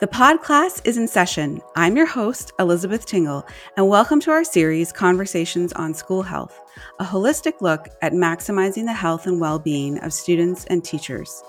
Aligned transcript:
The 0.00 0.06
Podclass 0.06 0.80
is 0.84 0.96
in 0.96 1.08
session. 1.08 1.60
I'm 1.74 1.96
your 1.96 2.06
host, 2.06 2.52
Elizabeth 2.60 3.04
Tingle, 3.04 3.44
and 3.76 3.88
welcome 3.88 4.20
to 4.20 4.30
our 4.30 4.44
series, 4.44 4.92
Conversations 4.92 5.72
on 5.72 5.92
School 5.92 6.22
Health, 6.22 6.60
a 7.00 7.04
holistic 7.04 7.60
look 7.60 7.88
at 8.00 8.12
maximizing 8.12 8.84
the 8.84 8.92
health 8.92 9.26
and 9.26 9.40
well 9.40 9.58
being 9.58 9.98
of 9.98 10.12
students 10.12 10.66
and 10.66 10.84
teachers. 10.84 11.42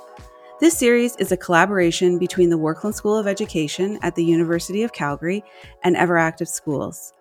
This 0.59 0.75
series 0.75 1.15
is 1.17 1.31
a 1.31 1.37
collaboration 1.37 2.17
between 2.17 2.49
the 2.49 2.57
Werklund 2.57 2.95
School 2.95 3.15
of 3.15 3.27
Education 3.27 3.99
at 4.01 4.15
the 4.15 4.25
University 4.25 4.81
of 4.81 4.93
Calgary 4.93 5.43
and 5.83 5.95
Everactive 5.95 6.47
Schools. 6.47 7.13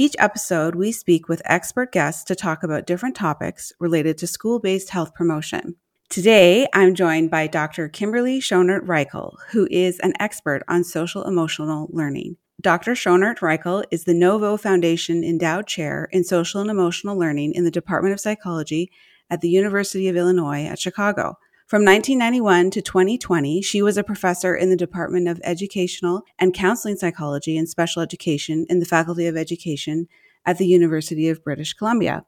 Each 0.00 0.14
episode, 0.20 0.76
we 0.76 0.92
speak 0.92 1.28
with 1.28 1.42
expert 1.44 1.90
guests 1.90 2.22
to 2.26 2.36
talk 2.36 2.62
about 2.62 2.86
different 2.86 3.16
topics 3.16 3.72
related 3.80 4.16
to 4.18 4.28
school 4.28 4.60
based 4.60 4.90
health 4.90 5.12
promotion. 5.12 5.74
Today, 6.08 6.68
I'm 6.72 6.94
joined 6.94 7.32
by 7.32 7.48
Dr. 7.48 7.88
Kimberley 7.88 8.38
Schonert-Reichl, 8.38 9.34
who 9.50 9.66
is 9.72 9.98
an 9.98 10.12
expert 10.20 10.62
on 10.68 10.84
social 10.84 11.24
emotional 11.24 11.88
learning. 11.90 12.36
Dr. 12.60 12.92
Schonert-Reichl 12.92 13.86
is 13.90 14.04
the 14.04 14.14
Novo 14.14 14.56
Foundation 14.56 15.24
Endowed 15.24 15.66
Chair 15.66 16.08
in 16.12 16.22
Social 16.22 16.60
and 16.60 16.70
Emotional 16.70 17.18
Learning 17.18 17.52
in 17.52 17.64
the 17.64 17.70
Department 17.72 18.12
of 18.12 18.20
Psychology 18.20 18.92
at 19.28 19.40
the 19.40 19.50
University 19.50 20.06
of 20.06 20.14
Illinois 20.14 20.64
at 20.64 20.78
Chicago. 20.78 21.38
From 21.68 21.84
1991 21.84 22.70
to 22.70 22.80
2020, 22.80 23.60
she 23.60 23.82
was 23.82 23.98
a 23.98 24.02
professor 24.02 24.56
in 24.56 24.70
the 24.70 24.74
Department 24.76 25.28
of 25.28 25.38
Educational 25.44 26.22
and 26.38 26.54
Counseling 26.54 26.96
Psychology 26.96 27.58
and 27.58 27.68
Special 27.68 28.00
Education 28.00 28.64
in 28.70 28.80
the 28.80 28.86
Faculty 28.86 29.26
of 29.26 29.36
Education 29.36 30.08
at 30.46 30.56
the 30.56 30.66
University 30.66 31.28
of 31.28 31.44
British 31.44 31.74
Columbia. 31.74 32.24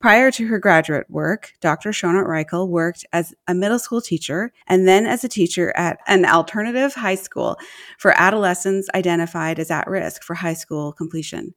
Prior 0.00 0.32
to 0.32 0.48
her 0.48 0.58
graduate 0.58 1.08
work, 1.08 1.52
Dr. 1.60 1.90
Schonert-Reichl 1.90 2.68
worked 2.68 3.06
as 3.12 3.32
a 3.46 3.54
middle 3.54 3.78
school 3.78 4.00
teacher 4.00 4.50
and 4.66 4.88
then 4.88 5.06
as 5.06 5.22
a 5.22 5.28
teacher 5.28 5.72
at 5.76 6.00
an 6.08 6.24
alternative 6.24 6.94
high 6.94 7.14
school 7.14 7.58
for 7.96 8.12
adolescents 8.20 8.88
identified 8.92 9.60
as 9.60 9.70
at 9.70 9.86
risk 9.86 10.24
for 10.24 10.34
high 10.34 10.54
school 10.54 10.90
completion. 10.90 11.54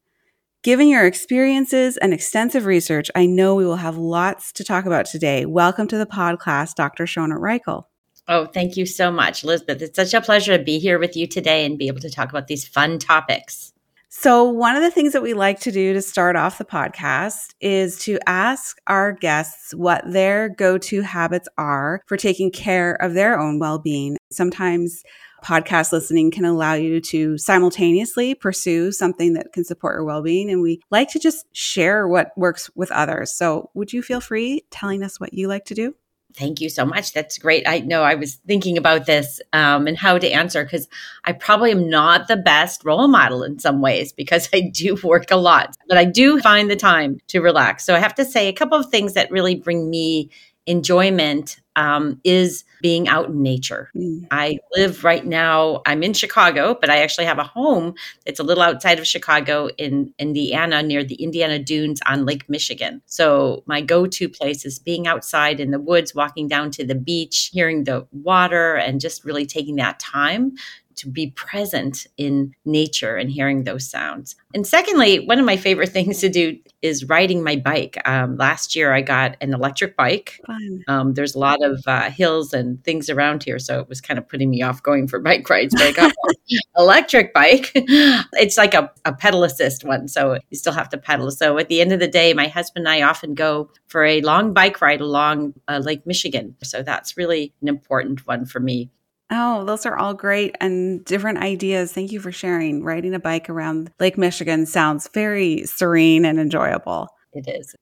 Given 0.64 0.88
your 0.88 1.06
experiences 1.06 1.98
and 1.98 2.14
extensive 2.14 2.66
research, 2.66 3.12
I 3.16 3.26
know 3.26 3.54
we 3.54 3.66
will 3.66 3.76
have 3.76 3.98
lots 3.98 4.54
to 4.54 4.64
talk 4.64 4.86
about 4.86 5.06
today. 5.06 5.46
Welcome 5.46 5.90
to 5.90 5.98
the 5.98 6.06
podcast, 6.06 6.76
Dr. 6.76 7.04
Schonert-Reichl. 7.04 7.84
Oh, 8.30 8.46
thank 8.46 8.78
you 8.78 8.86
so 8.86 9.12
much, 9.12 9.44
Elizabeth. 9.44 9.82
It's 9.82 9.98
such 9.98 10.14
a 10.14 10.22
pleasure 10.22 10.58
to 10.58 10.64
be 10.64 10.80
here 10.80 11.00
with 11.00 11.18
you 11.18 11.28
today 11.28 11.66
and 11.66 11.78
be 11.78 11.90
able 11.90 12.00
to 12.00 12.10
talk 12.10 12.30
about 12.30 12.48
these 12.48 12.66
fun 12.66 12.98
topics. 12.98 13.74
So, 14.08 14.46
one 14.46 14.78
of 14.78 14.84
the 14.84 14.92
things 14.92 15.12
that 15.12 15.22
we 15.22 15.34
like 15.34 15.60
to 15.62 15.72
do 15.72 15.92
to 15.92 16.02
start 16.02 16.38
off 16.38 16.60
the 16.60 16.64
podcast 16.64 17.56
is 17.60 18.00
to 18.06 18.18
ask 18.26 18.78
our 18.88 19.12
guests 19.12 19.76
what 19.76 20.02
their 20.10 20.48
go 20.48 20.78
to 20.78 21.02
habits 21.02 21.50
are 21.58 22.02
for 22.08 22.16
taking 22.16 22.52
care 22.52 22.94
of 23.02 23.16
their 23.16 23.38
own 23.38 23.60
well 23.60 23.80
being. 23.80 24.16
Sometimes 24.32 25.04
podcast 25.44 25.92
listening 25.92 26.32
can 26.32 26.46
allow 26.46 26.74
you 26.74 27.02
to 27.02 27.38
simultaneously 27.38 28.34
pursue 28.36 28.92
something 28.92 29.34
that 29.34 29.54
can 29.54 29.64
support 29.64 29.96
your 29.96 30.04
well 30.04 30.22
being. 30.22 30.50
And 30.50 30.62
we 30.62 30.82
like 30.90 31.10
to 31.10 31.20
just 31.20 31.46
share 31.56 32.08
what 32.08 32.32
works 32.38 32.70
with 32.76 32.92
others. 32.92 33.34
So, 33.34 33.70
would 33.74 33.94
you 33.94 34.02
feel 34.02 34.22
free 34.22 34.66
telling 34.72 35.04
us 35.04 35.20
what 35.20 35.34
you 35.34 35.48
like 35.48 35.66
to 35.66 35.76
do? 35.76 35.96
Thank 36.36 36.62
you 36.62 36.70
so 36.70 36.84
much. 36.86 37.14
That's 37.14 37.38
great. 37.38 37.68
I 37.68 37.80
know 37.80 38.02
I 38.02 38.16
was 38.16 38.36
thinking 38.48 38.78
about 38.78 39.06
this 39.06 39.40
um, 39.54 39.86
and 39.86 39.96
how 39.96 40.18
to 40.18 40.32
answer 40.32 40.64
because 40.64 40.88
I 41.26 41.34
probably 41.34 41.72
am 41.72 41.90
not 41.90 42.28
the 42.28 42.38
best 42.38 42.84
role 42.84 43.08
model 43.08 43.44
in 43.44 43.60
some 43.60 43.82
ways 43.82 44.12
because 44.12 44.50
I 44.54 44.62
do 44.74 44.98
work 45.04 45.30
a 45.30 45.36
lot, 45.36 45.76
but 45.88 45.98
I 45.98 46.06
do 46.06 46.40
find 46.40 46.72
the 46.72 46.76
time 46.76 47.20
to 47.28 47.42
relax. 47.42 47.86
So 47.86 47.94
I 47.94 48.00
have 48.00 48.16
to 48.16 48.26
say 48.26 48.48
a 48.48 48.54
couple 48.54 48.80
of 48.80 48.90
things 48.90 49.14
that 49.14 49.30
really 49.30 49.56
bring 49.56 49.90
me 49.90 50.32
enjoyment 50.66 51.60
um, 51.76 52.20
is 52.24 52.64
being 52.84 53.08
out 53.08 53.30
in 53.30 53.42
nature. 53.42 53.90
Mm. 53.96 54.28
I 54.30 54.60
live 54.76 55.06
right 55.06 55.26
now, 55.26 55.82
I'm 55.86 56.04
in 56.04 56.14
Chicago, 56.14 56.78
but 56.80 56.90
I 56.90 56.98
actually 56.98 57.24
have 57.24 57.40
a 57.40 57.44
home 57.44 57.96
that's 58.26 58.42
a 58.42 58.44
little 58.44 58.62
outside 58.62 59.00
of 59.00 59.08
Chicago 59.08 59.70
in 59.78 60.14
Indiana 60.20 60.84
near 60.84 61.02
the 61.02 61.16
Indiana 61.16 61.60
Dunes 61.60 62.02
on 62.06 62.26
Lake 62.26 62.50
Michigan. 62.50 63.02
So 63.06 63.64
my 63.68 63.80
go 63.80 64.06
to 64.06 64.28
place 64.28 64.66
is 64.66 64.80
being 64.80 65.08
outside 65.08 65.62
in 65.62 65.72
the 65.72 65.80
woods, 65.80 66.14
walking 66.14 66.50
down 66.50 66.72
to 66.72 66.86
the 66.86 66.94
beach, 66.94 67.52
hearing 67.54 67.86
the 67.86 68.06
water, 68.12 68.76
and 68.76 69.00
just 69.00 69.24
really 69.24 69.46
taking 69.46 69.78
that 69.78 69.98
time 70.00 70.52
to 70.98 71.10
be 71.10 71.32
present 71.32 72.08
in 72.18 72.54
nature 72.66 73.16
and 73.16 73.32
hearing 73.32 73.64
those 73.64 73.90
sounds. 73.90 74.36
And 74.54 74.68
secondly, 74.68 75.26
one 75.26 75.40
of 75.40 75.46
my 75.46 75.58
favorite 75.58 75.90
things 75.94 76.20
to 76.20 76.30
do 76.30 76.58
is 76.82 77.06
riding 77.06 77.44
my 77.44 77.56
bike. 77.56 77.98
Um, 78.06 78.36
last 78.38 78.76
year, 78.76 78.94
I 78.94 79.02
got 79.02 79.38
an 79.42 79.54
electric 79.54 79.96
bike. 79.96 80.40
Um, 80.88 81.14
there's 81.14 81.34
a 81.34 81.40
lot 81.40 81.64
of 81.64 81.82
uh, 81.88 82.10
hills 82.10 82.54
and 82.54 82.84
things 82.84 83.10
around 83.10 83.44
here, 83.44 83.58
so 83.58 83.80
it 83.80 83.88
was 83.88 84.02
kind 84.02 84.18
of 84.18 84.28
putting 84.28 84.50
me 84.50 84.62
off 84.62 84.84
going 84.84 85.08
for 85.08 85.20
bike 85.24 85.50
rides. 85.50 85.74
But 85.74 85.84
I 85.84 85.92
got 85.92 86.14
an 86.28 86.36
electric 86.78 87.34
bike. 87.34 87.72
It's 87.76 88.58
like 88.58 88.74
a, 88.74 88.92
a 89.06 89.14
pedal 89.14 89.44
assist 89.44 89.86
one, 89.86 90.08
so 90.08 90.40
you 90.50 90.58
still 90.58 90.74
have 90.74 90.90
to 90.90 90.98
pedal. 90.98 91.32
So 91.32 91.58
at 91.58 91.70
the 91.70 91.82
end 91.82 91.94
of 91.94 92.00
the 92.00 92.08
day, 92.08 92.34
my 92.34 92.48
husband 92.48 92.86
and 92.86 92.94
I 92.94 93.02
often 93.08 93.34
go 93.34 93.70
for 93.88 94.04
a 94.04 94.22
long 94.22 94.54
bike 94.54 94.82
ride 94.82 95.02
along 95.02 95.54
uh, 95.68 95.82
Lake 95.84 96.06
Michigan. 96.06 96.56
So 96.64 96.84
that's 96.84 97.18
really 97.18 97.54
an 97.62 97.68
important 97.68 98.26
one 98.28 98.46
for 98.46 98.60
me. 98.60 98.90
Oh, 99.36 99.66
those 99.66 99.88
are 99.88 99.98
all 99.98 100.14
great 100.14 100.56
and 100.62 101.04
different 101.06 101.40
ideas. 101.40 101.92
Thank 101.92 102.12
you 102.12 102.20
for 102.20 102.32
sharing. 102.32 102.84
Riding 102.84 103.16
a 103.16 103.20
bike 103.20 103.50
around 103.50 103.92
Lake 104.00 104.16
Michigan 104.16 104.68
sounds 104.68 105.10
very 105.12 105.66
serene 105.66 106.24
and 106.24 106.40
enjoyable. 106.40 107.08
It 107.34 107.48
is. 107.48 107.76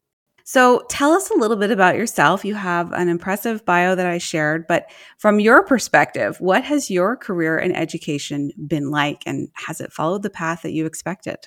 So, 0.45 0.83
tell 0.89 1.11
us 1.11 1.29
a 1.29 1.37
little 1.37 1.57
bit 1.57 1.71
about 1.71 1.97
yourself. 1.97 2.45
You 2.45 2.55
have 2.55 2.93
an 2.93 3.09
impressive 3.09 3.65
bio 3.65 3.95
that 3.95 4.05
I 4.05 4.17
shared, 4.17 4.65
but 4.67 4.85
from 5.17 5.39
your 5.39 5.63
perspective, 5.63 6.37
what 6.39 6.63
has 6.63 6.89
your 6.89 7.15
career 7.17 7.57
in 7.57 7.75
education 7.75 8.51
been 8.67 8.89
like 8.89 9.23
and 9.25 9.49
has 9.53 9.81
it 9.81 9.93
followed 9.93 10.23
the 10.23 10.29
path 10.29 10.61
that 10.63 10.71
you 10.71 10.85
expected? 10.85 11.37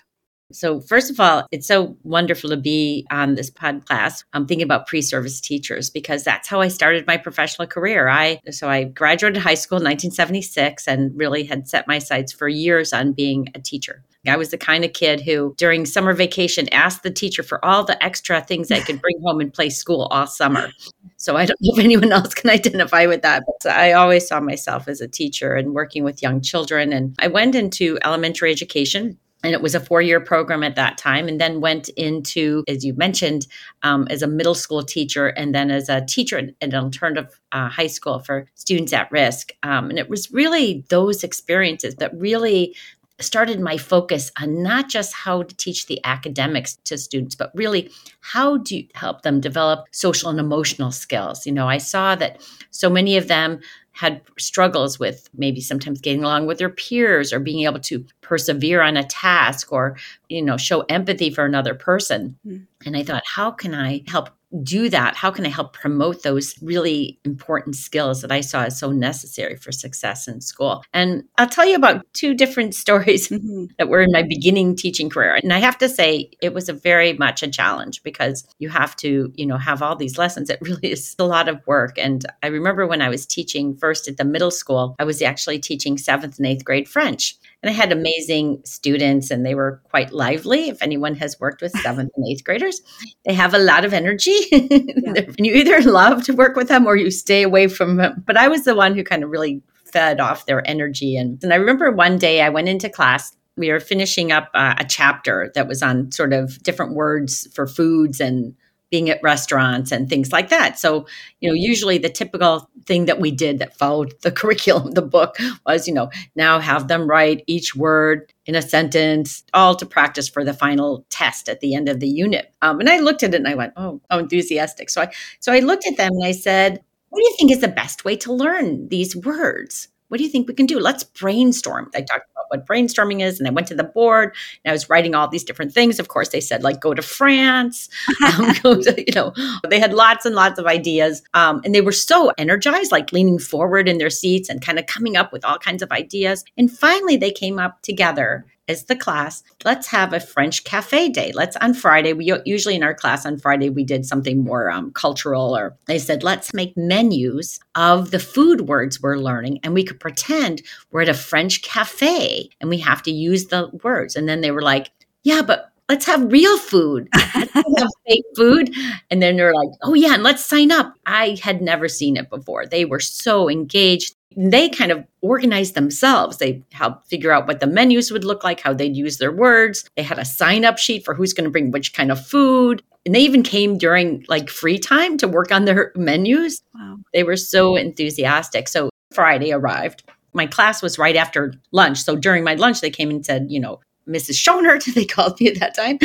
So, 0.52 0.80
first 0.80 1.10
of 1.10 1.18
all, 1.18 1.46
it's 1.50 1.66
so 1.66 1.96
wonderful 2.04 2.50
to 2.50 2.56
be 2.56 3.06
on 3.10 3.34
this 3.34 3.50
podcast. 3.50 4.24
I'm 4.34 4.46
thinking 4.46 4.64
about 4.64 4.86
pre-service 4.86 5.40
teachers 5.40 5.90
because 5.90 6.22
that's 6.22 6.48
how 6.48 6.60
I 6.60 6.68
started 6.68 7.06
my 7.06 7.16
professional 7.16 7.66
career. 7.66 8.08
I 8.08 8.40
so 8.50 8.68
I 8.68 8.84
graduated 8.84 9.42
high 9.42 9.54
school 9.54 9.78
in 9.78 9.84
1976 9.84 10.86
and 10.86 11.16
really 11.16 11.44
had 11.44 11.68
set 11.68 11.88
my 11.88 11.98
sights 11.98 12.32
for 12.32 12.46
years 12.46 12.92
on 12.92 13.12
being 13.12 13.48
a 13.54 13.60
teacher. 13.60 14.04
I 14.26 14.36
was 14.36 14.50
the 14.50 14.58
kind 14.58 14.84
of 14.84 14.92
kid 14.92 15.20
who, 15.20 15.54
during 15.58 15.84
summer 15.84 16.14
vacation, 16.14 16.68
asked 16.72 17.02
the 17.02 17.10
teacher 17.10 17.42
for 17.42 17.62
all 17.64 17.84
the 17.84 18.02
extra 18.02 18.40
things 18.40 18.70
I 18.70 18.80
could 18.80 19.00
bring 19.00 19.20
home 19.22 19.40
and 19.40 19.52
play 19.52 19.68
school 19.68 20.08
all 20.10 20.26
summer. 20.26 20.70
So 21.16 21.36
I 21.36 21.44
don't 21.44 21.58
know 21.60 21.74
if 21.74 21.84
anyone 21.84 22.12
else 22.12 22.32
can 22.32 22.50
identify 22.50 23.06
with 23.06 23.22
that. 23.22 23.44
But 23.46 23.72
I 23.72 23.92
always 23.92 24.26
saw 24.26 24.40
myself 24.40 24.88
as 24.88 25.00
a 25.00 25.08
teacher 25.08 25.54
and 25.54 25.74
working 25.74 26.04
with 26.04 26.22
young 26.22 26.40
children. 26.40 26.92
And 26.92 27.14
I 27.18 27.28
went 27.28 27.54
into 27.54 27.98
elementary 28.02 28.50
education 28.50 29.18
and 29.44 29.52
it 29.52 29.62
was 29.62 29.74
a 29.74 29.80
four-year 29.80 30.20
program 30.20 30.62
at 30.62 30.74
that 30.74 30.98
time 30.98 31.28
and 31.28 31.40
then 31.40 31.60
went 31.60 31.88
into 31.90 32.64
as 32.66 32.84
you 32.84 32.94
mentioned 32.94 33.46
um, 33.82 34.06
as 34.10 34.22
a 34.22 34.26
middle 34.26 34.54
school 34.54 34.82
teacher 34.82 35.28
and 35.28 35.54
then 35.54 35.70
as 35.70 35.88
a 35.88 36.04
teacher 36.06 36.38
at 36.38 36.54
an 36.60 36.74
alternative 36.74 37.40
uh, 37.52 37.68
high 37.68 37.86
school 37.86 38.18
for 38.18 38.48
students 38.54 38.92
at 38.92 39.10
risk. 39.12 39.52
Um, 39.62 39.90
and 39.90 39.98
it 39.98 40.08
was 40.08 40.32
really 40.32 40.84
those 40.88 41.22
experiences 41.22 41.96
that 41.96 42.18
really 42.18 42.74
started 43.20 43.60
my 43.60 43.76
focus 43.76 44.32
on 44.40 44.62
not 44.62 44.88
just 44.88 45.14
how 45.14 45.42
to 45.42 45.56
teach 45.56 45.86
the 45.86 46.04
academics 46.04 46.76
to 46.84 46.98
students 46.98 47.36
but 47.36 47.52
really 47.54 47.88
how 48.20 48.56
do 48.56 48.78
you 48.78 48.88
help 48.94 49.22
them 49.22 49.40
develop 49.40 49.86
social 49.92 50.30
and 50.30 50.40
emotional 50.40 50.90
skills? 50.90 51.46
You 51.46 51.52
know 51.52 51.68
i 51.68 51.78
saw 51.78 52.16
that 52.16 52.42
so 52.72 52.90
many 52.90 53.16
of 53.16 53.28
them 53.28 53.60
had 53.94 54.20
struggles 54.38 54.98
with 54.98 55.30
maybe 55.34 55.60
sometimes 55.60 56.00
getting 56.00 56.22
along 56.22 56.46
with 56.46 56.58
their 56.58 56.68
peers 56.68 57.32
or 57.32 57.38
being 57.38 57.64
able 57.64 57.78
to 57.78 58.04
persevere 58.20 58.82
on 58.82 58.96
a 58.96 59.04
task 59.04 59.72
or 59.72 59.96
you 60.28 60.42
know 60.42 60.56
show 60.56 60.80
empathy 60.82 61.30
for 61.30 61.44
another 61.44 61.74
person 61.74 62.36
mm. 62.46 62.64
and 62.84 62.96
i 62.96 63.02
thought 63.02 63.22
how 63.24 63.50
can 63.50 63.74
i 63.74 64.02
help 64.08 64.30
do 64.62 64.88
that? 64.88 65.16
How 65.16 65.30
can 65.30 65.46
I 65.46 65.48
help 65.48 65.72
promote 65.72 66.22
those 66.22 66.54
really 66.62 67.18
important 67.24 67.76
skills 67.76 68.22
that 68.22 68.30
I 68.30 68.40
saw 68.40 68.64
as 68.64 68.78
so 68.78 68.92
necessary 68.92 69.56
for 69.56 69.72
success 69.72 70.28
in 70.28 70.40
school? 70.40 70.84
And 70.92 71.24
I'll 71.38 71.48
tell 71.48 71.66
you 71.66 71.76
about 71.76 72.06
two 72.12 72.34
different 72.34 72.74
stories 72.84 73.28
mm-hmm. 73.28 73.66
that 73.78 73.88
were 73.88 74.02
in 74.02 74.12
my 74.12 74.22
beginning 74.22 74.76
teaching 74.76 75.10
career. 75.10 75.34
And 75.42 75.52
I 75.52 75.58
have 75.58 75.78
to 75.78 75.88
say, 75.88 76.30
it 76.40 76.54
was 76.54 76.68
a 76.68 76.72
very 76.72 77.14
much 77.14 77.42
a 77.42 77.48
challenge 77.48 78.02
because 78.02 78.46
you 78.58 78.68
have 78.68 78.96
to, 78.96 79.32
you 79.34 79.46
know, 79.46 79.56
have 79.56 79.82
all 79.82 79.96
these 79.96 80.18
lessons. 80.18 80.50
It 80.50 80.58
really 80.62 80.92
is 80.92 81.16
a 81.18 81.24
lot 81.24 81.48
of 81.48 81.60
work. 81.66 81.98
And 81.98 82.24
I 82.42 82.48
remember 82.48 82.86
when 82.86 83.02
I 83.02 83.08
was 83.08 83.26
teaching 83.26 83.76
first 83.76 84.08
at 84.08 84.16
the 84.16 84.24
middle 84.24 84.50
school, 84.50 84.94
I 84.98 85.04
was 85.04 85.22
actually 85.22 85.58
teaching 85.58 85.98
seventh 85.98 86.38
and 86.38 86.46
eighth 86.46 86.64
grade 86.64 86.88
French. 86.88 87.36
And 87.64 87.70
I 87.70 87.72
had 87.72 87.92
amazing 87.92 88.60
students 88.66 89.30
and 89.30 89.46
they 89.46 89.54
were 89.54 89.80
quite 89.84 90.12
lively. 90.12 90.68
If 90.68 90.82
anyone 90.82 91.14
has 91.14 91.40
worked 91.40 91.62
with 91.62 91.72
seventh 91.82 92.12
and 92.14 92.26
eighth 92.28 92.44
graders, 92.44 92.82
they 93.24 93.32
have 93.32 93.54
a 93.54 93.58
lot 93.58 93.86
of 93.86 93.94
energy. 93.94 94.34
Yeah. 95.04 95.22
you 95.38 95.54
either 95.54 95.80
love 95.82 96.24
to 96.24 96.32
work 96.32 96.56
with 96.56 96.68
them 96.68 96.86
or 96.86 96.96
you 96.96 97.10
stay 97.10 97.42
away 97.42 97.68
from 97.68 97.96
them. 97.96 98.22
But 98.26 98.36
I 98.36 98.48
was 98.48 98.64
the 98.64 98.74
one 98.74 98.94
who 98.94 99.02
kind 99.02 99.24
of 99.24 99.30
really 99.30 99.62
fed 99.84 100.20
off 100.20 100.44
their 100.44 100.66
energy. 100.68 101.16
And, 101.16 101.42
and 101.42 101.52
I 101.52 101.56
remember 101.56 101.90
one 101.90 102.18
day 102.18 102.42
I 102.42 102.50
went 102.50 102.68
into 102.68 102.90
class. 102.90 103.34
We 103.56 103.70
were 103.70 103.80
finishing 103.80 104.30
up 104.30 104.50
uh, 104.52 104.74
a 104.78 104.84
chapter 104.84 105.50
that 105.54 105.68
was 105.68 105.82
on 105.82 106.12
sort 106.12 106.34
of 106.34 106.62
different 106.62 106.94
words 106.94 107.48
for 107.54 107.66
foods 107.66 108.20
and 108.20 108.54
being 108.94 109.10
at 109.10 109.20
restaurants 109.24 109.90
and 109.90 110.08
things 110.08 110.30
like 110.30 110.50
that. 110.50 110.78
So, 110.78 111.04
you 111.40 111.48
know, 111.48 111.54
usually 111.56 111.98
the 111.98 112.08
typical 112.08 112.70
thing 112.86 113.06
that 113.06 113.18
we 113.18 113.32
did 113.32 113.58
that 113.58 113.76
followed 113.76 114.14
the 114.22 114.30
curriculum, 114.40 114.92
the 114.92 115.02
book 115.02 115.34
was, 115.66 115.88
you 115.88 115.92
know, 115.92 116.10
now 116.36 116.60
have 116.60 116.86
them 116.86 117.08
write 117.08 117.42
each 117.48 117.74
word 117.74 118.32
in 118.46 118.54
a 118.54 118.62
sentence, 118.62 119.42
all 119.52 119.74
to 119.74 119.84
practice 119.84 120.28
for 120.28 120.44
the 120.44 120.54
final 120.54 121.04
test 121.10 121.48
at 121.48 121.58
the 121.58 121.74
end 121.74 121.88
of 121.88 121.98
the 121.98 122.06
unit. 122.06 122.54
Um, 122.62 122.78
and 122.78 122.88
I 122.88 123.00
looked 123.00 123.24
at 123.24 123.34
it 123.34 123.38
and 123.38 123.48
I 123.48 123.56
went, 123.56 123.72
oh, 123.76 124.00
how 124.12 124.20
enthusiastic. 124.20 124.88
So 124.90 125.02
I, 125.02 125.10
so 125.40 125.52
I 125.52 125.58
looked 125.58 125.88
at 125.88 125.96
them 125.96 126.12
and 126.12 126.24
I 126.24 126.30
said, 126.30 126.80
what 127.08 127.18
do 127.18 127.24
you 127.24 127.34
think 127.36 127.50
is 127.50 127.62
the 127.62 127.66
best 127.66 128.04
way 128.04 128.14
to 128.18 128.32
learn 128.32 128.88
these 128.90 129.16
words? 129.16 129.88
What 130.14 130.18
do 130.18 130.24
you 130.24 130.30
think 130.30 130.46
we 130.46 130.54
can 130.54 130.66
do? 130.66 130.78
Let's 130.78 131.02
brainstorm. 131.02 131.90
I 131.92 132.02
talked 132.02 132.30
about 132.30 132.44
what 132.48 132.68
brainstorming 132.68 133.20
is, 133.20 133.40
and 133.40 133.48
I 133.48 133.50
went 133.50 133.66
to 133.66 133.74
the 133.74 133.82
board 133.82 134.32
and 134.64 134.70
I 134.70 134.72
was 134.72 134.88
writing 134.88 135.12
all 135.12 135.26
these 135.26 135.42
different 135.42 135.72
things. 135.72 135.98
Of 135.98 136.06
course, 136.06 136.28
they 136.28 136.40
said 136.40 136.62
like 136.62 136.80
go 136.80 136.94
to 136.94 137.02
France, 137.02 137.88
um, 138.24 138.54
go 138.62 138.80
to, 138.80 138.94
you 138.96 139.12
know, 139.12 139.32
they 139.68 139.80
had 139.80 139.92
lots 139.92 140.24
and 140.24 140.36
lots 140.36 140.60
of 140.60 140.66
ideas, 140.66 141.20
um, 141.34 141.62
and 141.64 141.74
they 141.74 141.80
were 141.80 141.90
so 141.90 142.30
energized, 142.38 142.92
like 142.92 143.10
leaning 143.10 143.40
forward 143.40 143.88
in 143.88 143.98
their 143.98 144.08
seats 144.08 144.48
and 144.48 144.64
kind 144.64 144.78
of 144.78 144.86
coming 144.86 145.16
up 145.16 145.32
with 145.32 145.44
all 145.44 145.58
kinds 145.58 145.82
of 145.82 145.90
ideas. 145.90 146.44
And 146.56 146.70
finally, 146.70 147.16
they 147.16 147.32
came 147.32 147.58
up 147.58 147.82
together 147.82 148.46
as 148.68 148.84
the 148.84 148.96
class, 148.96 149.42
let's 149.64 149.86
have 149.88 150.12
a 150.12 150.20
French 150.20 150.64
cafe 150.64 151.08
day. 151.08 151.32
Let's 151.34 151.56
on 151.56 151.74
Friday. 151.74 152.12
We 152.12 152.32
usually 152.44 152.74
in 152.74 152.82
our 152.82 152.94
class 152.94 153.26
on 153.26 153.38
Friday 153.38 153.68
we 153.70 153.84
did 153.84 154.06
something 154.06 154.42
more 154.42 154.70
um, 154.70 154.90
cultural, 154.92 155.56
or 155.56 155.76
they 155.86 155.98
said 155.98 156.22
let's 156.22 156.54
make 156.54 156.76
menus 156.76 157.60
of 157.74 158.10
the 158.10 158.18
food 158.18 158.62
words 158.62 159.00
we're 159.00 159.18
learning, 159.18 159.60
and 159.62 159.74
we 159.74 159.84
could 159.84 160.00
pretend 160.00 160.62
we're 160.90 161.02
at 161.02 161.08
a 161.08 161.14
French 161.14 161.62
cafe 161.62 162.48
and 162.60 162.70
we 162.70 162.78
have 162.78 163.02
to 163.02 163.10
use 163.10 163.46
the 163.46 163.70
words. 163.82 164.16
And 164.16 164.28
then 164.28 164.40
they 164.40 164.50
were 164.50 164.62
like, 164.62 164.90
yeah, 165.22 165.42
but 165.42 165.70
let's 165.88 166.06
have 166.06 166.32
real 166.32 166.58
food. 166.58 167.08
Let's 167.34 167.80
have 167.80 167.90
fake 168.06 168.24
food. 168.36 168.74
And 169.10 169.22
then 169.22 169.36
they're 169.36 169.54
like, 169.54 169.68
oh, 169.82 169.94
yeah, 169.94 170.14
and 170.14 170.22
let's 170.22 170.44
sign 170.44 170.70
up. 170.70 170.94
I 171.06 171.38
had 171.42 171.60
never 171.60 171.88
seen 171.88 172.16
it 172.16 172.30
before. 172.30 172.66
They 172.66 172.84
were 172.84 173.00
so 173.00 173.50
engaged 173.50 174.14
they 174.36 174.68
kind 174.68 174.90
of 174.90 175.04
organized 175.20 175.74
themselves. 175.74 176.38
They 176.38 176.62
helped 176.72 177.08
figure 177.08 177.32
out 177.32 177.46
what 177.46 177.60
the 177.60 177.66
menus 177.66 178.10
would 178.10 178.24
look 178.24 178.44
like, 178.44 178.60
how 178.60 178.72
they'd 178.72 178.96
use 178.96 179.18
their 179.18 179.32
words. 179.32 179.88
They 179.96 180.02
had 180.02 180.18
a 180.18 180.24
sign 180.24 180.64
up 180.64 180.78
sheet 180.78 181.04
for 181.04 181.14
who's 181.14 181.32
going 181.32 181.44
to 181.44 181.50
bring 181.50 181.70
which 181.70 181.92
kind 181.92 182.10
of 182.10 182.24
food. 182.24 182.82
And 183.06 183.14
they 183.14 183.20
even 183.20 183.42
came 183.42 183.76
during 183.76 184.24
like 184.28 184.48
free 184.48 184.78
time 184.78 185.16
to 185.18 185.28
work 185.28 185.52
on 185.52 185.64
their 185.64 185.92
menus. 185.94 186.62
Wow. 186.74 186.98
They 187.12 187.22
were 187.22 187.36
so 187.36 187.76
enthusiastic. 187.76 188.68
So 188.68 188.90
Friday 189.12 189.52
arrived. 189.52 190.02
My 190.32 190.46
class 190.46 190.82
was 190.82 190.98
right 190.98 191.16
after 191.16 191.54
lunch. 191.70 192.00
So 192.02 192.16
during 192.16 192.44
my 192.44 192.54
lunch, 192.54 192.80
they 192.80 192.90
came 192.90 193.10
and 193.10 193.24
said, 193.24 193.46
you 193.50 193.60
know, 193.60 193.80
Mrs. 194.08 194.32
Schonert, 194.32 194.84
they 194.94 195.04
called 195.04 195.40
me 195.40 195.48
at 195.48 195.60
that 195.60 195.74
time 195.74 195.98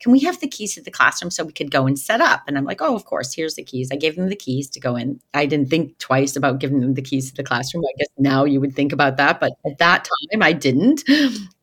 can 0.00 0.12
we 0.12 0.20
have 0.20 0.40
the 0.40 0.48
keys 0.48 0.74
to 0.74 0.82
the 0.82 0.90
classroom 0.90 1.30
so 1.30 1.44
we 1.44 1.52
could 1.52 1.70
go 1.70 1.86
and 1.86 1.98
set 1.98 2.20
up? 2.20 2.42
And 2.46 2.56
I'm 2.56 2.64
like, 2.64 2.80
oh, 2.80 2.96
of 2.96 3.04
course, 3.04 3.34
here's 3.34 3.54
the 3.54 3.62
keys. 3.62 3.90
I 3.92 3.96
gave 3.96 4.16
them 4.16 4.28
the 4.28 4.36
keys 4.36 4.68
to 4.70 4.80
go 4.80 4.96
in. 4.96 5.20
I 5.34 5.44
didn't 5.44 5.68
think 5.68 5.98
twice 5.98 6.36
about 6.36 6.58
giving 6.58 6.80
them 6.80 6.94
the 6.94 7.02
keys 7.02 7.30
to 7.30 7.36
the 7.36 7.44
classroom. 7.44 7.84
I 7.84 7.92
guess 7.98 8.08
now 8.18 8.44
you 8.44 8.60
would 8.60 8.74
think 8.74 8.92
about 8.92 9.18
that, 9.18 9.40
but 9.40 9.52
at 9.66 9.78
that 9.78 10.04
time 10.04 10.42
I 10.42 10.52
didn't. 10.52 11.04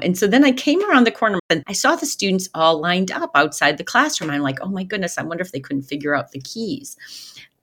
And 0.02 0.18
so 0.18 0.28
then 0.28 0.46
I 0.46 0.52
came 0.52 0.88
around 0.90 1.06
the 1.06 1.12
corner 1.12 1.40
and 1.50 1.64
I 1.68 1.74
saw 1.74 1.96
the 1.96 2.06
students 2.06 2.48
all 2.54 2.80
lined 2.80 3.12
up 3.12 3.32
outside 3.34 3.78
the 3.78 3.84
classroom. 3.84 4.30
I'm 4.30 4.42
like, 4.42 4.60
oh 4.62 4.70
my 4.70 4.84
goodness, 4.84 5.18
I 5.18 5.24
wonder 5.24 5.42
if 5.42 5.52
they 5.52 5.60
couldn't 5.60 5.84
figure 5.84 6.16
out 6.16 6.32
the 6.32 6.42
keys. 6.42 6.96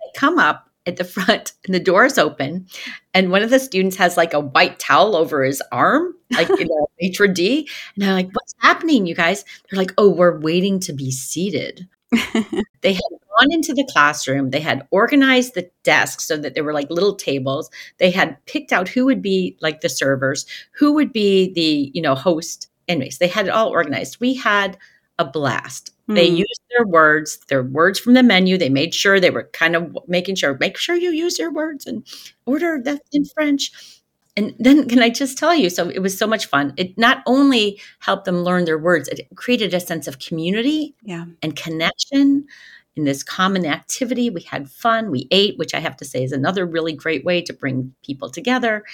I 0.03 0.07
come 0.19 0.39
up 0.39 0.69
at 0.87 0.97
the 0.97 1.05
front 1.15 1.53
and 1.65 1.75
the 1.75 1.81
door 1.81 2.05
is 2.05 2.19
open 2.19 2.67
and 3.13 3.31
one 3.31 3.43
of 3.43 3.51
the 3.51 3.59
students 3.59 3.97
has 3.97 4.17
like 4.17 4.35
a 4.35 4.41
white 4.41 4.79
towel 4.79 5.17
over 5.17 5.45
his 5.45 5.63
arm 5.73 6.15
like 6.33 6.49
you 6.49 6.65
know 6.69 6.87
maitre 7.01 7.29
d 7.29 7.69
and 7.95 8.05
i'm 8.05 8.15
like 8.15 8.29
what's 8.33 8.55
happening 8.59 9.07
you 9.07 9.15
guys? 9.15 9.45
They're 9.71 9.79
like 9.79 9.93
oh 9.99 10.11
we're 10.11 10.39
waiting 10.39 10.81
to 10.81 10.93
be 10.93 11.11
seated. 11.11 11.89
They 12.83 12.93
had 12.93 13.01
gone 13.01 13.51
into 13.51 13.73
the 13.73 13.89
classroom 13.91 14.51
they 14.51 14.61
had 14.61 14.87
organized 14.91 15.55
the 15.55 15.71
desks 15.85 16.29
so 16.29 16.37
that 16.37 16.55
there 16.55 16.63
were 16.63 16.75
like 16.75 16.91
little 16.91 17.15
tables 17.15 17.71
they 17.97 18.11
had 18.11 18.37
picked 18.45 18.75
out 18.75 18.89
who 18.89 19.07
would 19.07 19.23
be 19.23 19.57
like 19.63 19.81
the 19.81 19.89
servers 19.89 20.45
who 20.73 20.93
would 20.93 21.11
be 21.11 21.51
the 21.55 21.91
you 21.95 22.03
know 22.03 22.15
host. 22.15 22.69
Anyways 22.89 23.17
they 23.17 23.29
had 23.29 23.47
it 23.47 23.51
all 23.53 23.71
organized. 23.71 24.21
We 24.21 24.35
had 24.35 24.77
a 25.19 25.25
blast 25.25 25.94
Mm. 26.09 26.15
They 26.15 26.29
hmm. 26.31 26.37
used 26.37 26.61
their 26.71 26.87
words, 26.87 27.39
their 27.49 27.63
words 27.63 27.99
from 27.99 28.15
the 28.15 28.23
menu. 28.23 28.59
They 28.59 28.69
made 28.69 28.95
sure 28.95 29.19
they 29.19 29.31
were 29.31 29.49
kind 29.53 29.75
of 29.75 29.97
making 30.07 30.37
sure, 30.37 30.57
make 30.59 30.77
sure 30.77 30.97
you 30.97 31.11
use 31.11 31.39
your 31.39 31.53
words 31.53 31.87
and 31.87 32.07
order 32.47 32.81
that 32.85 33.03
in 33.13 33.25
French. 33.25 33.73
And 34.37 34.55
then 34.59 34.89
can 34.89 35.01
I 35.01 35.11
just 35.11 35.39
tell 35.39 35.55
you, 35.55 35.71
so 35.71 35.89
it 35.89 36.01
was 36.01 36.19
so 36.19 36.27
much 36.27 36.47
fun. 36.47 36.75
It 36.77 36.99
not 36.99 37.23
only 37.27 37.81
helped 38.01 38.25
them 38.25 38.43
learn 38.43 38.65
their 38.65 38.79
words, 38.79 39.09
it 39.09 39.29
created 39.37 39.73
a 39.73 39.81
sense 39.81 40.09
of 40.09 40.19
community 40.19 40.95
yeah. 41.05 41.27
and 41.41 41.55
connection 41.55 42.47
in 42.97 43.05
this 43.05 43.23
common 43.23 43.65
activity. 43.65 44.31
We 44.31 44.43
had 44.43 44.69
fun. 44.69 45.11
We 45.11 45.29
ate, 45.31 45.57
which 45.57 45.75
I 45.75 45.79
have 45.81 45.97
to 45.99 46.05
say 46.05 46.25
is 46.25 46.33
another 46.33 46.67
really 46.67 46.93
great 46.93 47.25
way 47.25 47.43
to 47.43 47.53
bring 47.53 47.95
people 48.05 48.29
together. 48.29 48.85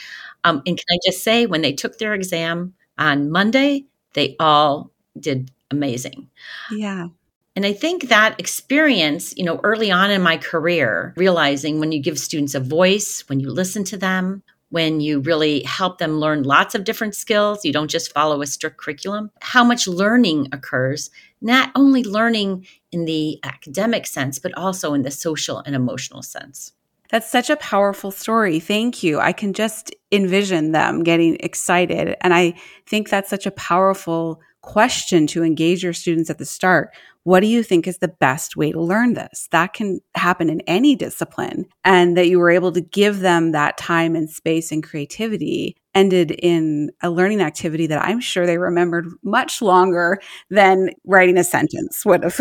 Um, 0.44 0.62
and 0.66 0.76
can 0.76 0.86
I 0.90 0.98
just 1.06 1.22
say, 1.24 1.46
when 1.46 1.62
they 1.62 1.72
took 1.72 1.98
their 1.98 2.14
exam 2.14 2.74
on 2.98 3.30
Monday, 3.30 3.86
they 4.14 4.36
all 4.38 4.90
did 5.18 5.50
amazing. 5.70 6.28
Yeah. 6.70 7.08
And 7.56 7.66
I 7.66 7.72
think 7.72 8.08
that 8.08 8.38
experience, 8.38 9.36
you 9.36 9.44
know, 9.44 9.60
early 9.64 9.90
on 9.90 10.10
in 10.10 10.22
my 10.22 10.36
career, 10.36 11.12
realizing 11.16 11.80
when 11.80 11.92
you 11.92 12.00
give 12.00 12.18
students 12.18 12.54
a 12.54 12.60
voice, 12.60 13.24
when 13.28 13.40
you 13.40 13.50
listen 13.50 13.84
to 13.84 13.96
them, 13.96 14.42
when 14.70 15.00
you 15.00 15.18
really 15.20 15.64
help 15.64 15.98
them 15.98 16.20
learn 16.20 16.44
lots 16.44 16.76
of 16.76 16.84
different 16.84 17.14
skills, 17.14 17.64
you 17.64 17.72
don't 17.72 17.90
just 17.90 18.12
follow 18.12 18.40
a 18.40 18.46
strict 18.46 18.76
curriculum, 18.76 19.30
how 19.40 19.64
much 19.64 19.88
learning 19.88 20.48
occurs, 20.52 21.10
not 21.40 21.72
only 21.74 22.04
learning 22.04 22.66
in 22.92 23.04
the 23.04 23.40
academic 23.42 24.06
sense, 24.06 24.38
but 24.38 24.56
also 24.56 24.94
in 24.94 25.02
the 25.02 25.10
social 25.10 25.58
and 25.58 25.74
emotional 25.74 26.22
sense. 26.22 26.72
That's 27.10 27.28
such 27.28 27.50
a 27.50 27.56
powerful 27.56 28.12
story. 28.12 28.60
Thank 28.60 29.02
you. 29.02 29.18
I 29.18 29.32
can 29.32 29.52
just 29.52 29.92
envision 30.12 30.70
them 30.70 31.02
getting 31.02 31.36
excited. 31.40 32.16
And 32.20 32.32
I 32.32 32.54
think 32.86 33.08
that's 33.08 33.28
such 33.28 33.46
a 33.46 33.50
powerful 33.50 34.40
question 34.62 35.26
to 35.28 35.42
engage 35.42 35.82
your 35.82 35.92
students 35.92 36.30
at 36.30 36.38
the 36.38 36.44
start. 36.44 36.94
What 37.24 37.40
do 37.40 37.46
you 37.46 37.62
think 37.62 37.86
is 37.86 37.98
the 37.98 38.08
best 38.08 38.56
way 38.56 38.72
to 38.72 38.80
learn 38.80 39.14
this? 39.14 39.48
That 39.52 39.72
can 39.72 40.00
happen 40.14 40.48
in 40.48 40.60
any 40.62 40.96
discipline. 40.96 41.66
And 41.84 42.16
that 42.16 42.28
you 42.28 42.38
were 42.38 42.50
able 42.50 42.72
to 42.72 42.80
give 42.80 43.20
them 43.20 43.52
that 43.52 43.76
time 43.76 44.16
and 44.16 44.28
space 44.28 44.72
and 44.72 44.82
creativity 44.82 45.76
ended 45.94 46.30
in 46.30 46.90
a 47.02 47.10
learning 47.10 47.42
activity 47.42 47.86
that 47.88 48.04
I'm 48.04 48.20
sure 48.20 48.46
they 48.46 48.58
remembered 48.58 49.06
much 49.22 49.60
longer 49.60 50.20
than 50.48 50.90
writing 51.04 51.36
a 51.36 51.44
sentence 51.44 52.04
would 52.06 52.22
have. 52.22 52.40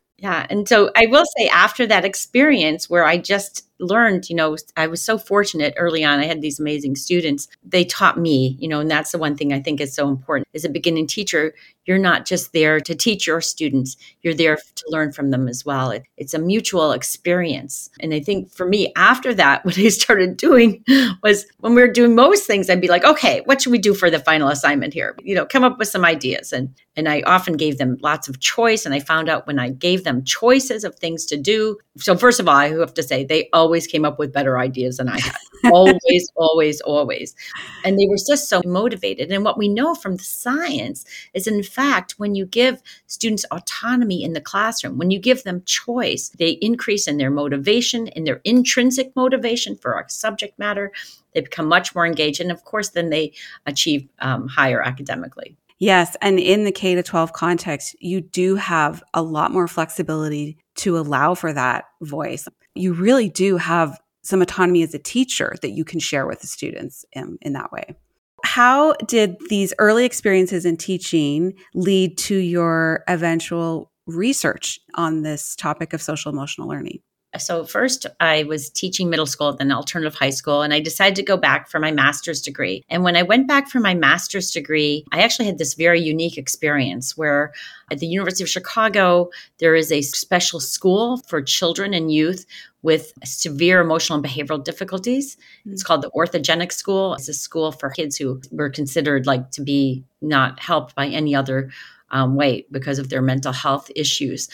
yeah. 0.18 0.46
And 0.50 0.68
so 0.68 0.90
I 0.96 1.06
will 1.06 1.24
say, 1.38 1.48
after 1.48 1.86
that 1.86 2.04
experience 2.04 2.88
where 2.90 3.04
I 3.04 3.16
just 3.18 3.69
learned, 3.80 4.28
you 4.28 4.36
know, 4.36 4.56
I 4.76 4.86
was 4.86 5.02
so 5.02 5.18
fortunate 5.18 5.74
early 5.76 6.04
on. 6.04 6.20
I 6.20 6.26
had 6.26 6.40
these 6.40 6.60
amazing 6.60 6.96
students. 6.96 7.48
They 7.64 7.84
taught 7.84 8.18
me, 8.18 8.56
you 8.60 8.68
know, 8.68 8.80
and 8.80 8.90
that's 8.90 9.12
the 9.12 9.18
one 9.18 9.36
thing 9.36 9.52
I 9.52 9.60
think 9.60 9.80
is 9.80 9.94
so 9.94 10.08
important. 10.08 10.48
As 10.54 10.64
a 10.64 10.68
beginning 10.68 11.06
teacher, 11.06 11.54
you're 11.86 11.98
not 11.98 12.24
just 12.24 12.52
there 12.52 12.78
to 12.78 12.94
teach 12.94 13.26
your 13.26 13.40
students, 13.40 13.96
you're 14.22 14.34
there 14.34 14.56
to 14.56 14.84
learn 14.88 15.12
from 15.12 15.30
them 15.30 15.48
as 15.48 15.64
well. 15.64 15.90
It, 15.90 16.04
it's 16.16 16.34
a 16.34 16.38
mutual 16.38 16.92
experience. 16.92 17.90
And 17.98 18.14
I 18.14 18.20
think 18.20 18.52
for 18.52 18.66
me, 18.66 18.92
after 18.96 19.34
that, 19.34 19.64
what 19.64 19.78
I 19.78 19.88
started 19.88 20.36
doing 20.36 20.84
was 21.22 21.46
when 21.58 21.74
we 21.74 21.82
were 21.82 21.92
doing 21.92 22.14
most 22.14 22.46
things, 22.46 22.70
I'd 22.70 22.80
be 22.80 22.88
like, 22.88 23.04
okay, 23.04 23.42
what 23.44 23.62
should 23.62 23.72
we 23.72 23.78
do 23.78 23.94
for 23.94 24.10
the 24.10 24.20
final 24.20 24.48
assignment 24.48 24.94
here? 24.94 25.16
You 25.22 25.34
know, 25.34 25.46
come 25.46 25.64
up 25.64 25.78
with 25.78 25.88
some 25.88 26.04
ideas. 26.04 26.52
And 26.52 26.74
and 26.96 27.08
I 27.08 27.22
often 27.22 27.56
gave 27.56 27.78
them 27.78 27.96
lots 28.02 28.28
of 28.28 28.40
choice. 28.40 28.84
And 28.84 28.94
I 28.94 29.00
found 29.00 29.28
out 29.28 29.46
when 29.46 29.58
I 29.58 29.70
gave 29.70 30.04
them 30.04 30.24
choices 30.24 30.84
of 30.84 30.96
things 30.96 31.24
to 31.26 31.36
do. 31.36 31.78
So 31.98 32.16
first 32.16 32.40
of 32.40 32.48
all, 32.48 32.56
I 32.56 32.68
have 32.78 32.94
to 32.94 33.02
say 33.02 33.24
they 33.24 33.48
always 33.52 33.69
always 33.70 33.86
came 33.86 34.04
up 34.04 34.18
with 34.18 34.32
better 34.32 34.58
ideas 34.58 34.96
than 34.96 35.08
I 35.08 35.20
had. 35.20 35.36
always, 35.66 36.32
always, 36.36 36.80
always. 36.80 37.36
And 37.84 37.96
they 37.96 38.08
were 38.08 38.16
just 38.16 38.48
so 38.48 38.60
motivated. 38.64 39.30
And 39.30 39.44
what 39.44 39.56
we 39.56 39.68
know 39.68 39.94
from 39.94 40.16
the 40.16 40.24
science 40.24 41.04
is, 41.34 41.46
in 41.46 41.62
fact, 41.62 42.16
when 42.18 42.34
you 42.34 42.46
give 42.46 42.82
students 43.06 43.44
autonomy 43.52 44.24
in 44.24 44.32
the 44.32 44.40
classroom, 44.40 44.98
when 44.98 45.12
you 45.12 45.20
give 45.20 45.44
them 45.44 45.62
choice, 45.66 46.30
they 46.30 46.58
increase 46.60 47.06
in 47.06 47.18
their 47.18 47.30
motivation, 47.30 48.08
in 48.08 48.24
their 48.24 48.40
intrinsic 48.42 49.14
motivation 49.14 49.76
for 49.76 49.94
our 49.94 50.08
subject 50.08 50.58
matter. 50.58 50.90
They 51.32 51.42
become 51.42 51.68
much 51.68 51.94
more 51.94 52.04
engaged. 52.04 52.40
And 52.40 52.50
of 52.50 52.64
course, 52.64 52.88
then 52.88 53.10
they 53.10 53.34
achieve 53.66 54.08
um, 54.18 54.48
higher 54.48 54.82
academically. 54.82 55.56
Yes. 55.78 56.16
And 56.20 56.40
in 56.40 56.64
the 56.64 56.72
K 56.72 56.96
to 56.96 57.04
12 57.04 57.32
context, 57.32 57.94
you 58.00 58.20
do 58.20 58.56
have 58.56 59.00
a 59.14 59.22
lot 59.22 59.52
more 59.52 59.68
flexibility 59.68 60.58
to 60.76 60.98
allow 60.98 61.34
for 61.34 61.52
that 61.52 61.84
voice 62.00 62.48
you 62.74 62.92
really 62.92 63.28
do 63.28 63.56
have 63.56 64.00
some 64.22 64.42
autonomy 64.42 64.82
as 64.82 64.94
a 64.94 64.98
teacher 64.98 65.54
that 65.62 65.70
you 65.70 65.84
can 65.84 65.98
share 65.98 66.26
with 66.26 66.40
the 66.40 66.46
students 66.46 67.04
in, 67.12 67.38
in 67.40 67.52
that 67.54 67.72
way. 67.72 67.96
How 68.44 68.94
did 69.06 69.36
these 69.48 69.72
early 69.78 70.04
experiences 70.04 70.64
in 70.64 70.76
teaching 70.76 71.54
lead 71.74 72.16
to 72.18 72.36
your 72.36 73.04
eventual 73.08 73.90
research 74.06 74.80
on 74.94 75.22
this 75.22 75.54
topic 75.56 75.92
of 75.92 76.02
social 76.02 76.32
emotional 76.32 76.68
learning? 76.68 77.00
So, 77.38 77.64
first, 77.64 78.06
I 78.18 78.42
was 78.42 78.70
teaching 78.70 79.08
middle 79.08 79.26
school, 79.26 79.52
then 79.52 79.70
alternative 79.70 80.16
high 80.16 80.30
school, 80.30 80.62
and 80.62 80.74
I 80.74 80.80
decided 80.80 81.14
to 81.16 81.22
go 81.22 81.36
back 81.36 81.68
for 81.68 81.78
my 81.78 81.92
master's 81.92 82.42
degree. 82.42 82.84
And 82.88 83.04
when 83.04 83.14
I 83.14 83.22
went 83.22 83.46
back 83.46 83.68
for 83.68 83.78
my 83.78 83.94
master's 83.94 84.50
degree, 84.50 85.04
I 85.12 85.20
actually 85.20 85.46
had 85.46 85.58
this 85.58 85.74
very 85.74 86.00
unique 86.00 86.36
experience 86.36 87.16
where 87.16 87.52
at 87.92 88.00
the 88.00 88.06
University 88.08 88.42
of 88.42 88.48
Chicago, 88.48 89.30
there 89.58 89.76
is 89.76 89.92
a 89.92 90.02
special 90.02 90.58
school 90.58 91.18
for 91.18 91.40
children 91.40 91.94
and 91.94 92.12
youth 92.12 92.46
with 92.82 93.12
severe 93.24 93.80
emotional 93.80 94.18
and 94.18 94.26
behavioral 94.26 94.62
difficulties. 94.62 95.36
Mm-hmm. 95.36 95.72
It's 95.72 95.84
called 95.84 96.02
the 96.02 96.10
Orthogenic 96.10 96.72
School. 96.72 97.14
It's 97.14 97.28
a 97.28 97.34
school 97.34 97.70
for 97.70 97.90
kids 97.90 98.16
who 98.16 98.40
were 98.50 98.70
considered 98.70 99.26
like 99.26 99.52
to 99.52 99.62
be 99.62 100.02
not 100.20 100.58
helped 100.58 100.96
by 100.96 101.06
any 101.06 101.34
other 101.34 101.70
um, 102.10 102.34
way 102.34 102.66
because 102.70 102.98
of 102.98 103.08
their 103.08 103.22
mental 103.22 103.52
health 103.52 103.90
issues. 103.94 104.48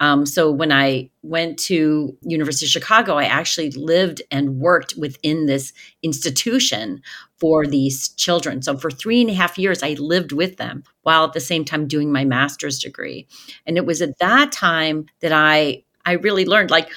Um, 0.00 0.24
so 0.24 0.50
when 0.50 0.72
I 0.72 1.10
went 1.22 1.58
to 1.60 2.16
University 2.22 2.66
of 2.66 2.70
Chicago, 2.70 3.16
I 3.16 3.24
actually 3.24 3.70
lived 3.72 4.22
and 4.30 4.58
worked 4.58 4.94
within 4.96 5.46
this 5.46 5.72
institution 6.02 7.02
for 7.38 7.66
these 7.66 8.08
children. 8.10 8.62
So 8.62 8.76
for 8.76 8.90
three 8.90 9.20
and 9.20 9.30
a 9.30 9.34
half 9.34 9.58
years, 9.58 9.82
I 9.82 9.92
lived 9.94 10.32
with 10.32 10.56
them 10.56 10.84
while 11.02 11.24
at 11.24 11.34
the 11.34 11.40
same 11.40 11.64
time 11.64 11.86
doing 11.86 12.10
my 12.10 12.24
master's 12.24 12.78
degree. 12.78 13.28
And 13.66 13.76
it 13.76 13.86
was 13.86 14.02
at 14.02 14.18
that 14.18 14.52
time 14.52 15.06
that 15.20 15.32
I 15.32 15.84
I 16.06 16.12
really 16.12 16.46
learned 16.46 16.70
like 16.70 16.90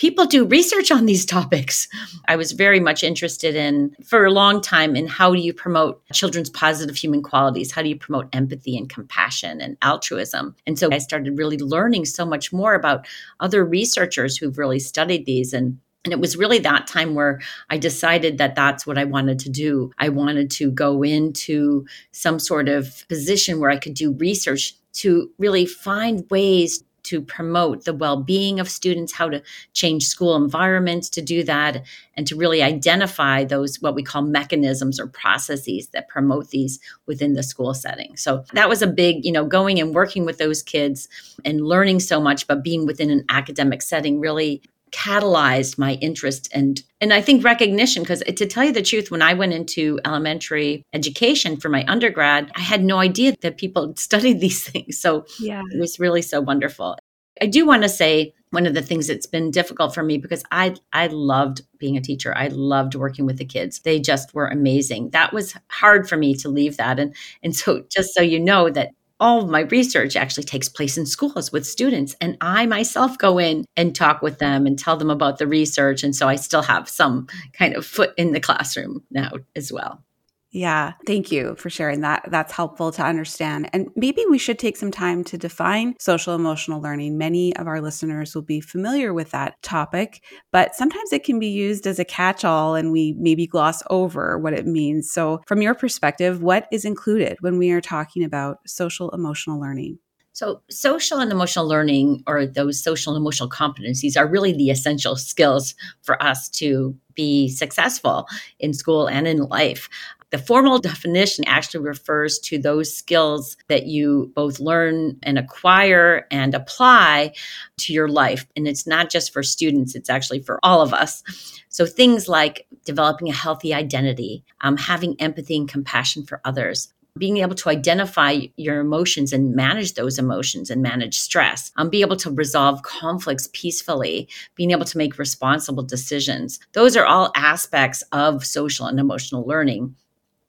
people 0.00 0.24
do 0.24 0.46
research 0.46 0.90
on 0.90 1.04
these 1.04 1.26
topics. 1.26 1.86
I 2.26 2.34
was 2.34 2.52
very 2.52 2.80
much 2.80 3.02
interested 3.02 3.54
in, 3.54 3.94
for 4.02 4.24
a 4.24 4.32
long 4.32 4.62
time, 4.62 4.96
in 4.96 5.06
how 5.06 5.34
do 5.34 5.38
you 5.38 5.52
promote 5.52 6.02
children's 6.14 6.48
positive 6.48 6.96
human 6.96 7.22
qualities? 7.22 7.70
How 7.70 7.82
do 7.82 7.90
you 7.90 7.98
promote 7.98 8.26
empathy 8.32 8.78
and 8.78 8.88
compassion 8.88 9.60
and 9.60 9.76
altruism? 9.82 10.56
And 10.66 10.78
so 10.78 10.88
I 10.90 10.96
started 10.98 11.36
really 11.36 11.58
learning 11.58 12.06
so 12.06 12.24
much 12.24 12.50
more 12.50 12.74
about 12.74 13.06
other 13.40 13.62
researchers 13.62 14.38
who've 14.38 14.56
really 14.56 14.78
studied 14.78 15.26
these 15.26 15.52
and 15.52 15.78
and 16.02 16.14
it 16.14 16.18
was 16.18 16.34
really 16.34 16.60
that 16.60 16.86
time 16.86 17.14
where 17.14 17.42
I 17.68 17.76
decided 17.76 18.38
that 18.38 18.54
that's 18.54 18.86
what 18.86 18.96
I 18.96 19.04
wanted 19.04 19.38
to 19.40 19.50
do. 19.50 19.92
I 19.98 20.08
wanted 20.08 20.50
to 20.52 20.70
go 20.70 21.02
into 21.02 21.84
some 22.12 22.38
sort 22.38 22.70
of 22.70 23.04
position 23.08 23.60
where 23.60 23.68
I 23.68 23.76
could 23.76 23.92
do 23.92 24.14
research 24.14 24.72
to 24.94 25.30
really 25.38 25.66
find 25.66 26.24
ways 26.30 26.82
to 27.10 27.20
promote 27.20 27.84
the 27.84 27.92
well-being 27.92 28.60
of 28.60 28.68
students 28.68 29.12
how 29.12 29.28
to 29.28 29.42
change 29.72 30.06
school 30.06 30.36
environments 30.36 31.08
to 31.08 31.20
do 31.20 31.42
that 31.42 31.82
and 32.14 32.24
to 32.28 32.36
really 32.36 32.62
identify 32.62 33.42
those 33.42 33.80
what 33.80 33.96
we 33.96 34.02
call 34.04 34.22
mechanisms 34.22 35.00
or 35.00 35.08
processes 35.08 35.88
that 35.88 36.08
promote 36.08 36.50
these 36.50 36.78
within 37.06 37.34
the 37.34 37.42
school 37.42 37.74
setting. 37.74 38.16
So 38.16 38.44
that 38.52 38.68
was 38.68 38.80
a 38.80 38.86
big 38.86 39.24
you 39.24 39.32
know 39.32 39.44
going 39.44 39.80
and 39.80 39.92
working 39.92 40.24
with 40.24 40.38
those 40.38 40.62
kids 40.62 41.08
and 41.44 41.66
learning 41.66 41.98
so 41.98 42.20
much 42.20 42.46
but 42.46 42.62
being 42.62 42.86
within 42.86 43.10
an 43.10 43.24
academic 43.28 43.82
setting 43.82 44.20
really 44.20 44.62
catalyzed 44.90 45.78
my 45.78 45.94
interest 45.94 46.48
and 46.52 46.82
and 47.00 47.12
I 47.12 47.20
think 47.20 47.44
recognition 47.44 48.02
because 48.02 48.20
to 48.20 48.46
tell 48.46 48.64
you 48.64 48.72
the 48.72 48.82
truth 48.82 49.10
when 49.10 49.22
I 49.22 49.34
went 49.34 49.52
into 49.52 49.98
elementary 50.04 50.84
education 50.92 51.56
for 51.56 51.68
my 51.68 51.84
undergrad 51.86 52.50
I 52.56 52.60
had 52.60 52.82
no 52.82 52.98
idea 52.98 53.34
that 53.42 53.58
people 53.58 53.94
studied 53.96 54.40
these 54.40 54.64
things 54.64 54.98
so 54.98 55.24
yeah 55.38 55.62
it 55.70 55.78
was 55.78 56.00
really 56.00 56.22
so 56.22 56.40
wonderful 56.40 56.96
I 57.40 57.46
do 57.46 57.66
want 57.66 57.82
to 57.82 57.88
say 57.88 58.34
one 58.50 58.66
of 58.66 58.74
the 58.74 58.82
things 58.82 59.06
that's 59.06 59.26
been 59.26 59.50
difficult 59.50 59.94
for 59.94 60.02
me 60.02 60.18
because 60.18 60.42
I 60.50 60.74
I 60.92 61.06
loved 61.06 61.62
being 61.78 61.96
a 61.96 62.00
teacher. 62.00 62.36
I 62.36 62.48
loved 62.48 62.94
working 62.94 63.24
with 63.24 63.38
the 63.38 63.44
kids. 63.44 63.80
They 63.80 64.00
just 64.00 64.34
were 64.34 64.48
amazing. 64.48 65.10
That 65.10 65.32
was 65.32 65.54
hard 65.68 66.08
for 66.08 66.16
me 66.16 66.34
to 66.36 66.48
leave 66.48 66.76
that 66.76 66.98
and 66.98 67.14
and 67.42 67.54
so 67.54 67.84
just 67.88 68.12
so 68.12 68.20
you 68.20 68.40
know 68.40 68.68
that 68.70 68.90
all 69.20 69.42
of 69.42 69.50
my 69.50 69.60
research 69.60 70.16
actually 70.16 70.44
takes 70.44 70.68
place 70.68 70.96
in 70.96 71.06
schools 71.06 71.52
with 71.52 71.66
students. 71.66 72.16
And 72.20 72.36
I 72.40 72.66
myself 72.66 73.18
go 73.18 73.38
in 73.38 73.64
and 73.76 73.94
talk 73.94 74.22
with 74.22 74.38
them 74.38 74.66
and 74.66 74.78
tell 74.78 74.96
them 74.96 75.10
about 75.10 75.38
the 75.38 75.46
research. 75.46 76.02
And 76.02 76.16
so 76.16 76.28
I 76.28 76.36
still 76.36 76.62
have 76.62 76.88
some 76.88 77.26
kind 77.52 77.76
of 77.76 77.86
foot 77.86 78.14
in 78.16 78.32
the 78.32 78.40
classroom 78.40 79.04
now 79.10 79.32
as 79.54 79.72
well. 79.72 80.02
Yeah, 80.52 80.94
thank 81.06 81.30
you 81.30 81.54
for 81.56 81.70
sharing 81.70 82.00
that. 82.00 82.28
That's 82.28 82.50
helpful 82.52 82.90
to 82.92 83.04
understand. 83.04 83.70
And 83.72 83.88
maybe 83.94 84.24
we 84.28 84.36
should 84.36 84.58
take 84.58 84.76
some 84.76 84.90
time 84.90 85.22
to 85.24 85.38
define 85.38 85.94
social 86.00 86.34
emotional 86.34 86.80
learning. 86.80 87.16
Many 87.16 87.54
of 87.54 87.68
our 87.68 87.80
listeners 87.80 88.34
will 88.34 88.42
be 88.42 88.60
familiar 88.60 89.14
with 89.14 89.30
that 89.30 89.62
topic, 89.62 90.24
but 90.50 90.74
sometimes 90.74 91.12
it 91.12 91.22
can 91.22 91.38
be 91.38 91.46
used 91.46 91.86
as 91.86 92.00
a 92.00 92.04
catch 92.04 92.44
all 92.44 92.74
and 92.74 92.90
we 92.90 93.14
maybe 93.16 93.46
gloss 93.46 93.80
over 93.90 94.38
what 94.38 94.52
it 94.52 94.66
means. 94.66 95.12
So, 95.12 95.40
from 95.46 95.62
your 95.62 95.74
perspective, 95.74 96.42
what 96.42 96.66
is 96.72 96.84
included 96.84 97.36
when 97.40 97.56
we 97.56 97.70
are 97.70 97.80
talking 97.80 98.24
about 98.24 98.58
social 98.66 99.10
emotional 99.10 99.60
learning? 99.60 100.00
So, 100.32 100.62
social 100.70 101.18
and 101.18 101.30
emotional 101.30 101.68
learning, 101.68 102.22
or 102.26 102.46
those 102.46 102.82
social 102.82 103.14
and 103.14 103.20
emotional 103.20 103.48
competencies, 103.48 104.16
are 104.16 104.26
really 104.26 104.52
the 104.52 104.70
essential 104.70 105.14
skills 105.14 105.74
for 106.02 106.20
us 106.22 106.48
to 106.50 106.96
be 107.14 107.48
successful 107.48 108.26
in 108.58 108.72
school 108.72 109.06
and 109.06 109.28
in 109.28 109.38
life. 109.38 109.88
The 110.30 110.38
formal 110.38 110.78
definition 110.78 111.44
actually 111.48 111.80
refers 111.80 112.38
to 112.40 112.58
those 112.58 112.96
skills 112.96 113.56
that 113.68 113.86
you 113.86 114.30
both 114.36 114.60
learn 114.60 115.18
and 115.24 115.38
acquire 115.38 116.26
and 116.30 116.54
apply 116.54 117.32
to 117.78 117.92
your 117.92 118.08
life. 118.08 118.46
And 118.54 118.68
it's 118.68 118.86
not 118.86 119.10
just 119.10 119.32
for 119.32 119.42
students, 119.42 119.96
it's 119.96 120.08
actually 120.08 120.40
for 120.40 120.60
all 120.62 120.82
of 120.82 120.94
us. 120.94 121.24
So 121.68 121.84
things 121.84 122.28
like 122.28 122.66
developing 122.84 123.28
a 123.28 123.34
healthy 123.34 123.74
identity, 123.74 124.44
um, 124.60 124.76
having 124.76 125.20
empathy 125.20 125.56
and 125.56 125.68
compassion 125.68 126.24
for 126.24 126.40
others, 126.44 126.92
being 127.18 127.38
able 127.38 127.56
to 127.56 127.68
identify 127.68 128.38
your 128.56 128.78
emotions 128.78 129.32
and 129.32 129.56
manage 129.56 129.94
those 129.94 130.16
emotions 130.16 130.70
and 130.70 130.80
manage 130.80 131.18
stress, 131.18 131.72
um, 131.76 131.90
be 131.90 132.02
able 132.02 132.16
to 132.16 132.30
resolve 132.30 132.82
conflicts 132.82 133.48
peacefully, 133.52 134.28
being 134.54 134.70
able 134.70 134.84
to 134.84 134.96
make 134.96 135.18
responsible 135.18 135.82
decisions. 135.82 136.60
Those 136.72 136.96
are 136.96 137.04
all 137.04 137.32
aspects 137.34 138.02
of 138.12 138.46
social 138.46 138.86
and 138.86 139.00
emotional 139.00 139.44
learning 139.44 139.96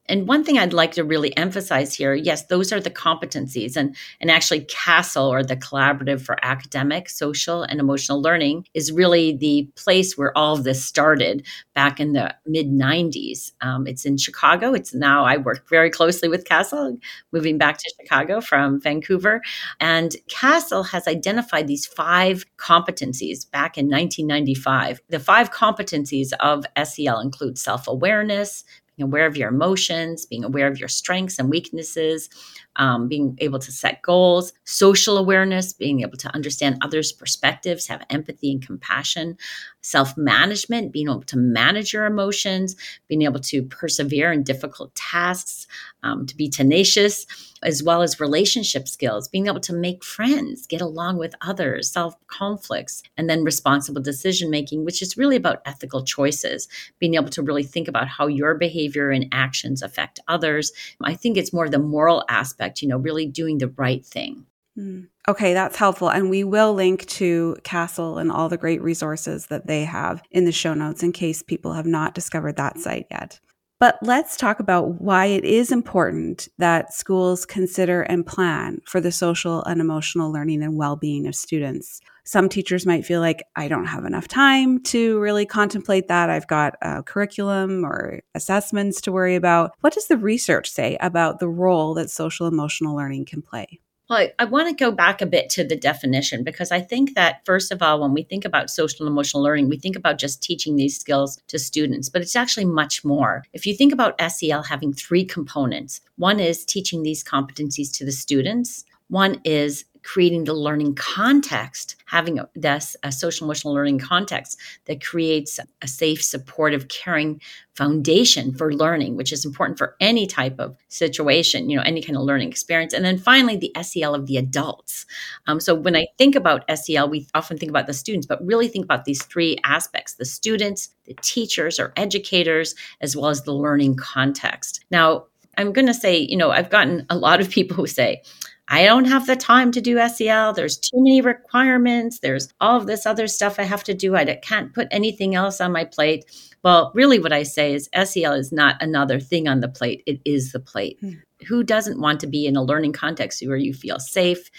and 0.07 0.27
one 0.27 0.43
thing 0.43 0.57
I'd 0.57 0.73
like 0.73 0.91
to 0.93 1.03
really 1.03 1.35
emphasize 1.37 1.93
here, 1.95 2.13
yes, 2.13 2.45
those 2.47 2.73
are 2.73 2.79
the 2.79 2.89
competencies. 2.89 3.77
And, 3.77 3.95
and 4.19 4.31
actually, 4.31 4.61
CASEL, 4.61 5.29
or 5.29 5.43
the 5.43 5.55
Collaborative 5.55 6.21
for 6.21 6.43
Academic, 6.43 7.09
Social, 7.09 7.63
and 7.63 7.79
Emotional 7.79 8.21
Learning, 8.21 8.65
is 8.73 8.91
really 8.91 9.37
the 9.37 9.69
place 9.75 10.17
where 10.17 10.35
all 10.37 10.55
of 10.55 10.63
this 10.63 10.83
started 10.83 11.45
back 11.75 11.99
in 11.99 12.13
the 12.13 12.35
mid 12.45 12.67
90s. 12.67 13.51
Um, 13.61 13.87
it's 13.87 14.05
in 14.05 14.17
Chicago. 14.17 14.73
It's 14.73 14.93
now, 14.93 15.23
I 15.23 15.37
work 15.37 15.69
very 15.69 15.89
closely 15.89 16.27
with 16.27 16.45
CASEL, 16.45 16.97
moving 17.31 17.57
back 17.57 17.77
to 17.77 17.93
Chicago 18.01 18.41
from 18.41 18.81
Vancouver. 18.81 19.41
And 19.79 20.15
CASEL 20.27 20.89
has 20.89 21.07
identified 21.07 21.67
these 21.67 21.85
five 21.85 22.45
competencies 22.57 23.49
back 23.49 23.77
in 23.77 23.85
1995. 23.85 25.01
The 25.09 25.19
five 25.19 25.51
competencies 25.51 26.33
of 26.39 26.65
SEL 26.83 27.19
include 27.19 27.57
self 27.57 27.87
awareness, 27.87 28.63
being 28.80 28.80
aware 29.01 29.25
of 29.25 29.37
your 29.37 29.49
emotions, 29.49 30.25
being 30.25 30.43
aware 30.43 30.67
of 30.67 30.79
your 30.79 30.89
strengths 30.89 31.39
and 31.39 31.49
weaknesses, 31.49 32.29
um, 32.77 33.07
being 33.07 33.37
able 33.39 33.59
to 33.59 33.71
set 33.71 34.01
goals, 34.01 34.53
social 34.63 35.17
awareness, 35.17 35.73
being 35.73 36.01
able 36.01 36.17
to 36.17 36.33
understand 36.33 36.77
others' 36.81 37.11
perspectives, 37.11 37.87
have 37.87 38.05
empathy 38.09 38.51
and 38.51 38.65
compassion, 38.65 39.37
self 39.81 40.15
management, 40.15 40.91
being 40.93 41.07
able 41.07 41.23
to 41.23 41.37
manage 41.37 41.93
your 41.93 42.05
emotions, 42.05 42.75
being 43.07 43.23
able 43.23 43.39
to 43.39 43.63
persevere 43.63 44.31
in 44.31 44.43
difficult 44.43 44.93
tasks, 44.95 45.67
um, 46.03 46.25
to 46.25 46.35
be 46.35 46.49
tenacious, 46.49 47.25
as 47.63 47.83
well 47.83 48.01
as 48.01 48.19
relationship 48.19 48.87
skills, 48.87 49.27
being 49.27 49.47
able 49.47 49.59
to 49.59 49.73
make 49.73 50.03
friends, 50.03 50.65
get 50.65 50.81
along 50.81 51.17
with 51.17 51.35
others, 51.41 51.91
solve 51.91 52.15
conflicts, 52.27 53.03
and 53.17 53.29
then 53.29 53.43
responsible 53.43 54.01
decision 54.01 54.49
making, 54.49 54.83
which 54.83 55.01
is 55.01 55.17
really 55.17 55.35
about 55.35 55.61
ethical 55.65 56.03
choices, 56.03 56.67
being 56.99 57.15
able 57.15 57.29
to 57.29 57.43
really 57.43 57.63
think 57.63 57.87
about 57.87 58.07
how 58.07 58.27
your 58.27 58.55
behavior 58.55 59.11
and 59.11 59.27
actions 59.31 59.81
affect 59.81 60.19
others. 60.27 60.71
I 61.03 61.13
think 61.13 61.37
it's 61.37 61.53
more 61.53 61.69
the 61.69 61.79
moral 61.79 62.23
aspect, 62.29 62.60
you 62.81 62.87
know, 62.87 62.97
really 62.97 63.25
doing 63.25 63.57
the 63.57 63.69
right 63.69 64.05
thing. 64.05 64.45
Mm. 64.77 65.07
Okay, 65.27 65.53
that's 65.53 65.77
helpful. 65.77 66.09
And 66.09 66.29
we 66.29 66.43
will 66.43 66.73
link 66.73 67.05
to 67.07 67.55
CASEL 67.63 68.19
and 68.19 68.31
all 68.31 68.49
the 68.49 68.57
great 68.57 68.81
resources 68.81 69.47
that 69.47 69.67
they 69.67 69.83
have 69.83 70.23
in 70.31 70.45
the 70.45 70.51
show 70.51 70.73
notes 70.73 71.03
in 71.03 71.11
case 71.11 71.43
people 71.43 71.73
have 71.73 71.85
not 71.85 72.15
discovered 72.15 72.55
that 72.57 72.79
site 72.79 73.07
yet. 73.11 73.39
But 73.79 73.97
let's 74.03 74.37
talk 74.37 74.59
about 74.59 75.01
why 75.01 75.25
it 75.25 75.43
is 75.43 75.71
important 75.71 76.47
that 76.59 76.93
schools 76.93 77.45
consider 77.45 78.03
and 78.03 78.25
plan 78.25 78.79
for 78.85 79.01
the 79.01 79.11
social 79.11 79.63
and 79.63 79.81
emotional 79.81 80.31
learning 80.31 80.61
and 80.61 80.77
well 80.77 80.95
being 80.95 81.25
of 81.25 81.35
students. 81.35 81.99
Some 82.23 82.49
teachers 82.49 82.85
might 82.85 83.05
feel 83.05 83.19
like, 83.19 83.43
I 83.55 83.67
don't 83.67 83.85
have 83.85 84.05
enough 84.05 84.27
time 84.27 84.81
to 84.83 85.19
really 85.19 85.45
contemplate 85.45 86.07
that. 86.07 86.29
I've 86.29 86.47
got 86.47 86.75
a 86.81 87.03
curriculum 87.03 87.85
or 87.85 88.21
assessments 88.35 89.01
to 89.01 89.11
worry 89.11 89.35
about. 89.35 89.73
What 89.81 89.93
does 89.93 90.07
the 90.07 90.17
research 90.17 90.69
say 90.69 90.97
about 91.01 91.39
the 91.39 91.49
role 91.49 91.93
that 91.95 92.09
social 92.09 92.47
emotional 92.47 92.95
learning 92.95 93.25
can 93.25 93.41
play? 93.41 93.79
Well, 94.11 94.19
I, 94.19 94.33
I 94.39 94.43
want 94.43 94.67
to 94.67 94.75
go 94.75 94.91
back 94.91 95.21
a 95.21 95.25
bit 95.25 95.49
to 95.51 95.63
the 95.63 95.77
definition 95.77 96.43
because 96.43 96.69
I 96.69 96.81
think 96.81 97.15
that, 97.15 97.45
first 97.45 97.71
of 97.71 97.81
all, 97.81 98.01
when 98.01 98.13
we 98.13 98.23
think 98.23 98.43
about 98.43 98.69
social 98.69 99.07
emotional 99.07 99.41
learning, 99.41 99.69
we 99.69 99.77
think 99.77 99.95
about 99.95 100.17
just 100.17 100.43
teaching 100.43 100.75
these 100.75 100.99
skills 100.99 101.39
to 101.47 101.57
students, 101.57 102.09
but 102.09 102.21
it's 102.21 102.35
actually 102.35 102.65
much 102.65 103.05
more. 103.05 103.45
If 103.53 103.65
you 103.65 103.73
think 103.73 103.93
about 103.93 104.19
SEL 104.29 104.63
having 104.63 104.91
three 104.91 105.23
components, 105.23 106.01
one 106.17 106.41
is 106.41 106.65
teaching 106.65 107.03
these 107.03 107.23
competencies 107.23 107.89
to 107.93 108.05
the 108.05 108.11
students, 108.11 108.83
one 109.07 109.39
is 109.45 109.85
creating 110.03 110.43
the 110.43 110.53
learning 110.53 110.95
context, 110.95 111.95
having 112.05 112.39
a, 112.39 112.49
this 112.55 112.95
a 113.03 113.11
social 113.11 113.45
emotional 113.45 113.73
learning 113.73 113.99
context 113.99 114.59
that 114.85 115.03
creates 115.03 115.59
a 115.81 115.87
safe, 115.87 116.23
supportive, 116.23 116.87
caring 116.87 117.39
foundation 117.75 118.53
for 118.53 118.73
learning, 118.73 119.15
which 119.15 119.31
is 119.31 119.45
important 119.45 119.77
for 119.77 119.95
any 119.99 120.27
type 120.27 120.59
of 120.59 120.75
situation, 120.89 121.69
you 121.69 121.77
know, 121.77 121.83
any 121.83 122.01
kind 122.01 122.17
of 122.17 122.23
learning 122.23 122.49
experience. 122.49 122.93
And 122.93 123.05
then 123.05 123.17
finally, 123.17 123.55
the 123.55 123.73
SEL 123.81 124.13
of 124.13 124.27
the 124.27 124.37
adults. 124.37 125.05
Um, 125.47 125.59
so 125.59 125.73
when 125.73 125.95
I 125.95 126.07
think 126.17 126.35
about 126.35 126.65
SEL, 126.77 127.09
we 127.09 127.27
often 127.33 127.57
think 127.57 127.69
about 127.69 127.87
the 127.87 127.93
students, 127.93 128.27
but 128.27 128.45
really 128.45 128.67
think 128.67 128.85
about 128.85 129.05
these 129.05 129.23
three 129.23 129.57
aspects 129.63 130.13
the 130.15 130.25
students, 130.25 130.89
the 131.05 131.15
teachers 131.21 131.79
or 131.79 131.93
educators, 131.95 132.75
as 132.99 133.15
well 133.15 133.29
as 133.29 133.43
the 133.43 133.53
learning 133.53 133.95
context. 133.95 134.83
Now, 134.91 135.25
I'm 135.57 135.73
going 135.73 135.87
to 135.87 135.93
say, 135.93 136.17
you 136.17 136.37
know, 136.37 136.51
I've 136.51 136.69
gotten 136.69 137.05
a 137.09 137.17
lot 137.17 137.41
of 137.41 137.49
people 137.49 137.75
who 137.75 137.87
say, 137.87 138.23
I 138.71 138.85
don't 138.85 139.05
have 139.05 139.27
the 139.27 139.35
time 139.35 139.73
to 139.73 139.81
do 139.81 139.99
SEL. 140.07 140.53
There's 140.53 140.77
too 140.77 140.95
many 141.03 141.19
requirements. 141.19 142.19
There's 142.19 142.53
all 142.61 142.77
of 142.77 142.87
this 142.87 143.05
other 143.05 143.27
stuff 143.27 143.59
I 143.59 143.63
have 143.63 143.83
to 143.83 143.93
do. 143.93 144.15
I 144.15 144.23
can't 144.35 144.73
put 144.73 144.87
anything 144.91 145.35
else 145.35 145.59
on 145.59 145.73
my 145.73 145.83
plate. 145.83 146.23
Well, 146.63 146.93
really, 146.95 147.19
what 147.19 147.33
I 147.33 147.43
say 147.43 147.73
is 147.73 147.89
SEL 147.93 148.31
is 148.31 148.53
not 148.53 148.81
another 148.81 149.19
thing 149.19 149.49
on 149.49 149.59
the 149.59 149.67
plate, 149.67 150.03
it 150.05 150.21
is 150.23 150.53
the 150.53 150.59
plate. 150.61 150.97
Hmm. 151.01 151.11
Who 151.49 151.63
doesn't 151.63 151.99
want 151.99 152.21
to 152.21 152.27
be 152.27 152.45
in 152.47 152.55
a 152.55 152.63
learning 152.63 152.93
context 152.93 153.45
where 153.45 153.57
you 153.57 153.73
feel 153.73 153.99
safe, 153.99 154.49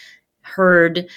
heard, 0.42 1.08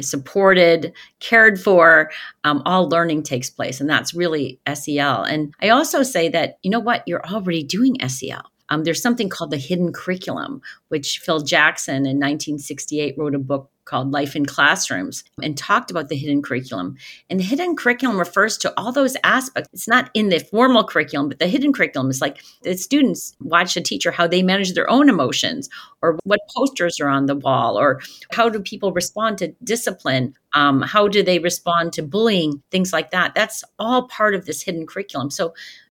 supported, 0.00 0.94
cared 1.20 1.60
for, 1.60 2.10
um, 2.44 2.62
all 2.64 2.88
learning 2.88 3.24
takes 3.24 3.50
place. 3.50 3.78
And 3.78 3.90
that's 3.90 4.14
really 4.14 4.58
SEL. 4.72 5.22
And 5.24 5.52
I 5.60 5.68
also 5.68 6.02
say 6.02 6.30
that, 6.30 6.58
you 6.62 6.70
know 6.70 6.80
what, 6.80 7.02
you're 7.06 7.26
already 7.26 7.62
doing 7.62 7.98
SEL. 8.08 8.50
Um, 8.68 8.84
there's 8.84 9.02
something 9.02 9.28
called 9.28 9.50
the 9.50 9.56
hidden 9.56 9.92
curriculum, 9.92 10.60
which 10.88 11.18
Phil 11.18 11.40
Jackson 11.40 11.96
in 11.96 12.18
1968 12.18 13.16
wrote 13.16 13.34
a 13.34 13.38
book 13.38 13.70
called 13.88 14.12
Life 14.12 14.36
in 14.36 14.44
Classrooms 14.44 15.24
and 15.42 15.56
talked 15.56 15.90
about 15.90 16.08
the 16.08 16.16
hidden 16.16 16.42
curriculum. 16.42 16.96
And 17.30 17.40
the 17.40 17.44
hidden 17.44 17.74
curriculum 17.74 18.18
refers 18.18 18.58
to 18.58 18.72
all 18.78 18.92
those 18.92 19.16
aspects. 19.24 19.70
It's 19.72 19.88
not 19.88 20.10
in 20.12 20.28
the 20.28 20.40
formal 20.40 20.84
curriculum, 20.84 21.28
but 21.28 21.38
the 21.38 21.46
hidden 21.46 21.72
curriculum 21.72 22.10
is 22.10 22.20
like 22.20 22.42
the 22.62 22.76
students 22.76 23.34
watch 23.40 23.76
a 23.76 23.80
teacher 23.80 24.10
how 24.10 24.26
they 24.26 24.42
manage 24.42 24.74
their 24.74 24.90
own 24.90 25.08
emotions 25.08 25.70
or 26.02 26.18
what 26.24 26.40
posters 26.54 27.00
are 27.00 27.08
on 27.08 27.26
the 27.26 27.36
wall 27.36 27.78
or 27.78 28.00
how 28.32 28.48
do 28.48 28.60
people 28.60 28.92
respond 28.92 29.38
to 29.38 29.54
discipline 29.64 30.34
um, 30.52 30.82
how 30.82 31.08
do 31.08 31.22
they 31.22 31.38
respond 31.38 31.92
to 31.92 32.02
bullying 32.02 32.62
things 32.70 32.92
like 32.92 33.10
that 33.10 33.34
that's 33.34 33.64
all 33.78 34.06
part 34.08 34.34
of 34.34 34.46
this 34.46 34.62
hidden 34.62 34.86
curriculum 34.86 35.30
so 35.30 35.52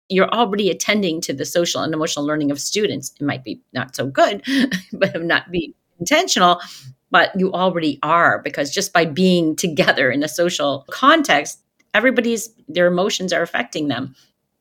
you're 0.09 0.29
already 0.31 0.71
attending 0.71 1.21
to 1.23 1.33
the 1.33 1.45
social 1.45 1.83
and 1.83 1.95
emotional 1.95 2.27
learning 2.27 2.51
of 2.51 2.61
students. 2.61 3.13
It 3.21 3.25
might 3.25 3.45
be 3.45 3.61
not 3.73 3.97
so 3.97 4.07
good, 4.07 4.43
but 4.93 5.23
not 5.23 5.51
be 5.51 5.75
intentional, 5.99 6.61
but 7.11 7.31
you 7.39 7.53
already 7.53 7.99
are 8.03 8.41
because 8.43 8.71
just 8.71 8.93
by 8.93 9.05
being 9.05 9.57
together 9.57 10.11
in 10.11 10.23
a 10.23 10.29
social 10.29 10.85
context, 10.91 11.61
everybody's 11.95 12.51
their 12.69 12.87
emotions 12.87 13.33
are 13.33 13.43
affecting 13.43 13.89
them. 13.89 14.15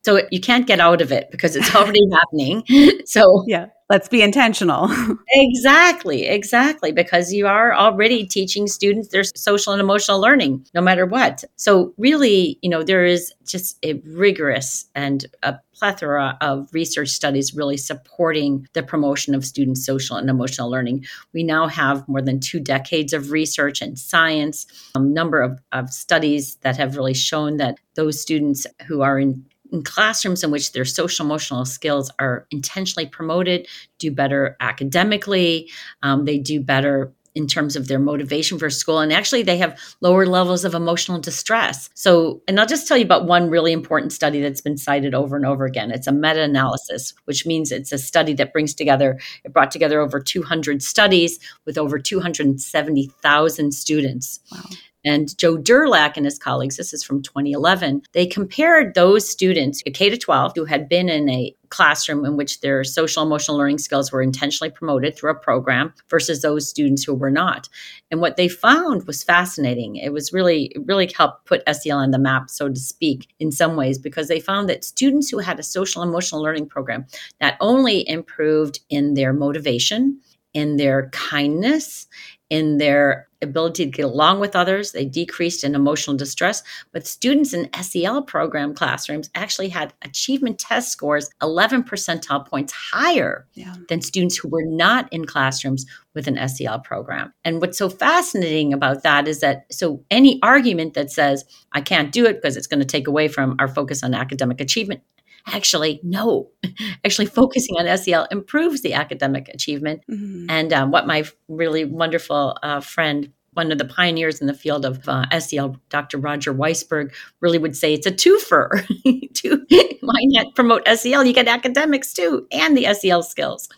So 0.05 0.21
you 0.31 0.41
can't 0.41 0.67
get 0.67 0.79
out 0.79 1.01
of 1.01 1.11
it 1.11 1.31
because 1.31 1.55
it's 1.55 1.73
already 1.73 2.01
happening. 2.11 2.63
So 3.05 3.43
yeah, 3.47 3.67
let's 3.89 4.09
be 4.09 4.21
intentional. 4.21 4.89
exactly, 5.29 6.25
exactly, 6.25 6.91
because 6.91 7.31
you 7.31 7.47
are 7.47 7.73
already 7.73 8.25
teaching 8.25 8.67
students 8.67 9.09
their 9.09 9.23
social 9.23 9.71
and 9.71 9.79
emotional 9.81 10.19
learning, 10.19 10.65
no 10.73 10.81
matter 10.81 11.05
what. 11.05 11.43
So 11.55 11.93
really, 11.97 12.59
you 12.61 12.69
know, 12.69 12.83
there 12.83 13.05
is 13.05 13.31
just 13.45 13.77
a 13.83 13.93
rigorous 14.05 14.85
and 14.93 15.25
a 15.41 15.59
plethora 15.73 16.37
of 16.41 16.69
research 16.73 17.09
studies 17.09 17.53
really 17.53 17.77
supporting 17.77 18.67
the 18.73 18.83
promotion 18.83 19.35
of 19.35 19.45
students' 19.45 19.85
social 19.85 20.17
and 20.17 20.29
emotional 20.29 20.69
learning. 20.69 21.05
We 21.33 21.43
now 21.43 21.67
have 21.67 22.07
more 22.07 22.21
than 22.21 22.39
two 22.39 22.59
decades 22.59 23.13
of 23.13 23.31
research 23.31 23.81
and 23.81 23.97
science, 23.97 24.65
a 24.95 24.99
number 24.99 25.41
of, 25.41 25.59
of 25.71 25.89
studies 25.91 26.55
that 26.61 26.77
have 26.77 26.95
really 26.95 27.13
shown 27.13 27.57
that 27.57 27.77
those 27.95 28.19
students 28.19 28.65
who 28.87 29.01
are 29.01 29.19
in 29.19 29.45
in 29.73 29.83
classrooms 29.83 30.43
in 30.43 30.51
which 30.51 30.71
their 30.71 30.85
social 30.85 31.25
emotional 31.25 31.65
skills 31.65 32.09
are 32.19 32.47
intentionally 32.51 33.07
promoted 33.07 33.67
do 33.99 34.09
better 34.09 34.55
academically 34.61 35.69
um, 36.03 36.23
they 36.23 36.37
do 36.37 36.61
better 36.61 37.11
in 37.35 37.47
terms 37.47 37.75
of 37.75 37.87
their 37.87 37.99
motivation 37.99 38.59
for 38.59 38.69
school 38.69 38.99
and 38.99 39.11
actually 39.11 39.41
they 39.41 39.57
have 39.57 39.79
lower 40.01 40.25
levels 40.25 40.63
of 40.65 40.73
emotional 40.73 41.19
distress. 41.19 41.89
So 41.93 42.41
and 42.47 42.59
i'll 42.59 42.65
just 42.65 42.87
tell 42.87 42.97
you 42.97 43.05
about 43.05 43.25
one 43.25 43.49
really 43.49 43.71
important 43.71 44.13
study 44.13 44.41
that's 44.41 44.61
been 44.61 44.77
cited 44.77 45.13
over 45.13 45.35
and 45.35 45.45
over 45.45 45.65
again. 45.65 45.91
It's 45.91 46.07
a 46.07 46.11
meta-analysis 46.11 47.13
which 47.25 47.45
means 47.45 47.71
it's 47.71 47.91
a 47.91 47.97
study 47.97 48.33
that 48.35 48.53
brings 48.53 48.73
together 48.73 49.19
it 49.43 49.53
brought 49.53 49.71
together 49.71 49.99
over 49.99 50.19
200 50.19 50.83
studies 50.83 51.39
with 51.65 51.77
over 51.77 51.99
270000 51.99 53.71
students. 53.71 54.39
Wow. 54.51 54.69
And 55.05 55.37
Joe 55.37 55.57
Durlak 55.57 56.15
and 56.15 56.25
his 56.25 56.39
colleagues, 56.39 56.77
this 56.77 56.93
is 56.93 57.03
from 57.03 57.21
2011, 57.21 58.03
they 58.13 58.25
compared 58.25 58.95
those 58.95 59.29
students, 59.29 59.81
K 59.81 60.09
to 60.09 60.17
12, 60.17 60.53
who 60.55 60.65
had 60.65 60.87
been 60.87 61.09
in 61.09 61.29
a 61.29 61.55
classroom 61.69 62.23
in 62.23 62.37
which 62.37 62.61
their 62.61 62.83
social 62.83 63.23
emotional 63.23 63.57
learning 63.57 63.79
skills 63.79 64.11
were 64.11 64.21
intentionally 64.21 64.69
promoted 64.69 65.15
through 65.15 65.31
a 65.31 65.35
program 65.35 65.91
versus 66.07 66.41
those 66.41 66.69
students 66.69 67.03
who 67.03 67.15
were 67.15 67.31
not. 67.31 67.67
And 68.11 68.21
what 68.21 68.37
they 68.37 68.47
found 68.47 69.07
was 69.07 69.23
fascinating. 69.23 69.95
It 69.95 70.13
was 70.13 70.31
really, 70.31 70.71
really 70.85 71.11
helped 71.17 71.45
put 71.45 71.63
SEL 71.67 71.97
on 71.97 72.11
the 72.11 72.19
map, 72.19 72.51
so 72.51 72.69
to 72.69 72.79
speak, 72.79 73.33
in 73.39 73.51
some 73.51 73.75
ways, 73.75 73.97
because 73.97 74.27
they 74.27 74.39
found 74.39 74.69
that 74.69 74.85
students 74.85 75.29
who 75.29 75.39
had 75.39 75.59
a 75.59 75.63
social 75.63 76.03
emotional 76.03 76.43
learning 76.43 76.67
program 76.67 77.07
not 77.41 77.55
only 77.59 78.07
improved 78.07 78.79
in 78.89 79.15
their 79.15 79.33
motivation, 79.33 80.19
in 80.53 80.77
their 80.77 81.09
kindness, 81.09 82.05
in 82.53 82.77
their 82.77 83.27
ability 83.41 83.83
to 83.83 83.91
get 83.91 84.05
along 84.05 84.39
with 84.39 84.55
others. 84.55 84.91
They 84.91 85.05
decreased 85.05 85.63
in 85.63 85.73
emotional 85.73 86.15
distress. 86.15 86.61
But 86.91 87.07
students 87.07 87.51
in 87.51 87.67
SEL 87.81 88.21
program 88.21 88.75
classrooms 88.75 89.31
actually 89.33 89.69
had 89.69 89.91
achievement 90.03 90.59
test 90.59 90.91
scores 90.91 91.31
11 91.41 91.83
percentile 91.83 92.47
points 92.47 92.71
higher 92.71 93.47
yeah. 93.55 93.73
than 93.89 94.01
students 94.01 94.37
who 94.37 94.49
were 94.49 94.63
not 94.63 95.11
in 95.11 95.25
classrooms 95.25 95.87
with 96.13 96.27
an 96.27 96.47
SEL 96.47 96.79
program. 96.81 97.33
And 97.43 97.59
what's 97.59 97.79
so 97.79 97.89
fascinating 97.89 98.71
about 98.71 99.01
that 99.01 99.27
is 99.27 99.39
that 99.39 99.65
so 99.71 100.05
any 100.11 100.39
argument 100.43 100.93
that 100.93 101.09
says, 101.09 101.43
I 101.71 101.81
can't 101.81 102.11
do 102.11 102.27
it 102.27 102.35
because 102.35 102.55
it's 102.55 102.67
going 102.67 102.81
to 102.81 102.85
take 102.85 103.07
away 103.07 103.29
from 103.29 103.55
our 103.57 103.67
focus 103.67 104.03
on 104.03 104.13
academic 104.13 104.61
achievement 104.61 105.01
actually 105.47 105.99
no 106.03 106.49
actually 107.05 107.25
focusing 107.25 107.75
on 107.77 107.97
sel 107.97 108.27
improves 108.31 108.81
the 108.81 108.93
academic 108.93 109.49
achievement 109.49 110.01
mm-hmm. 110.09 110.45
and 110.49 110.71
um, 110.73 110.91
what 110.91 111.07
my 111.07 111.23
really 111.47 111.85
wonderful 111.85 112.57
uh, 112.63 112.79
friend 112.79 113.31
one 113.53 113.71
of 113.71 113.77
the 113.77 113.85
pioneers 113.85 114.41
in 114.41 114.47
the 114.47 114.53
field 114.53 114.85
of 114.85 115.07
uh, 115.07 115.27
SEL, 115.39 115.77
Dr. 115.89 116.17
Roger 116.17 116.53
Weissberg, 116.53 117.13
really 117.39 117.57
would 117.57 117.75
say 117.75 117.93
it's 117.93 118.07
a 118.07 118.11
twofer. 118.11 118.83
to 119.33 119.65
why 120.01 120.19
not 120.23 120.55
promote 120.55 120.87
SEL? 120.87 121.23
You 121.23 121.33
get 121.33 121.47
academics 121.47 122.13
too, 122.13 122.47
and 122.51 122.75
the 122.77 122.93
SEL 122.93 123.23
skills. 123.23 123.69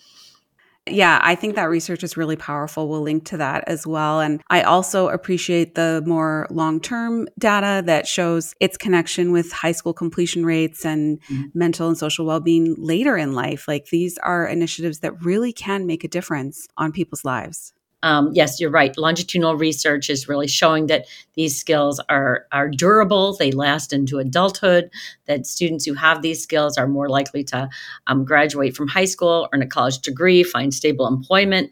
Yeah, 0.88 1.20
I 1.24 1.34
think 1.34 1.56
that 1.56 1.70
research 1.70 2.04
is 2.04 2.16
really 2.16 2.36
powerful. 2.36 2.88
We'll 2.88 3.02
link 3.02 3.26
to 3.26 3.38
that 3.38 3.64
as 3.66 3.88
well. 3.88 4.20
And 4.20 4.42
I 4.52 4.62
also 4.62 5.08
appreciate 5.08 5.74
the 5.74 6.04
more 6.06 6.46
long 6.52 6.80
term 6.80 7.28
data 7.40 7.82
that 7.88 8.06
shows 8.06 8.54
its 8.60 8.78
connection 8.78 9.32
with 9.32 9.52
high 9.52 9.72
school 9.72 9.94
completion 9.94 10.46
rates 10.46 10.86
and 10.86 11.20
mm-hmm. 11.22 11.46
mental 11.56 11.88
and 11.88 11.98
social 11.98 12.26
well 12.28 12.40
being 12.40 12.76
later 12.78 13.18
in 13.18 13.34
life. 13.34 13.68
Like 13.68 13.88
these 13.88 14.20
are 14.20 14.46
initiatives 14.46 15.00
that 15.00 15.24
really 15.24 15.52
can 15.52 15.88
make 15.88 16.04
a 16.04 16.08
difference 16.08 16.68
on 16.78 16.92
people's 16.92 17.26
lives 17.26 17.74
um, 18.06 18.30
yes, 18.34 18.60
you're 18.60 18.70
right. 18.70 18.96
Longitudinal 19.00 19.58
research 19.58 20.12
is 20.12 20.30
really 20.30 20.48
showing 20.48 20.86
that 20.88 21.08
these 21.34 21.60
skills 21.60 22.00
are 22.08 22.46
are 22.52 22.70
durable. 22.70 23.36
They 23.36 23.52
last 23.52 23.92
into 23.92 24.20
adulthood. 24.20 24.92
That 25.26 25.48
students 25.48 25.86
who 25.86 25.96
have 25.96 26.22
these 26.22 26.42
skills 26.42 26.78
are 26.78 26.88
more 26.88 27.10
likely 27.10 27.44
to 27.46 27.68
um, 28.06 28.24
graduate 28.24 28.78
from 28.78 28.88
high 28.88 29.06
school, 29.06 29.50
earn 29.54 29.64
a 29.64 29.68
college 29.68 30.00
degree, 30.00 30.44
find 30.44 30.72
stable 30.72 31.08
employment. 31.08 31.72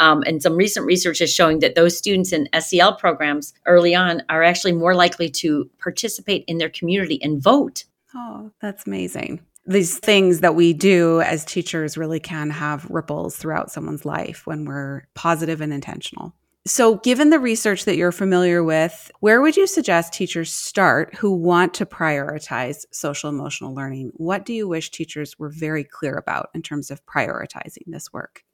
Um, 0.00 0.22
and 0.26 0.42
some 0.42 0.56
recent 0.56 0.86
research 0.86 1.20
is 1.20 1.32
showing 1.32 1.58
that 1.58 1.74
those 1.74 1.96
students 1.96 2.32
in 2.32 2.48
SEL 2.58 2.96
programs 2.96 3.52
early 3.66 3.94
on 3.94 4.22
are 4.30 4.42
actually 4.42 4.72
more 4.72 4.94
likely 4.94 5.28
to 5.30 5.70
participate 5.78 6.44
in 6.48 6.56
their 6.56 6.70
community 6.70 7.22
and 7.22 7.42
vote. 7.42 7.84
Oh, 8.14 8.50
that's 8.60 8.86
amazing 8.86 9.40
these 9.66 9.98
things 9.98 10.40
that 10.40 10.54
we 10.54 10.72
do 10.72 11.20
as 11.20 11.44
teachers 11.44 11.96
really 11.96 12.20
can 12.20 12.50
have 12.50 12.88
ripples 12.90 13.36
throughout 13.36 13.70
someone's 13.70 14.04
life 14.04 14.46
when 14.46 14.64
we're 14.64 15.06
positive 15.14 15.60
and 15.60 15.72
intentional. 15.72 16.34
So, 16.66 16.96
given 16.96 17.28
the 17.28 17.38
research 17.38 17.84
that 17.84 17.96
you're 17.96 18.10
familiar 18.10 18.64
with, 18.64 19.10
where 19.20 19.42
would 19.42 19.54
you 19.54 19.66
suggest 19.66 20.14
teachers 20.14 20.50
start 20.50 21.14
who 21.14 21.34
want 21.34 21.74
to 21.74 21.84
prioritize 21.84 22.86
social 22.90 23.28
emotional 23.28 23.74
learning? 23.74 24.12
What 24.14 24.46
do 24.46 24.54
you 24.54 24.66
wish 24.66 24.90
teachers 24.90 25.38
were 25.38 25.50
very 25.50 25.84
clear 25.84 26.14
about 26.14 26.48
in 26.54 26.62
terms 26.62 26.90
of 26.90 27.04
prioritizing 27.04 27.84
this 27.88 28.14
work? 28.14 28.44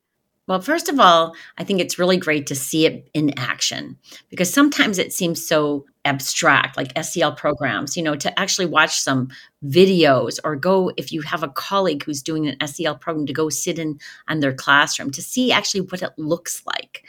Well, 0.51 0.61
first 0.61 0.89
of 0.89 0.99
all, 0.99 1.37
I 1.59 1.63
think 1.63 1.81
it's 1.81 1.97
really 1.97 2.17
great 2.17 2.49
to 2.49 2.57
see 2.57 2.85
it 2.85 3.09
in 3.15 3.39
action 3.39 3.97
because 4.31 4.53
sometimes 4.53 4.99
it 4.99 5.13
seems 5.13 5.47
so 5.47 5.87
abstract, 6.05 6.77
like 6.77 6.91
SEL 7.01 7.37
programs, 7.37 7.97
you 7.97 8.03
know, 8.03 8.17
to 8.17 8.37
actually 8.37 8.67
watch 8.67 8.99
some 8.99 9.29
videos 9.65 10.41
or 10.43 10.57
go, 10.57 10.91
if 10.97 11.13
you 11.13 11.21
have 11.23 11.45
a 11.45 11.49
colleague 11.49 12.03
who's 12.03 12.21
doing 12.21 12.49
an 12.49 12.67
SEL 12.67 12.97
program, 12.97 13.27
to 13.27 13.33
go 13.33 13.49
sit 13.49 13.79
in 13.79 14.01
on 14.27 14.41
their 14.41 14.53
classroom 14.53 15.13
to 15.13 15.23
see 15.23 15.53
actually 15.53 15.83
what 15.83 16.03
it 16.03 16.11
looks 16.19 16.65
like 16.67 17.05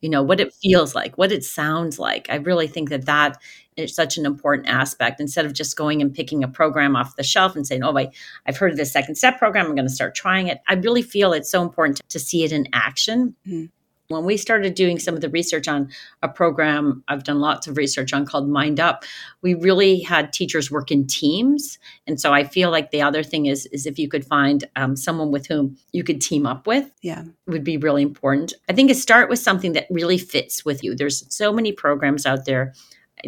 you 0.00 0.10
know, 0.10 0.22
what 0.22 0.38
it 0.38 0.52
feels 0.52 0.94
like, 0.94 1.16
what 1.16 1.32
it 1.32 1.42
sounds 1.42 1.98
like. 1.98 2.28
I 2.28 2.34
really 2.34 2.66
think 2.66 2.90
that 2.90 3.06
that 3.06 3.38
is 3.76 3.94
such 3.94 4.16
an 4.16 4.26
important 4.26 4.68
aspect 4.68 5.20
instead 5.20 5.44
of 5.44 5.52
just 5.52 5.76
going 5.76 6.00
and 6.00 6.14
picking 6.14 6.44
a 6.44 6.48
program 6.48 6.96
off 6.96 7.16
the 7.16 7.22
shelf 7.22 7.56
and 7.56 7.66
saying, 7.66 7.82
oh, 7.82 7.96
I, 7.96 8.10
I've 8.46 8.56
heard 8.56 8.72
of 8.72 8.76
this 8.76 8.92
second 8.92 9.16
step 9.16 9.38
program. 9.38 9.66
I'm 9.66 9.74
going 9.74 9.88
to 9.88 9.94
start 9.94 10.14
trying 10.14 10.48
it. 10.48 10.60
I 10.68 10.74
really 10.74 11.02
feel 11.02 11.32
it's 11.32 11.50
so 11.50 11.62
important 11.62 11.98
to, 11.98 12.02
to 12.10 12.18
see 12.18 12.44
it 12.44 12.52
in 12.52 12.68
action. 12.72 13.34
Mm-hmm 13.46 13.66
when 14.08 14.24
we 14.24 14.36
started 14.36 14.74
doing 14.74 14.98
some 14.98 15.14
of 15.14 15.20
the 15.20 15.28
research 15.30 15.66
on 15.66 15.90
a 16.22 16.28
program 16.28 17.02
I've 17.08 17.24
done 17.24 17.40
lots 17.40 17.66
of 17.66 17.76
research 17.76 18.12
on 18.12 18.26
called 18.26 18.48
Mind 18.48 18.78
Up, 18.78 19.04
we 19.42 19.54
really 19.54 20.00
had 20.00 20.32
teachers 20.32 20.70
work 20.70 20.90
in 20.90 21.06
teams. 21.06 21.78
And 22.06 22.20
so 22.20 22.32
I 22.32 22.44
feel 22.44 22.70
like 22.70 22.90
the 22.90 23.02
other 23.02 23.22
thing 23.22 23.46
is 23.46 23.66
is 23.66 23.86
if 23.86 23.98
you 23.98 24.08
could 24.08 24.26
find 24.26 24.64
um, 24.76 24.96
someone 24.96 25.30
with 25.30 25.46
whom 25.46 25.76
you 25.92 26.04
could 26.04 26.20
team 26.20 26.46
up 26.46 26.66
with, 26.66 26.90
yeah, 27.02 27.24
would 27.46 27.64
be 27.64 27.76
really 27.76 28.02
important. 28.02 28.52
I 28.68 28.72
think 28.72 28.90
it 28.90 28.96
start 28.96 29.28
with 29.28 29.38
something 29.38 29.72
that 29.72 29.86
really 29.90 30.18
fits 30.18 30.64
with 30.64 30.84
you. 30.84 30.94
There's 30.94 31.24
so 31.34 31.52
many 31.52 31.72
programs 31.72 32.26
out 32.26 32.44
there. 32.44 32.74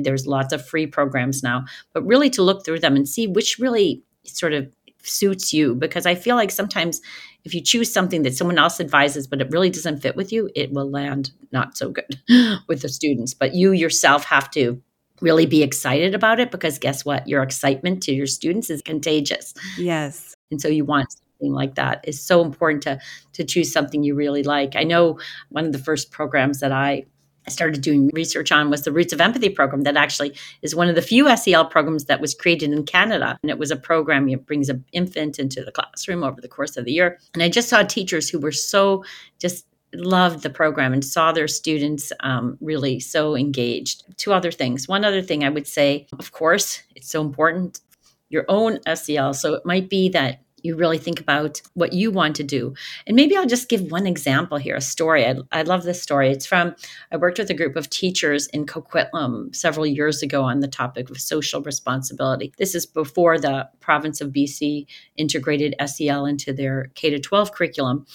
There's 0.02 0.26
lots 0.26 0.52
of 0.52 0.66
free 0.66 0.86
programs 0.86 1.42
now, 1.42 1.64
but 1.92 2.04
really 2.06 2.30
to 2.30 2.42
look 2.42 2.64
through 2.64 2.80
them 2.80 2.96
and 2.96 3.08
see 3.08 3.26
which 3.26 3.58
really 3.58 4.02
sort 4.24 4.52
of 4.52 4.68
suits 5.02 5.52
you 5.52 5.74
because 5.74 6.06
I 6.06 6.14
feel 6.14 6.36
like 6.36 6.50
sometimes 6.50 7.00
if 7.44 7.54
you 7.54 7.60
choose 7.60 7.92
something 7.92 8.22
that 8.22 8.34
someone 8.34 8.58
else 8.58 8.80
advises 8.80 9.26
but 9.26 9.40
it 9.40 9.50
really 9.50 9.70
doesn't 9.70 10.00
fit 10.00 10.16
with 10.16 10.32
you, 10.32 10.50
it 10.54 10.72
will 10.72 10.90
land 10.90 11.30
not 11.52 11.76
so 11.76 11.90
good 11.90 12.20
with 12.68 12.82
the 12.82 12.88
students. 12.88 13.34
But 13.34 13.54
you 13.54 13.72
yourself 13.72 14.24
have 14.24 14.50
to 14.52 14.82
really 15.20 15.46
be 15.46 15.62
excited 15.62 16.14
about 16.14 16.40
it 16.40 16.50
because 16.50 16.78
guess 16.78 17.04
what? 17.04 17.26
Your 17.28 17.42
excitement 17.42 18.02
to 18.04 18.12
your 18.12 18.26
students 18.26 18.68
is 18.68 18.82
contagious. 18.82 19.54
Yes. 19.78 20.34
And 20.50 20.60
so 20.60 20.68
you 20.68 20.84
want 20.84 21.12
something 21.12 21.52
like 21.52 21.74
that. 21.76 22.00
It's 22.04 22.20
so 22.20 22.44
important 22.44 22.82
to 22.82 22.98
to 23.34 23.44
choose 23.44 23.72
something 23.72 24.02
you 24.02 24.14
really 24.14 24.42
like. 24.42 24.76
I 24.76 24.82
know 24.82 25.18
one 25.50 25.64
of 25.64 25.72
the 25.72 25.78
first 25.78 26.10
programs 26.10 26.60
that 26.60 26.72
I 26.72 27.06
I 27.46 27.50
started 27.50 27.80
doing 27.80 28.10
research 28.12 28.50
on 28.50 28.70
was 28.70 28.82
the 28.82 28.92
Roots 28.92 29.12
of 29.12 29.20
Empathy 29.20 29.48
program 29.48 29.82
that 29.82 29.96
actually 29.96 30.36
is 30.62 30.74
one 30.74 30.88
of 30.88 30.94
the 30.94 31.02
few 31.02 31.34
SEL 31.36 31.66
programs 31.66 32.06
that 32.06 32.20
was 32.20 32.34
created 32.34 32.72
in 32.72 32.84
Canada. 32.84 33.38
And 33.42 33.50
it 33.50 33.58
was 33.58 33.70
a 33.70 33.76
program 33.76 34.28
that 34.28 34.46
brings 34.46 34.68
an 34.68 34.84
infant 34.92 35.38
into 35.38 35.64
the 35.64 35.72
classroom 35.72 36.24
over 36.24 36.40
the 36.40 36.48
course 36.48 36.76
of 36.76 36.84
the 36.84 36.92
year. 36.92 37.18
And 37.34 37.42
I 37.42 37.48
just 37.48 37.68
saw 37.68 37.82
teachers 37.82 38.28
who 38.28 38.38
were 38.38 38.52
so 38.52 39.04
just 39.38 39.66
loved 39.94 40.42
the 40.42 40.50
program 40.50 40.92
and 40.92 41.04
saw 41.04 41.32
their 41.32 41.48
students 41.48 42.12
um, 42.20 42.58
really 42.60 43.00
so 43.00 43.36
engaged. 43.36 44.04
Two 44.16 44.32
other 44.32 44.50
things. 44.50 44.88
One 44.88 45.04
other 45.04 45.22
thing 45.22 45.44
I 45.44 45.48
would 45.48 45.66
say, 45.66 46.06
of 46.18 46.32
course, 46.32 46.82
it's 46.94 47.08
so 47.08 47.20
important 47.20 47.80
your 48.28 48.44
own 48.48 48.80
SEL. 48.94 49.34
So 49.34 49.54
it 49.54 49.64
might 49.64 49.88
be 49.88 50.08
that 50.10 50.40
you 50.66 50.76
really 50.76 50.98
think 50.98 51.20
about 51.20 51.62
what 51.74 51.92
you 51.92 52.10
want 52.10 52.36
to 52.36 52.44
do. 52.44 52.74
And 53.06 53.16
maybe 53.16 53.36
I'll 53.36 53.46
just 53.46 53.68
give 53.68 53.90
one 53.90 54.06
example 54.06 54.58
here, 54.58 54.76
a 54.76 54.80
story. 54.80 55.24
I, 55.24 55.36
I 55.52 55.62
love 55.62 55.84
this 55.84 56.02
story. 56.02 56.30
It's 56.30 56.46
from, 56.46 56.74
I 57.10 57.16
worked 57.16 57.38
with 57.38 57.50
a 57.50 57.54
group 57.54 57.76
of 57.76 57.88
teachers 57.88 58.46
in 58.48 58.66
Coquitlam 58.66 59.54
several 59.54 59.86
years 59.86 60.22
ago 60.22 60.42
on 60.42 60.60
the 60.60 60.68
topic 60.68 61.08
of 61.10 61.20
social 61.20 61.62
responsibility. 61.62 62.52
This 62.58 62.74
is 62.74 62.84
before 62.84 63.38
the 63.38 63.68
province 63.80 64.20
of 64.20 64.32
BC 64.32 64.86
integrated 65.16 65.74
SEL 65.86 66.26
into 66.26 66.52
their 66.52 66.90
K 66.94 67.16
12 67.16 67.52
curriculum. 67.52 68.06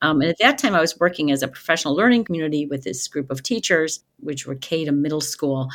Um, 0.00 0.20
and 0.20 0.30
at 0.30 0.38
that 0.38 0.58
time, 0.58 0.74
I 0.74 0.80
was 0.80 0.98
working 0.98 1.30
as 1.30 1.42
a 1.42 1.48
professional 1.48 1.94
learning 1.94 2.24
community 2.24 2.66
with 2.66 2.84
this 2.84 3.08
group 3.08 3.30
of 3.30 3.42
teachers, 3.42 4.04
which 4.20 4.46
were 4.46 4.54
K 4.54 4.84
to 4.84 4.92
middle 4.92 5.20
school 5.20 5.68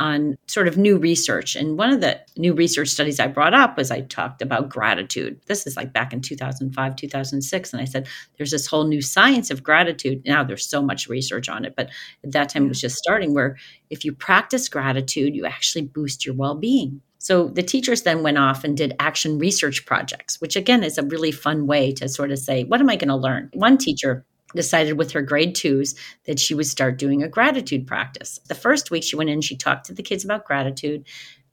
on 0.00 0.36
sort 0.46 0.66
of 0.66 0.78
new 0.78 0.96
research. 0.96 1.54
And 1.54 1.76
one 1.76 1.92
of 1.92 2.00
the 2.00 2.18
new 2.36 2.54
research 2.54 2.88
studies 2.88 3.20
I 3.20 3.26
brought 3.26 3.52
up 3.52 3.76
was 3.76 3.90
I 3.90 4.00
talked 4.00 4.40
about 4.40 4.70
gratitude. 4.70 5.38
This 5.46 5.66
is 5.66 5.76
like 5.76 5.92
back 5.92 6.14
in 6.14 6.22
2005, 6.22 6.96
2006. 6.96 7.72
And 7.72 7.82
I 7.82 7.84
said, 7.84 8.08
there's 8.38 8.50
this 8.50 8.66
whole 8.66 8.84
new 8.84 9.02
science 9.02 9.50
of 9.50 9.62
gratitude. 9.62 10.22
Now 10.24 10.42
there's 10.42 10.66
so 10.66 10.82
much 10.82 11.06
research 11.08 11.50
on 11.50 11.66
it, 11.66 11.74
but 11.76 11.90
at 12.24 12.32
that 12.32 12.48
time 12.48 12.64
it 12.64 12.68
was 12.68 12.80
just 12.80 12.96
starting 12.96 13.34
where 13.34 13.58
if 13.90 14.04
you 14.04 14.12
practice 14.12 14.70
gratitude, 14.70 15.36
you 15.36 15.44
actually 15.44 15.82
boost 15.82 16.24
your 16.24 16.34
well 16.34 16.54
being. 16.54 17.02
So 17.18 17.48
the 17.48 17.62
teachers 17.62 18.00
then 18.02 18.22
went 18.22 18.38
off 18.38 18.64
and 18.64 18.74
did 18.74 18.96
action 18.98 19.38
research 19.38 19.84
projects, 19.84 20.40
which 20.40 20.56
again 20.56 20.82
is 20.82 20.96
a 20.96 21.04
really 21.04 21.30
fun 21.30 21.66
way 21.66 21.92
to 21.92 22.08
sort 22.08 22.30
of 22.30 22.38
say, 22.38 22.64
what 22.64 22.80
am 22.80 22.88
I 22.88 22.96
going 22.96 23.08
to 23.08 23.16
learn? 23.16 23.50
One 23.52 23.76
teacher 23.76 24.24
decided 24.54 24.98
with 24.98 25.12
her 25.12 25.22
grade 25.22 25.54
twos 25.54 25.94
that 26.26 26.38
she 26.38 26.54
would 26.54 26.66
start 26.66 26.98
doing 26.98 27.22
a 27.22 27.28
gratitude 27.28 27.86
practice. 27.86 28.40
The 28.48 28.54
first 28.54 28.90
week 28.90 29.04
she 29.04 29.16
went 29.16 29.30
in, 29.30 29.40
she 29.40 29.56
talked 29.56 29.86
to 29.86 29.94
the 29.94 30.02
kids 30.02 30.24
about 30.24 30.44
gratitude. 30.44 31.06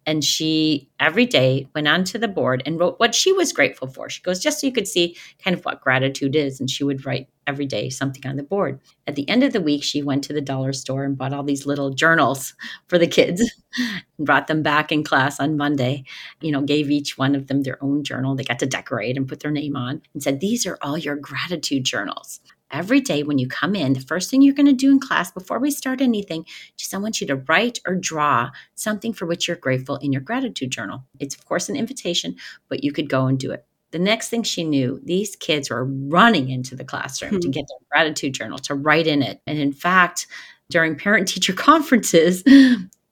And 0.06 0.24
she 0.24 0.90
every 1.02 1.26
day 1.26 1.68
went 1.76 1.90
onto 1.90 2.18
the 2.18 2.30
board 2.30 2.64
and 2.66 2.80
wrote 2.80 2.98
what 2.98 3.14
she 3.14 3.34
was 3.34 3.52
grateful 3.52 3.90
for. 3.90 4.10
She 4.10 4.22
goes, 4.22 4.40
just 4.40 4.62
so 4.62 4.68
you 4.68 4.72
could 4.72 4.88
see 4.88 5.18
kind 5.44 5.54
of 5.54 5.66
what 5.66 5.82
gratitude 5.82 6.34
is. 6.34 6.62
And 6.62 6.70
she 6.70 6.86
would 6.86 7.06
write 7.06 7.28
every 7.46 7.66
day 7.66 7.90
something 7.90 8.26
on 8.26 8.38
the 8.38 8.44
board. 8.44 8.80
At 9.06 9.16
the 9.16 9.28
end 9.28 9.44
of 9.44 9.52
the 9.52 9.60
week, 9.60 9.84
she 9.84 10.02
went 10.02 10.24
to 10.24 10.34
the 10.34 10.40
dollar 10.40 10.72
store 10.72 11.04
and 11.04 11.18
bought 11.18 11.34
all 11.34 11.44
these 11.44 11.66
little 11.66 11.90
journals 11.90 12.54
for 12.88 12.98
the 12.98 13.06
kids 13.06 13.42
and 13.42 14.02
brought 14.26 14.48
them 14.48 14.64
back 14.64 14.94
in 14.94 15.04
class 15.04 15.42
on 15.42 15.58
Monday. 15.58 16.06
You 16.40 16.54
know, 16.54 16.62
gave 16.62 16.90
each 16.90 17.18
one 17.18 17.36
of 17.36 17.48
them 17.48 17.64
their 17.64 17.84
own 17.84 18.06
journal. 18.06 18.34
They 18.34 18.46
got 18.46 18.60
to 18.60 18.66
decorate 18.66 19.18
and 19.18 19.28
put 19.28 19.42
their 19.42 19.52
name 19.52 19.76
on 19.76 20.02
and 20.14 20.24
said, 20.24 20.40
These 20.40 20.66
are 20.66 20.78
all 20.82 20.98
your 20.98 21.18
gratitude 21.18 21.84
journals 21.84 22.40
every 22.72 23.00
day 23.00 23.24
when 23.24 23.38
you 23.38 23.48
come 23.48 23.76
in, 23.76 23.94
the 23.94 24.00
first 24.00 24.30
thing 24.30 24.42
you're 24.42 24.54
going 24.54 24.66
to 24.66 24.74
do 24.74 24.92
in 24.92 25.00
class 25.00 25.32
before 25.32 25.60
we 25.60 25.72
start 25.72 26.02
anything, 26.02 26.46
just 26.78 26.94
I 26.94 26.98
want 26.98 27.22
you 27.22 27.28
to 27.28 27.38
write 27.48 27.80
or 27.88 27.96
draw 27.96 28.50
something 28.76 29.14
for 29.14 29.26
which 29.26 29.48
you're 29.48 29.58
grateful 29.58 29.98
in 29.98 30.12
your 30.12 30.22
gratitude 30.22 30.72
journal. 30.72 31.04
It's, 31.20 31.36
of 31.36 31.46
course, 31.46 31.70
an 31.70 31.76
invitation, 31.76 32.36
but 32.70 32.84
you 32.84 32.92
could 32.92 33.10
go 33.10 33.28
and 33.28 33.40
do 33.40 33.52
it. 33.52 33.66
The 33.92 34.00
next 34.00 34.30
thing 34.30 34.44
she 34.44 34.64
knew, 34.64 35.00
these 35.04 35.36
kids 35.36 35.70
were 35.70 35.86
running 35.86 36.50
into 36.50 36.76
the 36.76 36.84
classroom 36.84 37.32
mm-hmm. 37.32 37.40
to 37.40 37.50
get 37.50 37.66
their 37.68 37.88
gratitude 37.90 38.34
journal, 38.34 38.58
to 38.60 38.76
write 38.76 39.08
in 39.08 39.22
it. 39.22 39.42
And 39.48 39.58
in 39.60 39.72
fact, 39.72 40.28
during 40.70 40.98
parent 40.98 41.28
teacher 41.28 41.54
conferences, 41.54 42.44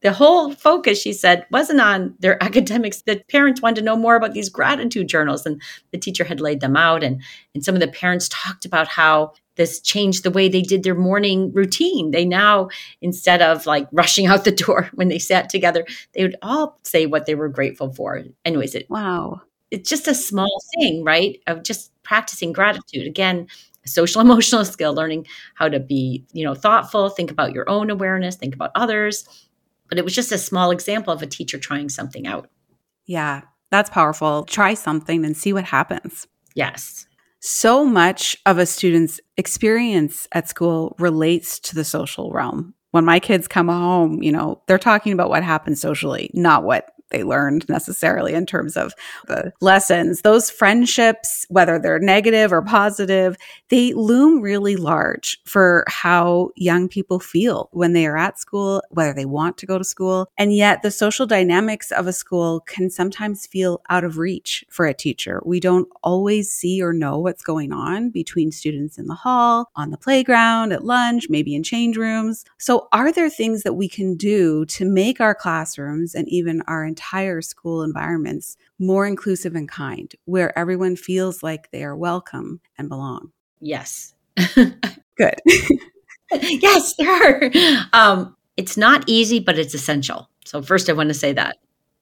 the 0.05 0.13
whole 0.13 0.53
focus, 0.53 1.01
she 1.01 1.11
said, 1.11 1.47
wasn't 1.49 1.81
on 1.81 2.13
their 2.19 2.41
academics. 2.43 3.01
The 3.01 3.23
parents 3.27 3.63
wanted 3.63 3.77
to 3.77 3.81
know 3.81 3.97
more 3.97 4.15
about 4.15 4.33
these 4.33 4.49
gratitude 4.49 5.09
journals, 5.09 5.47
and 5.47 5.59
the 5.91 5.97
teacher 5.97 6.23
had 6.23 6.39
laid 6.39 6.61
them 6.61 6.77
out. 6.77 7.03
And, 7.03 7.23
and 7.55 7.65
some 7.65 7.73
of 7.73 7.81
the 7.81 7.87
parents 7.87 8.29
talked 8.29 8.65
about 8.65 8.87
how 8.87 9.33
this 9.55 9.81
changed 9.81 10.21
the 10.21 10.29
way 10.29 10.47
they 10.47 10.61
did 10.61 10.83
their 10.83 10.93
morning 10.93 11.51
routine. 11.53 12.11
They 12.11 12.23
now, 12.23 12.69
instead 13.01 13.41
of 13.41 13.65
like 13.65 13.87
rushing 13.91 14.27
out 14.27 14.43
the 14.43 14.51
door 14.65 14.91
when 14.93 15.07
they 15.07 15.17
sat 15.17 15.49
together, 15.49 15.83
they 16.13 16.21
would 16.21 16.35
all 16.43 16.77
say 16.83 17.07
what 17.07 17.25
they 17.25 17.33
were 17.33 17.49
grateful 17.49 17.91
for. 17.91 18.21
Anyways, 18.45 18.75
it 18.75 18.87
wow. 18.91 19.41
It's 19.71 19.89
just 19.89 20.07
a 20.07 20.13
small 20.13 20.61
thing, 20.75 21.03
right? 21.03 21.41
Of 21.47 21.63
just 21.63 21.91
practicing 22.03 22.53
gratitude. 22.53 23.07
Again, 23.07 23.47
social 23.87 24.21
emotional 24.27 24.65
skill, 24.65 24.93
learning 24.93 25.25
how 25.55 25.67
to 25.67 25.79
be, 25.79 26.23
you 26.31 26.45
know, 26.45 26.53
thoughtful, 26.53 27.09
think 27.09 27.31
about 27.31 27.53
your 27.53 27.67
own 27.67 27.89
awareness, 27.89 28.35
think 28.35 28.53
about 28.53 28.69
others. 28.75 29.27
But 29.89 29.97
it 29.97 30.03
was 30.03 30.15
just 30.15 30.31
a 30.31 30.37
small 30.37 30.71
example 30.71 31.13
of 31.13 31.21
a 31.21 31.27
teacher 31.27 31.57
trying 31.57 31.89
something 31.89 32.27
out. 32.27 32.49
Yeah, 33.05 33.41
that's 33.71 33.89
powerful. 33.89 34.45
Try 34.45 34.73
something 34.73 35.25
and 35.25 35.37
see 35.37 35.53
what 35.53 35.65
happens. 35.65 36.27
Yes 36.55 37.05
so 37.45 37.85
much 37.85 38.35
of 38.47 38.57
a 38.57 38.65
student's 38.65 39.21
experience 39.37 40.27
at 40.31 40.49
school 40.49 40.95
relates 40.97 41.59
to 41.59 41.75
the 41.75 41.83
social 41.83 42.31
realm. 42.31 42.73
When 42.89 43.05
my 43.05 43.19
kids 43.19 43.47
come 43.47 43.67
home, 43.67 44.23
you 44.23 44.31
know, 44.31 44.63
they're 44.65 44.79
talking 44.79 45.13
about 45.13 45.29
what 45.29 45.43
happened 45.43 45.77
socially, 45.77 46.31
not 46.33 46.63
what 46.63 46.89
they 47.11 47.23
learned 47.23 47.67
necessarily 47.69 48.33
in 48.33 48.45
terms 48.45 48.75
of 48.75 48.93
the 49.27 49.53
lessons. 49.61 50.21
Those 50.21 50.49
friendships, 50.49 51.45
whether 51.49 51.77
they're 51.77 51.99
negative 51.99 52.51
or 52.51 52.61
positive, 52.61 53.37
they 53.69 53.93
loom 53.93 54.41
really 54.41 54.75
large 54.75 55.39
for 55.45 55.83
how 55.87 56.49
young 56.55 56.87
people 56.87 57.19
feel 57.19 57.69
when 57.71 57.93
they 57.93 58.05
are 58.05 58.17
at 58.17 58.39
school, 58.39 58.81
whether 58.89 59.13
they 59.13 59.25
want 59.25 59.57
to 59.57 59.65
go 59.65 59.77
to 59.77 59.83
school. 59.83 60.27
And 60.37 60.53
yet 60.53 60.81
the 60.81 60.91
social 60.91 61.25
dynamics 61.25 61.91
of 61.91 62.07
a 62.07 62.13
school 62.13 62.61
can 62.61 62.89
sometimes 62.89 63.45
feel 63.45 63.81
out 63.89 64.03
of 64.03 64.17
reach 64.17 64.65
for 64.69 64.85
a 64.85 64.93
teacher. 64.93 65.41
We 65.45 65.59
don't 65.59 65.87
always 66.03 66.51
see 66.51 66.81
or 66.81 66.93
know 66.93 67.19
what's 67.19 67.43
going 67.43 67.71
on 67.71 68.09
between 68.09 68.51
students 68.51 68.97
in 68.97 69.07
the 69.07 69.13
hall, 69.13 69.69
on 69.75 69.91
the 69.91 69.97
playground, 69.97 70.71
at 70.71 70.85
lunch, 70.85 71.27
maybe 71.29 71.55
in 71.55 71.63
change 71.63 71.97
rooms. 71.97 72.45
So 72.57 72.87
are 72.91 73.11
there 73.11 73.29
things 73.29 73.63
that 73.63 73.73
we 73.73 73.87
can 73.87 74.15
do 74.15 74.65
to 74.65 74.85
make 74.85 75.21
our 75.21 75.35
classrooms 75.35 76.15
and 76.15 76.27
even 76.29 76.61
our 76.63 76.83
entire 76.95 77.41
school 77.41 77.83
environments 77.83 78.55
more 78.79 79.05
inclusive 79.05 79.53
and 79.53 79.67
kind, 79.67 80.15
where 80.23 80.57
everyone 80.57 80.95
feels 80.95 81.43
like 81.43 81.69
they 81.71 81.83
are 81.83 81.95
welcome 81.95 82.61
and 82.77 82.87
belong. 82.87 83.31
Yes. 83.59 84.13
Good. 84.55 85.35
yes, 86.31 86.95
there 86.97 87.11
are. 87.11 87.51
Um, 87.91 88.35
it's 88.55 88.77
not 88.77 89.03
easy, 89.07 89.39
but 89.41 89.59
it's 89.59 89.73
essential. 89.73 90.29
So, 90.45 90.61
first, 90.61 90.89
I 90.89 90.93
want 90.93 91.09
to 91.09 91.13
say 91.13 91.33
that 91.33 91.57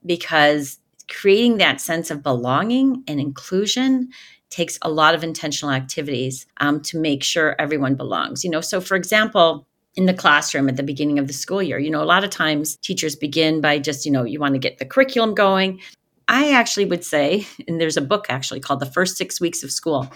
because 0.05 0.77
creating 1.09 1.57
that 1.57 1.81
sense 1.81 2.11
of 2.11 2.21
belonging 2.21 3.03
and 3.07 3.19
inclusion 3.19 4.09
takes 4.49 4.77
a 4.83 4.89
lot 4.89 5.15
of 5.15 5.23
intentional 5.23 5.73
activities 5.73 6.45
um, 6.57 6.79
to 6.81 6.99
make 6.99 7.23
sure 7.23 7.55
everyone 7.57 7.95
belongs. 7.95 8.43
You 8.43 8.51
know, 8.51 8.61
so 8.61 8.79
for 8.79 8.95
example, 8.95 9.67
in 9.95 10.05
the 10.05 10.13
classroom 10.13 10.67
at 10.69 10.77
the 10.77 10.83
beginning 10.83 11.19
of 11.19 11.27
the 11.27 11.33
school 11.33 11.61
year. 11.61 11.77
You 11.77 11.91
know, 11.91 12.01
a 12.01 12.05
lot 12.05 12.23
of 12.23 12.29
times 12.29 12.77
teachers 12.77 13.15
begin 13.15 13.61
by 13.61 13.79
just, 13.79 14.05
you 14.05 14.11
know, 14.11 14.23
you 14.23 14.39
want 14.39 14.55
to 14.55 14.59
get 14.59 14.79
the 14.79 14.85
curriculum 14.85 15.33
going. 15.33 15.79
I 16.27 16.51
actually 16.51 16.85
would 16.85 17.03
say, 17.03 17.45
and 17.67 17.79
there's 17.79 17.97
a 17.97 18.01
book 18.01 18.27
actually 18.29 18.61
called 18.61 18.79
The 18.79 18.87
First 18.87 19.17
Six 19.17 19.39
Weeks 19.41 19.61
of 19.61 19.71
School, 19.71 20.11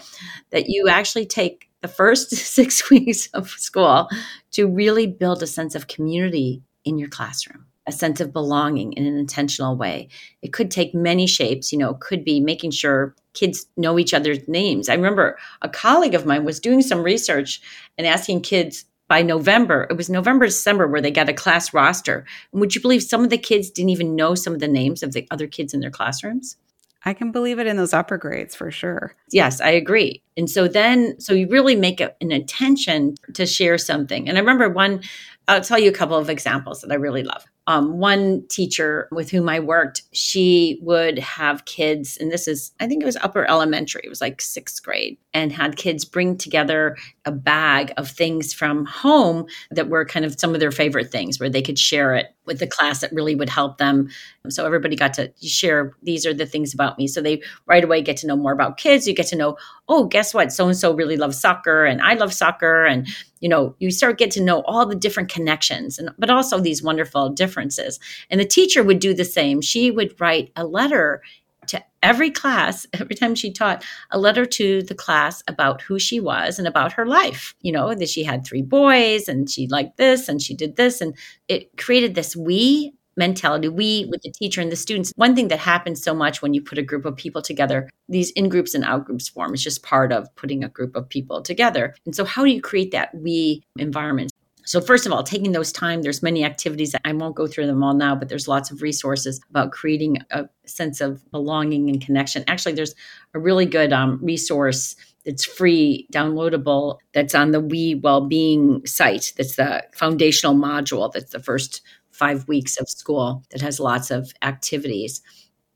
that 0.50 0.68
you 0.68 0.88
actually 0.88 1.26
take 1.26 1.68
the 1.80 1.88
first 1.88 2.30
six 2.34 2.90
weeks 2.90 3.28
of 3.34 3.50
school 3.50 4.08
to 4.52 4.66
really 4.66 5.06
build 5.06 5.42
a 5.42 5.46
sense 5.46 5.74
of 5.74 5.86
community 5.86 6.62
in 6.84 6.98
your 6.98 7.08
classroom 7.08 7.66
a 7.88 7.92
sense 7.92 8.20
of 8.20 8.34
belonging 8.34 8.92
in 8.92 9.06
an 9.06 9.16
intentional 9.16 9.74
way. 9.74 10.08
It 10.42 10.52
could 10.52 10.70
take 10.70 10.94
many 10.94 11.26
shapes, 11.26 11.72
you 11.72 11.78
know, 11.78 11.90
it 11.90 12.00
could 12.00 12.22
be 12.22 12.38
making 12.38 12.70
sure 12.70 13.16
kids 13.32 13.66
know 13.78 13.98
each 13.98 14.12
other's 14.12 14.46
names. 14.46 14.90
I 14.90 14.94
remember 14.94 15.38
a 15.62 15.70
colleague 15.70 16.14
of 16.14 16.26
mine 16.26 16.44
was 16.44 16.60
doing 16.60 16.82
some 16.82 17.02
research 17.02 17.62
and 17.96 18.06
asking 18.06 18.42
kids 18.42 18.84
by 19.08 19.22
November, 19.22 19.86
it 19.90 19.96
was 19.96 20.10
November, 20.10 20.46
December, 20.46 20.86
where 20.86 21.00
they 21.00 21.10
got 21.10 21.28
a 21.28 21.34
class 21.34 21.72
roster. 21.72 22.26
And 22.52 22.60
would 22.60 22.74
you 22.74 22.80
believe 22.80 23.02
some 23.02 23.24
of 23.24 23.30
the 23.30 23.38
kids 23.38 23.70
didn't 23.70 23.90
even 23.90 24.14
know 24.14 24.34
some 24.34 24.52
of 24.52 24.60
the 24.60 24.68
names 24.68 25.02
of 25.02 25.12
the 25.12 25.26
other 25.30 25.46
kids 25.46 25.74
in 25.74 25.80
their 25.80 25.90
classrooms? 25.90 26.56
I 27.04 27.14
can 27.14 27.32
believe 27.32 27.58
it 27.58 27.66
in 27.66 27.76
those 27.76 27.94
upper 27.94 28.18
grades 28.18 28.54
for 28.54 28.70
sure. 28.70 29.14
Yes, 29.30 29.60
I 29.60 29.70
agree. 29.70 30.22
And 30.36 30.50
so 30.50 30.68
then, 30.68 31.18
so 31.20 31.32
you 31.32 31.48
really 31.48 31.76
make 31.76 32.00
a, 32.00 32.14
an 32.20 32.32
intention 32.32 33.14
to 33.34 33.46
share 33.46 33.78
something. 33.78 34.28
And 34.28 34.36
I 34.36 34.40
remember 34.40 34.68
one, 34.68 35.02
I'll 35.46 35.62
tell 35.62 35.78
you 35.78 35.88
a 35.88 35.94
couple 35.94 36.16
of 36.16 36.28
examples 36.28 36.82
that 36.82 36.90
I 36.90 36.96
really 36.96 37.22
love 37.22 37.44
um, 37.68 37.98
one 37.98 38.46
teacher 38.48 39.08
with 39.12 39.30
whom 39.30 39.46
I 39.46 39.60
worked, 39.60 40.00
she 40.12 40.78
would 40.80 41.18
have 41.18 41.66
kids, 41.66 42.16
and 42.16 42.32
this 42.32 42.48
is, 42.48 42.72
I 42.80 42.86
think 42.86 43.02
it 43.02 43.06
was 43.06 43.18
upper 43.18 43.44
elementary, 43.46 44.00
it 44.04 44.08
was 44.08 44.22
like 44.22 44.40
sixth 44.40 44.82
grade, 44.82 45.18
and 45.34 45.52
had 45.52 45.76
kids 45.76 46.06
bring 46.06 46.38
together 46.38 46.96
a 47.26 47.30
bag 47.30 47.92
of 47.98 48.08
things 48.08 48.54
from 48.54 48.86
home 48.86 49.44
that 49.70 49.90
were 49.90 50.06
kind 50.06 50.24
of 50.24 50.40
some 50.40 50.54
of 50.54 50.60
their 50.60 50.72
favorite 50.72 51.12
things 51.12 51.38
where 51.38 51.50
they 51.50 51.60
could 51.60 51.78
share 51.78 52.14
it 52.14 52.34
with 52.48 52.58
the 52.58 52.66
class 52.66 53.00
that 53.00 53.12
really 53.12 53.36
would 53.36 53.48
help 53.48 53.78
them. 53.78 54.08
So 54.48 54.66
everybody 54.66 54.96
got 54.96 55.14
to 55.14 55.32
share, 55.40 55.94
these 56.02 56.26
are 56.26 56.34
the 56.34 56.46
things 56.46 56.74
about 56.74 56.98
me. 56.98 57.06
So 57.06 57.20
they 57.20 57.42
right 57.66 57.84
away 57.84 58.02
get 58.02 58.16
to 58.18 58.26
know 58.26 58.36
more 58.36 58.52
about 58.52 58.78
kids. 58.78 59.06
You 59.06 59.14
get 59.14 59.28
to 59.28 59.36
know, 59.36 59.56
oh, 59.88 60.06
guess 60.06 60.34
what? 60.34 60.50
So 60.50 60.66
and 60.66 60.76
so 60.76 60.92
really 60.94 61.16
loves 61.16 61.40
soccer, 61.40 61.84
and 61.84 62.02
I 62.02 62.14
love 62.14 62.32
soccer. 62.32 62.84
And 62.84 63.06
you 63.40 63.48
know 63.48 63.74
you 63.78 63.90
start 63.90 64.18
get 64.18 64.30
to 64.32 64.42
know 64.42 64.62
all 64.62 64.86
the 64.86 64.96
different 64.96 65.28
connections 65.28 65.98
and 65.98 66.10
but 66.18 66.30
also 66.30 66.58
these 66.58 66.82
wonderful 66.82 67.28
differences 67.28 68.00
and 68.30 68.40
the 68.40 68.44
teacher 68.44 68.82
would 68.82 68.98
do 68.98 69.14
the 69.14 69.24
same 69.24 69.60
she 69.60 69.90
would 69.90 70.18
write 70.20 70.50
a 70.56 70.66
letter 70.66 71.22
to 71.68 71.82
every 72.02 72.30
class 72.30 72.86
every 72.92 73.14
time 73.14 73.34
she 73.34 73.52
taught 73.52 73.84
a 74.10 74.18
letter 74.18 74.44
to 74.44 74.82
the 74.82 74.94
class 74.94 75.42
about 75.48 75.82
who 75.82 75.98
she 75.98 76.20
was 76.20 76.58
and 76.58 76.68
about 76.68 76.92
her 76.92 77.06
life. 77.06 77.54
You 77.60 77.72
know 77.72 77.94
that 77.94 78.08
she 78.08 78.24
had 78.24 78.44
three 78.44 78.62
boys 78.62 79.28
and 79.28 79.48
she 79.48 79.66
liked 79.68 79.96
this 79.96 80.28
and 80.28 80.40
she 80.40 80.54
did 80.54 80.76
this. 80.76 81.00
And 81.00 81.16
it 81.48 81.76
created 81.76 82.14
this 82.14 82.36
we 82.36 82.92
mentality 83.16 83.68
we 83.68 84.06
with 84.10 84.22
the 84.22 84.30
teacher 84.30 84.60
and 84.60 84.70
the 84.70 84.76
students. 84.76 85.12
One 85.16 85.34
thing 85.34 85.48
that 85.48 85.58
happens 85.58 86.02
so 86.02 86.14
much 86.14 86.40
when 86.40 86.54
you 86.54 86.62
put 86.62 86.78
a 86.78 86.82
group 86.82 87.04
of 87.04 87.16
people 87.16 87.42
together 87.42 87.88
these 88.08 88.30
in 88.30 88.48
groups 88.48 88.74
and 88.74 88.84
out 88.84 89.04
groups 89.04 89.28
form 89.28 89.54
is 89.54 89.62
just 89.62 89.82
part 89.82 90.12
of 90.12 90.34
putting 90.34 90.64
a 90.64 90.68
group 90.68 90.96
of 90.96 91.08
people 91.08 91.42
together. 91.42 91.94
And 92.06 92.14
so 92.14 92.24
how 92.24 92.44
do 92.44 92.50
you 92.50 92.62
create 92.62 92.92
that 92.92 93.14
we 93.14 93.62
environment 93.76 94.32
so 94.68 94.80
first 94.80 95.06
of 95.06 95.12
all 95.12 95.22
taking 95.22 95.52
those 95.52 95.72
time 95.72 96.02
there's 96.02 96.22
many 96.22 96.44
activities 96.44 96.94
i 97.04 97.12
won't 97.12 97.36
go 97.36 97.46
through 97.46 97.66
them 97.66 97.82
all 97.82 97.94
now 97.94 98.14
but 98.14 98.28
there's 98.28 98.48
lots 98.48 98.70
of 98.70 98.82
resources 98.82 99.40
about 99.50 99.72
creating 99.72 100.18
a 100.30 100.48
sense 100.66 101.00
of 101.00 101.28
belonging 101.30 101.88
and 101.88 102.04
connection 102.04 102.44
actually 102.46 102.72
there's 102.72 102.94
a 103.34 103.38
really 103.38 103.66
good 103.66 103.92
um, 103.92 104.18
resource 104.22 104.96
that's 105.24 105.44
free 105.44 106.06
downloadable 106.12 106.98
that's 107.12 107.34
on 107.34 107.50
the 107.50 107.60
we 107.60 107.96
well-being 107.96 108.84
site 108.86 109.32
that's 109.36 109.56
the 109.56 109.82
foundational 109.92 110.54
module 110.54 111.12
that's 111.12 111.32
the 111.32 111.42
first 111.42 111.82
five 112.18 112.48
weeks 112.48 112.76
of 112.76 112.88
school 112.88 113.44
that 113.50 113.60
has 113.60 113.78
lots 113.78 114.10
of 114.10 114.32
activities. 114.42 115.22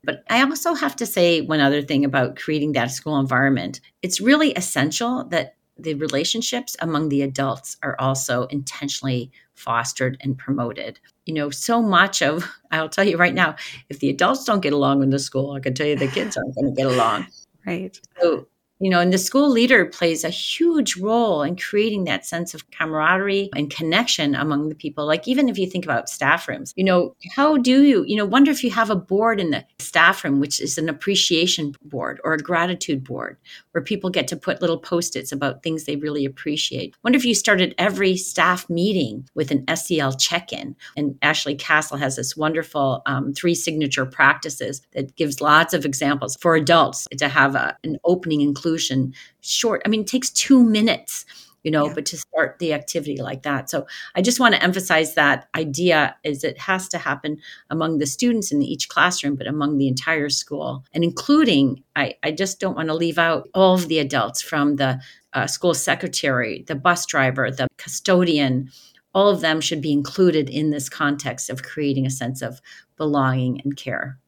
But 0.03 0.23
I 0.29 0.41
also 0.41 0.73
have 0.73 0.97
to 0.97 1.05
say 1.05 1.39
one 1.39 1.61
other 1.61 1.81
thing 1.81 2.03
about 2.03 2.35
creating 2.35 2.73
that 2.73 2.91
school 2.91 3.17
environment. 3.17 3.79
It's 4.01 4.19
really 4.19 4.51
essential 4.51 5.23
that 5.29 5.55
the 5.77 5.95
relationships 5.95 6.75
among 6.79 7.09
the 7.09 7.21
adults 7.21 7.77
are 7.83 7.95
also 7.99 8.45
intentionally 8.45 9.31
fostered 9.55 10.17
and 10.21 10.37
promoted. 10.37 10.99
You 11.25 11.33
know, 11.33 11.49
so 11.49 11.81
much 11.81 12.21
of, 12.21 12.45
I'll 12.71 12.89
tell 12.89 13.05
you 13.05 13.17
right 13.17 13.33
now, 13.33 13.55
if 13.89 13.99
the 13.99 14.09
adults 14.09 14.45
don't 14.45 14.61
get 14.61 14.73
along 14.73 15.03
in 15.03 15.09
the 15.09 15.19
school, 15.19 15.51
I 15.51 15.59
can 15.59 15.73
tell 15.73 15.87
you 15.87 15.95
the 15.95 16.07
kids 16.07 16.37
aren't 16.37 16.55
going 16.55 16.73
to 16.73 16.81
get 16.81 16.87
along. 16.91 17.27
Right. 17.65 17.97
So 18.19 18.45
you 18.83 18.89
know, 18.89 18.99
and 18.99 19.13
the 19.13 19.17
school 19.17 19.49
leader 19.49 19.85
plays 19.85 20.25
a 20.25 20.29
huge 20.29 20.97
role 20.97 21.41
in 21.41 21.55
creating 21.55 22.03
that 22.03 22.25
sense 22.25 22.53
of 22.53 22.69
camaraderie 22.71 23.49
and 23.55 23.73
connection 23.73 24.35
among 24.35 24.67
the 24.67 24.75
people. 24.75 25.05
Like, 25.05 25.25
even 25.25 25.47
if 25.47 25.57
you 25.57 25.67
think 25.67 25.85
about 25.85 26.09
staff 26.09 26.49
rooms, 26.49 26.73
you 26.75 26.83
know, 26.83 27.15
how 27.33 27.55
do 27.55 27.83
you, 27.83 28.03
you 28.05 28.17
know, 28.17 28.25
wonder 28.25 28.51
if 28.51 28.61
you 28.61 28.71
have 28.71 28.89
a 28.89 28.95
board 28.97 29.39
in 29.39 29.51
the 29.51 29.63
staff 29.79 30.25
room, 30.25 30.41
which 30.41 30.59
is 30.59 30.77
an 30.77 30.89
appreciation 30.89 31.73
board 31.85 32.19
or 32.25 32.33
a 32.33 32.37
gratitude 32.37 33.05
board 33.05 33.37
where 33.71 33.81
people 33.81 34.09
get 34.09 34.27
to 34.27 34.35
put 34.35 34.59
little 34.59 34.77
post 34.77 35.15
its 35.15 35.31
about 35.31 35.63
things 35.63 35.85
they 35.85 35.95
really 35.95 36.25
appreciate. 36.25 36.93
Wonder 37.05 37.15
if 37.15 37.23
you 37.23 37.35
started 37.35 37.73
every 37.77 38.17
staff 38.17 38.69
meeting 38.69 39.29
with 39.33 39.49
an 39.49 39.63
SEL 39.77 40.11
check 40.17 40.51
in. 40.51 40.75
And 40.97 41.17
Ashley 41.21 41.55
CASEL 41.55 41.99
has 41.99 42.17
this 42.17 42.35
wonderful 42.35 43.01
um, 43.05 43.31
three 43.31 43.55
signature 43.55 44.05
practices 44.05 44.81
that 44.91 45.15
gives 45.15 45.39
lots 45.39 45.73
of 45.73 45.85
examples 45.85 46.35
for 46.41 46.55
adults 46.55 47.07
to 47.17 47.29
have 47.29 47.55
a, 47.55 47.77
an 47.85 47.97
opening 48.03 48.41
inclusion 48.41 48.72
solution 48.73 49.13
short. 49.41 49.81
I 49.85 49.89
mean, 49.89 50.01
it 50.01 50.07
takes 50.07 50.29
two 50.29 50.63
minutes 50.63 51.25
you 51.63 51.71
know 51.71 51.87
yeah. 51.87 51.93
but 51.93 52.05
to 52.05 52.17
start 52.17 52.59
the 52.59 52.73
activity 52.73 53.21
like 53.21 53.43
that 53.43 53.69
so 53.69 53.87
i 54.15 54.21
just 54.21 54.37
want 54.37 54.53
to 54.53 54.61
emphasize 54.61 55.15
that 55.15 55.47
idea 55.55 56.13
is 56.25 56.43
it 56.43 56.57
has 56.57 56.89
to 56.89 56.97
happen 56.97 57.37
among 57.69 57.99
the 57.99 58.05
students 58.05 58.51
in 58.51 58.61
each 58.61 58.89
classroom 58.89 59.35
but 59.37 59.47
among 59.47 59.77
the 59.77 59.87
entire 59.87 60.27
school 60.27 60.83
and 60.93 61.05
including 61.05 61.81
i, 61.95 62.15
I 62.21 62.31
just 62.31 62.59
don't 62.59 62.75
want 62.75 62.89
to 62.89 62.93
leave 62.93 63.17
out 63.17 63.47
all 63.53 63.75
of 63.75 63.87
the 63.87 63.99
adults 63.99 64.41
from 64.41 64.75
the 64.75 64.99
uh, 65.31 65.47
school 65.47 65.73
secretary 65.73 66.65
the 66.67 66.75
bus 66.75 67.05
driver 67.05 67.49
the 67.49 67.69
custodian 67.77 68.69
all 69.15 69.29
of 69.29 69.39
them 69.39 69.61
should 69.61 69.81
be 69.81 69.93
included 69.93 70.49
in 70.49 70.71
this 70.71 70.89
context 70.89 71.49
of 71.49 71.63
creating 71.63 72.05
a 72.05 72.09
sense 72.09 72.41
of 72.41 72.59
belonging 72.97 73.61
and 73.63 73.77
care 73.77 74.19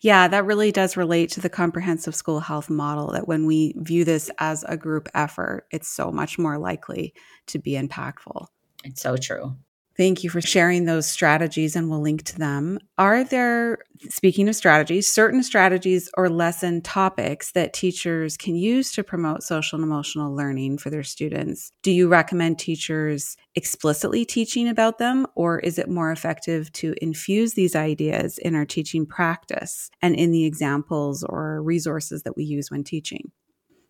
yeah, 0.00 0.28
that 0.28 0.46
really 0.46 0.72
does 0.72 0.96
relate 0.96 1.30
to 1.32 1.40
the 1.40 1.50
comprehensive 1.50 2.14
school 2.14 2.40
health 2.40 2.70
model 2.70 3.12
that 3.12 3.28
when 3.28 3.46
we 3.46 3.74
view 3.76 4.04
this 4.04 4.30
as 4.38 4.64
a 4.66 4.76
group 4.76 5.08
effort, 5.14 5.66
it's 5.70 5.88
so 5.88 6.10
much 6.10 6.38
more 6.38 6.58
likely 6.58 7.14
to 7.48 7.58
be 7.58 7.72
impactful. 7.72 8.46
It's 8.84 9.02
so 9.02 9.16
true. 9.16 9.56
Thank 10.00 10.24
you 10.24 10.30
for 10.30 10.40
sharing 10.40 10.86
those 10.86 11.06
strategies, 11.06 11.76
and 11.76 11.90
we'll 11.90 12.00
link 12.00 12.22
to 12.22 12.38
them. 12.38 12.78
Are 12.96 13.22
there, 13.22 13.80
speaking 14.08 14.48
of 14.48 14.56
strategies, 14.56 15.06
certain 15.06 15.42
strategies 15.42 16.08
or 16.16 16.30
lesson 16.30 16.80
topics 16.80 17.52
that 17.52 17.74
teachers 17.74 18.38
can 18.38 18.54
use 18.54 18.92
to 18.92 19.04
promote 19.04 19.42
social 19.42 19.76
and 19.76 19.84
emotional 19.84 20.34
learning 20.34 20.78
for 20.78 20.88
their 20.88 21.02
students? 21.02 21.70
Do 21.82 21.90
you 21.90 22.08
recommend 22.08 22.58
teachers 22.58 23.36
explicitly 23.54 24.24
teaching 24.24 24.68
about 24.68 24.96
them, 24.96 25.26
or 25.34 25.58
is 25.58 25.78
it 25.78 25.90
more 25.90 26.10
effective 26.10 26.72
to 26.72 26.94
infuse 27.02 27.52
these 27.52 27.76
ideas 27.76 28.38
in 28.38 28.54
our 28.54 28.64
teaching 28.64 29.04
practice 29.04 29.90
and 30.00 30.14
in 30.14 30.30
the 30.30 30.46
examples 30.46 31.22
or 31.24 31.62
resources 31.62 32.22
that 32.22 32.38
we 32.38 32.44
use 32.44 32.70
when 32.70 32.84
teaching? 32.84 33.32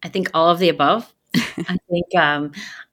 I 0.02 0.08
think 0.08 0.28
all 0.34 0.48
of 0.48 0.58
the 0.58 0.70
above. 0.70 1.14
I 1.36 1.76
think 1.88 2.06
um, 2.18 2.50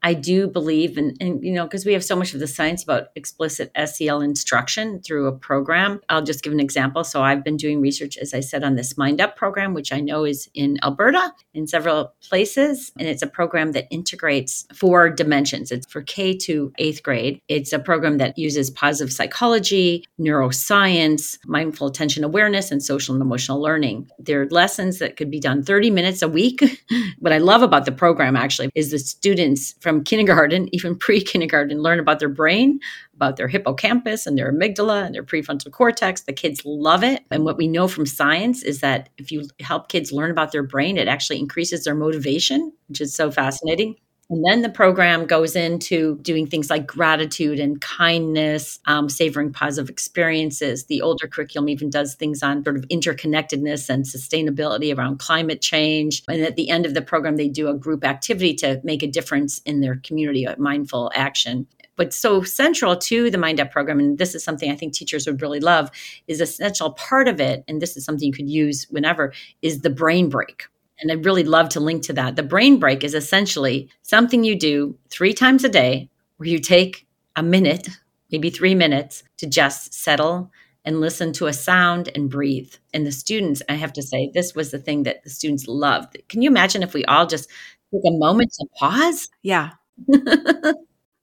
I 0.07 0.13
do 0.13 0.47
believe, 0.47 0.97
and 0.97 1.17
you 1.19 1.51
know, 1.51 1.65
because 1.65 1.85
we 1.85 1.91
have 1.91 2.01
so 2.01 2.15
much 2.15 2.33
of 2.33 2.39
the 2.39 2.47
science 2.47 2.81
about 2.81 3.09
explicit 3.15 3.73
SEL 3.75 4.21
instruction 4.21 5.01
through 5.01 5.27
a 5.27 5.33
program. 5.33 5.99
I'll 6.07 6.21
just 6.21 6.45
give 6.45 6.53
an 6.53 6.61
example. 6.61 7.03
So 7.03 7.21
I've 7.21 7.43
been 7.43 7.57
doing 7.57 7.81
research, 7.81 8.15
as 8.15 8.33
I 8.33 8.39
said, 8.39 8.63
on 8.63 8.75
this 8.75 8.97
Mind 8.97 9.19
Up 9.19 9.35
program, 9.35 9.73
which 9.73 9.91
I 9.91 9.99
know 9.99 10.23
is 10.23 10.49
in 10.53 10.77
Alberta 10.81 11.33
in 11.53 11.67
several 11.67 12.13
places, 12.21 12.93
and 12.97 13.05
it's 13.05 13.21
a 13.21 13.27
program 13.27 13.73
that 13.73 13.87
integrates 13.91 14.65
four 14.73 15.09
dimensions. 15.09 15.73
It's 15.73 15.85
for 15.85 16.01
K 16.03 16.37
to 16.37 16.71
eighth 16.77 17.03
grade. 17.03 17.41
It's 17.49 17.73
a 17.73 17.79
program 17.79 18.17
that 18.19 18.37
uses 18.37 18.69
positive 18.69 19.11
psychology, 19.11 20.05
neuroscience, 20.17 21.37
mindful 21.45 21.87
attention 21.87 22.23
awareness, 22.23 22.71
and 22.71 22.81
social 22.81 23.13
and 23.13 23.21
emotional 23.21 23.61
learning. 23.61 24.09
There 24.19 24.43
are 24.43 24.47
lessons 24.51 24.99
that 24.99 25.17
could 25.17 25.29
be 25.29 25.41
done 25.41 25.63
30 25.63 25.91
minutes 25.91 26.21
a 26.21 26.29
week. 26.29 26.63
what 27.19 27.33
I 27.33 27.39
love 27.39 27.61
about 27.61 27.83
the 27.83 27.91
program 27.91 28.37
actually 28.37 28.69
is 28.73 28.91
the 28.91 28.99
students 28.99 29.75
from 29.81 29.96
kindergarten, 30.03 30.73
even 30.73 30.95
pre 30.99 31.21
kindergarten, 31.21 31.81
learn 31.81 31.99
about 31.99 32.19
their 32.19 32.29
brain, 32.29 32.79
about 33.15 33.37
their 33.37 33.47
hippocampus 33.47 34.25
and 34.25 34.37
their 34.37 34.51
amygdala 34.51 35.05
and 35.05 35.15
their 35.15 35.23
prefrontal 35.23 35.71
cortex. 35.71 36.21
The 36.21 36.33
kids 36.33 36.61
love 36.65 37.03
it. 37.03 37.23
And 37.31 37.43
what 37.43 37.57
we 37.57 37.67
know 37.67 37.87
from 37.87 38.05
science 38.05 38.63
is 38.63 38.79
that 38.81 39.09
if 39.17 39.31
you 39.31 39.47
help 39.59 39.89
kids 39.89 40.11
learn 40.11 40.31
about 40.31 40.51
their 40.51 40.63
brain, 40.63 40.97
it 40.97 41.07
actually 41.07 41.39
increases 41.39 41.83
their 41.83 41.95
motivation, 41.95 42.71
which 42.87 43.01
is 43.01 43.13
so 43.13 43.31
fascinating. 43.31 43.95
And 44.29 44.43
then 44.45 44.61
the 44.61 44.69
program 44.69 45.25
goes 45.25 45.55
into 45.55 46.17
doing 46.21 46.47
things 46.47 46.69
like 46.69 46.85
gratitude 46.85 47.61
and 47.61 47.79
kindness, 47.79 48.77
um, 48.85 49.07
savoring 49.07 49.53
positive 49.53 49.89
experiences. 49.89 50.83
The 50.85 51.01
older 51.01 51.27
curriculum 51.27 51.69
even 51.69 51.89
does 51.89 52.13
things 52.15 52.43
on 52.43 52.61
sort 52.65 52.75
of 52.75 52.85
interconnectedness 52.89 53.89
and 53.89 54.03
sustainability 54.03 54.93
around 54.95 55.19
climate 55.19 55.61
change. 55.61 56.23
And 56.27 56.41
at 56.41 56.57
the 56.57 56.69
end 56.69 56.85
of 56.85 56.93
the 56.93 57.01
program, 57.01 57.37
they 57.37 57.47
do 57.47 57.69
a 57.69 57.73
group 57.73 58.03
activity 58.03 58.53
to 58.55 58.81
make 58.83 59.01
a 59.01 59.07
difference 59.07 59.59
in 59.59 59.79
their 59.79 59.95
community, 60.03 60.43
a 60.43 60.59
mindful 60.59 61.09
action 61.15 61.65
But 61.95 62.13
so 62.13 62.43
central 62.43 62.95
to 62.95 63.29
the 63.31 63.37
Mind 63.37 63.59
Up 63.59 63.71
program, 63.71 63.99
and 63.99 64.17
this 64.17 64.35
is 64.35 64.43
something 64.43 64.71
I 64.71 64.75
think 64.75 64.93
teachers 64.93 65.25
would 65.25 65.41
really 65.41 65.59
love, 65.59 65.89
is 66.27 66.39
essential 66.39 66.91
part 66.91 67.27
of 67.27 67.41
it, 67.41 67.63
and 67.67 67.81
this 67.81 67.97
is 67.97 68.05
something 68.05 68.27
you 68.27 68.33
could 68.33 68.49
use 68.49 68.85
whenever, 68.89 69.33
is 69.61 69.81
the 69.81 69.89
brain 69.89 70.29
break. 70.29 70.67
And 70.99 71.11
I'd 71.11 71.25
really 71.25 71.43
love 71.43 71.69
to 71.69 71.79
link 71.79 72.03
to 72.03 72.13
that. 72.13 72.35
The 72.35 72.43
brain 72.43 72.79
break 72.79 73.03
is 73.03 73.13
essentially 73.13 73.89
something 74.01 74.43
you 74.43 74.57
do 74.57 74.97
three 75.09 75.33
times 75.33 75.63
a 75.63 75.69
day 75.69 76.09
where 76.37 76.49
you 76.49 76.59
take 76.59 77.07
a 77.35 77.43
minute, 77.43 77.87
maybe 78.31 78.49
three 78.49 78.75
minutes, 78.75 79.23
to 79.37 79.47
just 79.47 79.93
settle 79.93 80.51
and 80.85 81.01
listen 81.01 81.33
to 81.33 81.47
a 81.47 81.53
sound 81.53 82.09
and 82.15 82.29
breathe. 82.29 82.73
And 82.93 83.05
the 83.05 83.11
students, 83.11 83.61
I 83.67 83.73
have 83.73 83.93
to 83.93 84.01
say, 84.01 84.31
this 84.33 84.55
was 84.55 84.71
the 84.71 84.79
thing 84.79 85.03
that 85.03 85.23
the 85.23 85.29
students 85.29 85.67
loved. 85.67 86.17
Can 86.29 86.41
you 86.41 86.49
imagine 86.49 86.81
if 86.81 86.93
we 86.93 87.03
all 87.05 87.27
just 87.27 87.49
took 87.93 88.01
a 88.05 88.17
moment 88.17 88.53
to 88.53 88.65
pause? 88.79 89.29
Yeah. 89.43 89.71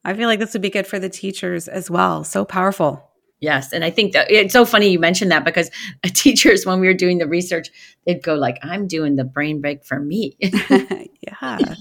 I 0.05 0.13
feel 0.15 0.29
like 0.29 0.39
this 0.39 0.53
would 0.53 0.63
be 0.63 0.71
good 0.71 0.87
for 0.87 0.99
the 0.99 1.09
teachers 1.09 1.67
as 1.67 1.91
well. 1.91 2.25
So 2.25 2.45
powerful. 2.45 3.11
Yes, 3.41 3.73
and 3.73 3.85
I 3.85 3.91
think 3.91 4.13
that 4.13 4.31
it's 4.31 4.53
so 4.53 4.65
funny 4.65 4.89
you 4.89 4.99
mentioned 4.99 5.31
that 5.31 5.45
because 5.45 5.71
teachers, 6.15 6.65
when 6.65 6.81
we 6.81 6.87
were 6.87 6.95
doing 6.95 7.19
the 7.19 7.27
research, 7.27 7.69
they'd 8.07 8.23
go 8.23 8.35
like, 8.35 8.59
"I'm 8.63 8.87
doing 8.87 9.17
the 9.17 9.25
brain 9.25 9.61
break 9.61 9.85
for 9.85 10.01
me." 10.01 10.37
yeah 10.41 11.75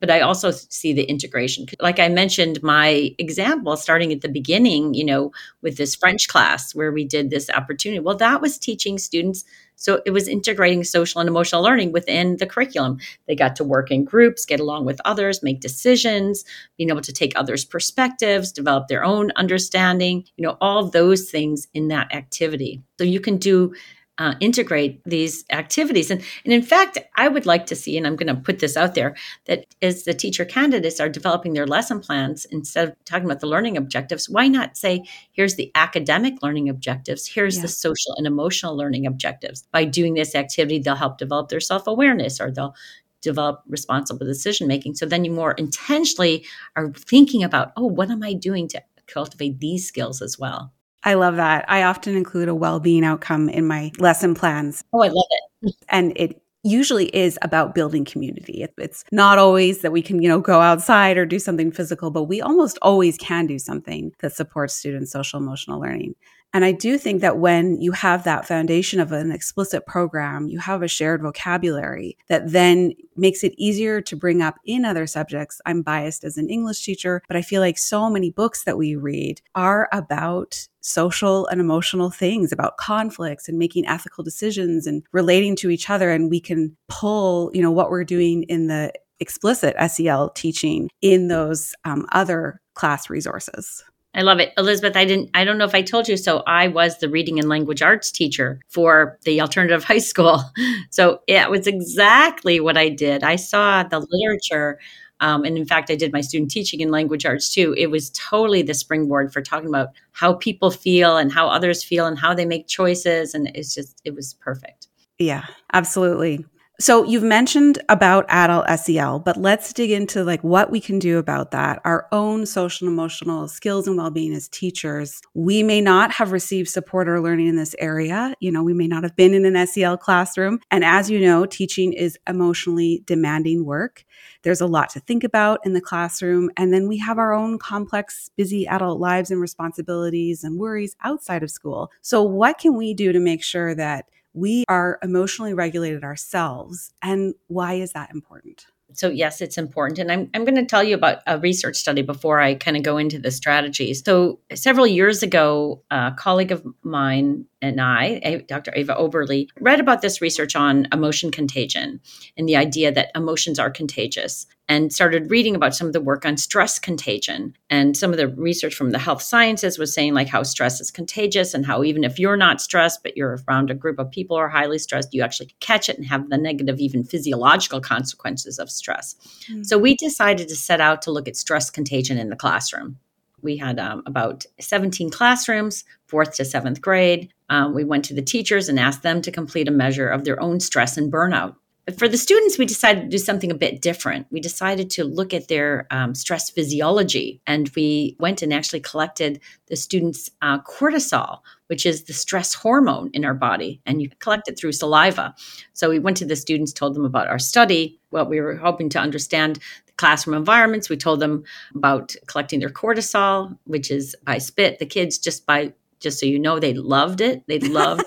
but 0.00 0.10
I 0.10 0.20
also 0.20 0.50
see 0.50 0.92
the 0.92 1.04
integration. 1.04 1.66
Like 1.78 2.00
I 2.00 2.08
mentioned, 2.08 2.62
my 2.62 3.14
example 3.18 3.76
starting 3.76 4.12
at 4.12 4.22
the 4.22 4.28
beginning, 4.28 4.94
you 4.94 5.04
know, 5.04 5.30
with 5.62 5.76
this 5.76 5.94
French 5.94 6.26
class 6.26 6.74
where 6.74 6.90
we 6.90 7.04
did 7.04 7.30
this 7.30 7.50
opportunity. 7.50 8.00
Well, 8.00 8.16
that 8.16 8.40
was 8.40 8.58
teaching 8.58 8.98
students. 8.98 9.44
So 9.76 10.02
it 10.04 10.10
was 10.10 10.28
integrating 10.28 10.84
social 10.84 11.20
and 11.20 11.28
emotional 11.28 11.62
learning 11.62 11.92
within 11.92 12.36
the 12.36 12.46
curriculum. 12.46 12.98
They 13.26 13.34
got 13.34 13.56
to 13.56 13.64
work 13.64 13.90
in 13.90 14.04
groups, 14.04 14.44
get 14.44 14.60
along 14.60 14.84
with 14.84 15.00
others, 15.04 15.42
make 15.42 15.60
decisions, 15.60 16.44
being 16.76 16.90
able 16.90 17.00
to 17.02 17.12
take 17.12 17.32
others' 17.36 17.64
perspectives, 17.64 18.52
develop 18.52 18.88
their 18.88 19.04
own 19.04 19.30
understanding, 19.36 20.24
you 20.36 20.46
know, 20.46 20.58
all 20.60 20.88
those 20.88 21.30
things 21.30 21.68
in 21.72 21.88
that 21.88 22.14
activity. 22.14 22.82
So 22.98 23.04
you 23.04 23.20
can 23.20 23.38
do 23.38 23.72
uh, 24.20 24.34
integrate 24.38 25.00
these 25.04 25.44
activities. 25.50 26.10
And, 26.10 26.22
and 26.44 26.52
in 26.52 26.62
fact, 26.62 26.98
I 27.16 27.26
would 27.26 27.46
like 27.46 27.64
to 27.66 27.74
see, 27.74 27.96
and 27.96 28.06
I'm 28.06 28.16
going 28.16 28.34
to 28.34 28.40
put 28.40 28.58
this 28.58 28.76
out 28.76 28.94
there, 28.94 29.16
that 29.46 29.64
as 29.80 30.04
the 30.04 30.12
teacher 30.12 30.44
candidates 30.44 31.00
are 31.00 31.08
developing 31.08 31.54
their 31.54 31.66
lesson 31.66 32.00
plans, 32.00 32.44
instead 32.44 32.88
of 32.88 32.94
talking 33.06 33.24
about 33.24 33.40
the 33.40 33.46
learning 33.46 33.78
objectives, 33.78 34.28
why 34.28 34.46
not 34.46 34.76
say, 34.76 35.04
here's 35.32 35.54
the 35.54 35.72
academic 35.74 36.42
learning 36.42 36.68
objectives, 36.68 37.26
here's 37.26 37.56
yeah. 37.56 37.62
the 37.62 37.68
social 37.68 38.14
and 38.18 38.26
emotional 38.26 38.76
learning 38.76 39.06
objectives. 39.06 39.66
By 39.72 39.86
doing 39.86 40.12
this 40.12 40.34
activity, 40.34 40.78
they'll 40.78 40.96
help 40.96 41.16
develop 41.16 41.48
their 41.48 41.58
self 41.58 41.86
awareness 41.86 42.42
or 42.42 42.50
they'll 42.50 42.74
develop 43.22 43.62
responsible 43.66 44.26
decision 44.26 44.68
making. 44.68 44.96
So 44.96 45.06
then 45.06 45.24
you 45.24 45.30
more 45.30 45.52
intentionally 45.52 46.44
are 46.76 46.92
thinking 46.92 47.42
about, 47.42 47.72
oh, 47.76 47.86
what 47.86 48.10
am 48.10 48.22
I 48.22 48.34
doing 48.34 48.68
to 48.68 48.82
cultivate 49.06 49.60
these 49.60 49.88
skills 49.88 50.20
as 50.20 50.38
well? 50.38 50.72
I 51.04 51.14
love 51.14 51.36
that. 51.36 51.64
I 51.68 51.84
often 51.84 52.14
include 52.16 52.48
a 52.48 52.54
well 52.54 52.80
being 52.80 53.04
outcome 53.04 53.48
in 53.48 53.66
my 53.66 53.90
lesson 53.98 54.34
plans. 54.34 54.84
Oh, 54.92 55.02
I 55.02 55.08
love 55.08 55.26
it. 55.62 55.74
And 55.88 56.12
it 56.16 56.42
usually 56.62 57.06
is 57.16 57.38
about 57.40 57.74
building 57.74 58.04
community. 58.04 58.66
It's 58.76 59.04
not 59.10 59.38
always 59.38 59.80
that 59.80 59.92
we 59.92 60.02
can, 60.02 60.20
you 60.22 60.28
know, 60.28 60.40
go 60.40 60.60
outside 60.60 61.16
or 61.16 61.24
do 61.24 61.38
something 61.38 61.72
physical, 61.72 62.10
but 62.10 62.24
we 62.24 62.42
almost 62.42 62.78
always 62.82 63.16
can 63.16 63.46
do 63.46 63.58
something 63.58 64.12
that 64.20 64.34
supports 64.34 64.74
students' 64.74 65.12
social 65.12 65.40
emotional 65.40 65.80
learning. 65.80 66.14
And 66.52 66.64
I 66.64 66.72
do 66.72 66.98
think 66.98 67.20
that 67.20 67.38
when 67.38 67.80
you 67.80 67.92
have 67.92 68.24
that 68.24 68.46
foundation 68.46 68.98
of 68.98 69.12
an 69.12 69.30
explicit 69.30 69.86
program, 69.86 70.48
you 70.48 70.58
have 70.58 70.82
a 70.82 70.88
shared 70.88 71.22
vocabulary 71.22 72.16
that 72.28 72.50
then 72.50 72.92
makes 73.16 73.44
it 73.44 73.54
easier 73.56 74.00
to 74.00 74.16
bring 74.16 74.42
up 74.42 74.58
in 74.64 74.84
other 74.84 75.06
subjects. 75.06 75.60
I'm 75.64 75.82
biased 75.82 76.24
as 76.24 76.36
an 76.36 76.50
English 76.50 76.84
teacher, 76.84 77.22
but 77.28 77.36
I 77.36 77.42
feel 77.42 77.60
like 77.60 77.78
so 77.78 78.10
many 78.10 78.30
books 78.30 78.64
that 78.64 78.78
we 78.78 78.96
read 78.96 79.40
are 79.54 79.88
about 79.92 80.66
social 80.80 81.46
and 81.48 81.60
emotional 81.60 82.10
things, 82.10 82.50
about 82.50 82.78
conflicts 82.78 83.48
and 83.48 83.58
making 83.58 83.86
ethical 83.86 84.24
decisions 84.24 84.86
and 84.86 85.04
relating 85.12 85.54
to 85.56 85.70
each 85.70 85.88
other. 85.88 86.10
And 86.10 86.30
we 86.30 86.40
can 86.40 86.76
pull, 86.88 87.50
you 87.54 87.62
know, 87.62 87.70
what 87.70 87.90
we're 87.90 88.04
doing 88.04 88.42
in 88.44 88.66
the 88.66 88.92
explicit 89.20 89.76
SEL 89.90 90.30
teaching 90.30 90.90
in 91.00 91.28
those 91.28 91.74
um, 91.84 92.06
other 92.12 92.60
class 92.74 93.10
resources. 93.10 93.84
I 94.12 94.22
love 94.22 94.40
it. 94.40 94.52
Elizabeth, 94.58 94.96
I 94.96 95.04
didn't 95.04 95.30
I 95.34 95.44
don't 95.44 95.58
know 95.58 95.64
if 95.64 95.74
I 95.74 95.82
told 95.82 96.08
you 96.08 96.16
so 96.16 96.42
I 96.46 96.68
was 96.68 96.98
the 96.98 97.08
reading 97.08 97.38
and 97.38 97.48
language 97.48 97.80
arts 97.80 98.10
teacher 98.10 98.60
for 98.68 99.18
the 99.24 99.40
alternative 99.40 99.84
high 99.92 99.98
school. 99.98 100.42
So 100.90 101.22
it 101.26 101.48
was 101.50 101.66
exactly 101.66 102.60
what 102.60 102.76
I 102.76 102.88
did. 102.88 103.22
I 103.22 103.36
saw 103.36 103.82
the 103.82 104.04
literature 104.10 104.78
um, 105.20 105.44
and 105.44 105.56
in 105.56 105.66
fact, 105.66 105.90
I 105.90 105.96
did 105.96 106.12
my 106.12 106.22
student 106.22 106.50
teaching 106.50 106.80
in 106.80 106.90
language 106.90 107.26
arts 107.26 107.52
too. 107.52 107.74
It 107.76 107.88
was 107.88 108.10
totally 108.10 108.62
the 108.62 108.74
springboard 108.74 109.32
for 109.32 109.42
talking 109.42 109.68
about 109.68 109.90
how 110.12 110.34
people 110.34 110.70
feel 110.70 111.18
and 111.18 111.30
how 111.30 111.48
others 111.48 111.84
feel 111.84 112.06
and 112.06 112.18
how 112.18 112.34
they 112.34 112.46
make 112.46 112.66
choices. 112.66 113.34
And 113.34 113.50
it's 113.54 113.74
just, 113.74 114.00
it 114.04 114.14
was 114.14 114.34
perfect. 114.34 114.88
Yeah, 115.18 115.44
absolutely. 115.74 116.46
So 116.80 117.04
you've 117.04 117.22
mentioned 117.22 117.78
about 117.90 118.24
adult 118.30 118.66
SEL, 118.80 119.18
but 119.18 119.36
let's 119.36 119.70
dig 119.74 119.90
into 119.90 120.24
like 120.24 120.42
what 120.42 120.70
we 120.70 120.80
can 120.80 120.98
do 120.98 121.18
about 121.18 121.50
that. 121.50 121.78
Our 121.84 122.08
own 122.10 122.46
social 122.46 122.88
and 122.88 122.94
emotional 122.94 123.48
skills 123.48 123.86
and 123.86 123.98
well-being 123.98 124.32
as 124.32 124.48
teachers. 124.48 125.20
We 125.34 125.62
may 125.62 125.82
not 125.82 126.10
have 126.12 126.32
received 126.32 126.70
support 126.70 127.06
or 127.06 127.20
learning 127.20 127.48
in 127.48 127.56
this 127.56 127.76
area. 127.78 128.34
You 128.40 128.50
know, 128.50 128.62
we 128.62 128.72
may 128.72 128.86
not 128.86 129.02
have 129.02 129.14
been 129.14 129.34
in 129.34 129.44
an 129.44 129.66
SEL 129.66 129.98
classroom. 129.98 130.58
And 130.70 130.82
as 130.82 131.10
you 131.10 131.20
know, 131.20 131.44
teaching 131.44 131.92
is 131.92 132.18
emotionally 132.26 133.02
demanding 133.04 133.66
work. 133.66 134.06
There's 134.42 134.62
a 134.62 134.66
lot 134.66 134.88
to 134.90 135.00
think 135.00 135.22
about 135.22 135.60
in 135.66 135.74
the 135.74 135.82
classroom. 135.82 136.50
And 136.56 136.72
then 136.72 136.88
we 136.88 136.96
have 136.96 137.18
our 137.18 137.34
own 137.34 137.58
complex, 137.58 138.30
busy 138.36 138.66
adult 138.66 138.98
lives 138.98 139.30
and 139.30 139.38
responsibilities 139.38 140.44
and 140.44 140.58
worries 140.58 140.96
outside 141.02 141.42
of 141.42 141.50
school. 141.50 141.90
So 142.00 142.22
what 142.22 142.56
can 142.56 142.74
we 142.74 142.94
do 142.94 143.12
to 143.12 143.20
make 143.20 143.42
sure 143.42 143.74
that 143.74 144.06
we 144.32 144.64
are 144.68 144.98
emotionally 145.02 145.54
regulated 145.54 146.04
ourselves. 146.04 146.92
And 147.02 147.34
why 147.48 147.74
is 147.74 147.92
that 147.92 148.10
important? 148.12 148.66
So, 148.92 149.08
yes, 149.08 149.40
it's 149.40 149.56
important. 149.56 149.98
And 149.98 150.10
I'm, 150.10 150.30
I'm 150.34 150.44
going 150.44 150.56
to 150.56 150.64
tell 150.64 150.82
you 150.82 150.94
about 150.94 151.18
a 151.26 151.38
research 151.38 151.76
study 151.76 152.02
before 152.02 152.40
I 152.40 152.54
kind 152.54 152.76
of 152.76 152.82
go 152.82 152.96
into 152.96 153.18
the 153.18 153.30
strategies. 153.30 154.02
So, 154.04 154.40
several 154.54 154.86
years 154.86 155.22
ago, 155.22 155.82
a 155.90 156.12
colleague 156.16 156.52
of 156.52 156.66
mine 156.82 157.46
and 157.62 157.80
I, 157.80 158.44
Dr. 158.48 158.74
Eva 158.74 158.94
Oberle, 158.94 159.48
read 159.60 159.80
about 159.80 160.02
this 160.02 160.20
research 160.20 160.56
on 160.56 160.88
emotion 160.92 161.30
contagion 161.30 162.00
and 162.36 162.48
the 162.48 162.56
idea 162.56 162.90
that 162.92 163.10
emotions 163.14 163.58
are 163.58 163.70
contagious 163.70 164.46
and 164.68 164.92
started 164.92 165.30
reading 165.30 165.56
about 165.56 165.74
some 165.74 165.88
of 165.88 165.92
the 165.92 166.00
work 166.00 166.24
on 166.24 166.36
stress 166.36 166.78
contagion. 166.78 167.56
And 167.68 167.96
some 167.96 168.12
of 168.12 168.18
the 168.18 168.28
research 168.28 168.74
from 168.74 168.92
the 168.92 169.00
health 169.00 169.20
sciences 169.20 169.78
was 169.78 169.92
saying 169.92 170.14
like 170.14 170.28
how 170.28 170.44
stress 170.44 170.80
is 170.80 170.92
contagious 170.92 171.54
and 171.54 171.66
how 171.66 171.82
even 171.82 172.04
if 172.04 172.20
you're 172.20 172.36
not 172.36 172.60
stressed, 172.60 173.02
but 173.02 173.16
you're 173.16 173.40
around 173.48 173.70
a 173.70 173.74
group 173.74 173.98
of 173.98 174.10
people 174.10 174.36
who 174.36 174.42
are 174.42 174.48
highly 174.48 174.78
stressed, 174.78 175.12
you 175.12 175.22
actually 175.22 175.52
catch 175.58 175.88
it 175.88 175.98
and 175.98 176.06
have 176.06 176.30
the 176.30 176.38
negative, 176.38 176.78
even 176.78 177.02
physiological 177.02 177.80
consequences 177.80 178.60
of 178.60 178.70
stress. 178.70 179.16
Mm-hmm. 179.50 179.64
So 179.64 179.76
we 179.76 179.96
decided 179.96 180.48
to 180.48 180.56
set 180.56 180.80
out 180.80 181.02
to 181.02 181.10
look 181.10 181.26
at 181.26 181.36
stress 181.36 181.68
contagion 181.68 182.16
in 182.16 182.30
the 182.30 182.36
classroom. 182.36 182.96
We 183.42 183.56
had 183.56 183.78
um, 183.78 184.02
about 184.06 184.44
17 184.60 185.10
classrooms, 185.10 185.84
fourth 186.06 186.34
to 186.34 186.44
seventh 186.44 186.80
grade. 186.80 187.32
Um, 187.50 187.74
we 187.74 187.84
went 187.84 188.06
to 188.06 188.14
the 188.14 188.22
teachers 188.22 188.68
and 188.68 188.80
asked 188.80 189.02
them 189.02 189.20
to 189.22 189.30
complete 189.30 189.68
a 189.68 189.72
measure 189.72 190.08
of 190.08 190.24
their 190.24 190.40
own 190.40 190.60
stress 190.60 190.96
and 190.96 191.12
burnout. 191.12 191.56
But 191.86 191.98
for 191.98 192.08
the 192.08 192.18
students, 192.18 192.56
we 192.56 192.66
decided 192.66 193.02
to 193.02 193.08
do 193.08 193.18
something 193.18 193.50
a 193.50 193.54
bit 193.54 193.82
different. 193.82 194.26
We 194.30 194.38
decided 194.38 194.90
to 194.90 195.04
look 195.04 195.34
at 195.34 195.48
their 195.48 195.88
um, 195.90 196.14
stress 196.14 196.48
physiology, 196.48 197.40
and 197.46 197.70
we 197.74 198.16
went 198.20 198.42
and 198.42 198.54
actually 198.54 198.80
collected 198.80 199.40
the 199.66 199.76
students' 199.76 200.30
uh, 200.40 200.60
cortisol, 200.60 201.40
which 201.66 201.86
is 201.86 202.04
the 202.04 202.12
stress 202.12 202.54
hormone 202.54 203.10
in 203.12 203.24
our 203.24 203.34
body, 203.34 203.80
and 203.86 204.00
you 204.00 204.10
collect 204.20 204.46
it 204.46 204.58
through 204.58 204.72
saliva. 204.72 205.34
So 205.72 205.88
we 205.88 205.98
went 205.98 206.18
to 206.18 206.26
the 206.26 206.36
students, 206.36 206.72
told 206.72 206.94
them 206.94 207.04
about 207.04 207.28
our 207.28 207.38
study, 207.38 207.98
what 208.10 208.28
we 208.28 208.40
were 208.40 208.56
hoping 208.56 208.88
to 208.90 209.00
understand 209.00 209.58
the 209.86 209.92
classroom 209.96 210.36
environments. 210.36 210.90
We 210.90 210.96
told 210.96 211.18
them 211.18 211.44
about 211.74 212.14
collecting 212.26 212.60
their 212.60 212.70
cortisol, 212.70 213.58
which 213.64 213.90
is 213.90 214.14
by 214.24 214.38
spit. 214.38 214.78
The 214.78 214.86
kids 214.86 215.18
just 215.18 215.46
by 215.46 215.72
just 216.00 216.18
so 216.18 216.26
you 216.26 216.38
know, 216.38 216.58
they 216.58 216.74
loved 216.74 217.20
it. 217.20 217.42
They 217.46 217.58
loved 217.60 218.04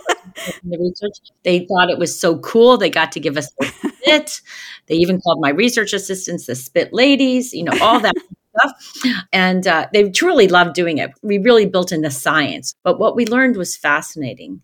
the 0.63 0.77
research. 0.77 1.17
They 1.43 1.65
thought 1.65 1.89
it 1.89 1.99
was 1.99 2.19
so 2.19 2.37
cool. 2.39 2.77
They 2.77 2.89
got 2.89 3.11
to 3.13 3.19
give 3.19 3.37
us 3.37 3.51
the 3.59 3.65
spit. 4.01 4.41
They 4.87 4.95
even 4.95 5.21
called 5.21 5.39
my 5.41 5.49
research 5.49 5.93
assistants 5.93 6.45
the 6.45 6.55
spit 6.55 6.93
ladies, 6.93 7.53
you 7.53 7.63
know, 7.63 7.77
all 7.81 7.99
that 7.99 8.15
stuff. 8.57 9.25
And 9.31 9.65
uh, 9.67 9.87
they 9.93 10.09
truly 10.09 10.47
loved 10.47 10.73
doing 10.73 10.97
it. 10.97 11.11
We 11.21 11.37
really 11.37 11.65
built 11.65 11.91
in 11.91 12.01
the 12.01 12.11
science. 12.11 12.75
But 12.83 12.99
what 12.99 13.15
we 13.15 13.25
learned 13.25 13.57
was 13.57 13.77
fascinating. 13.77 14.61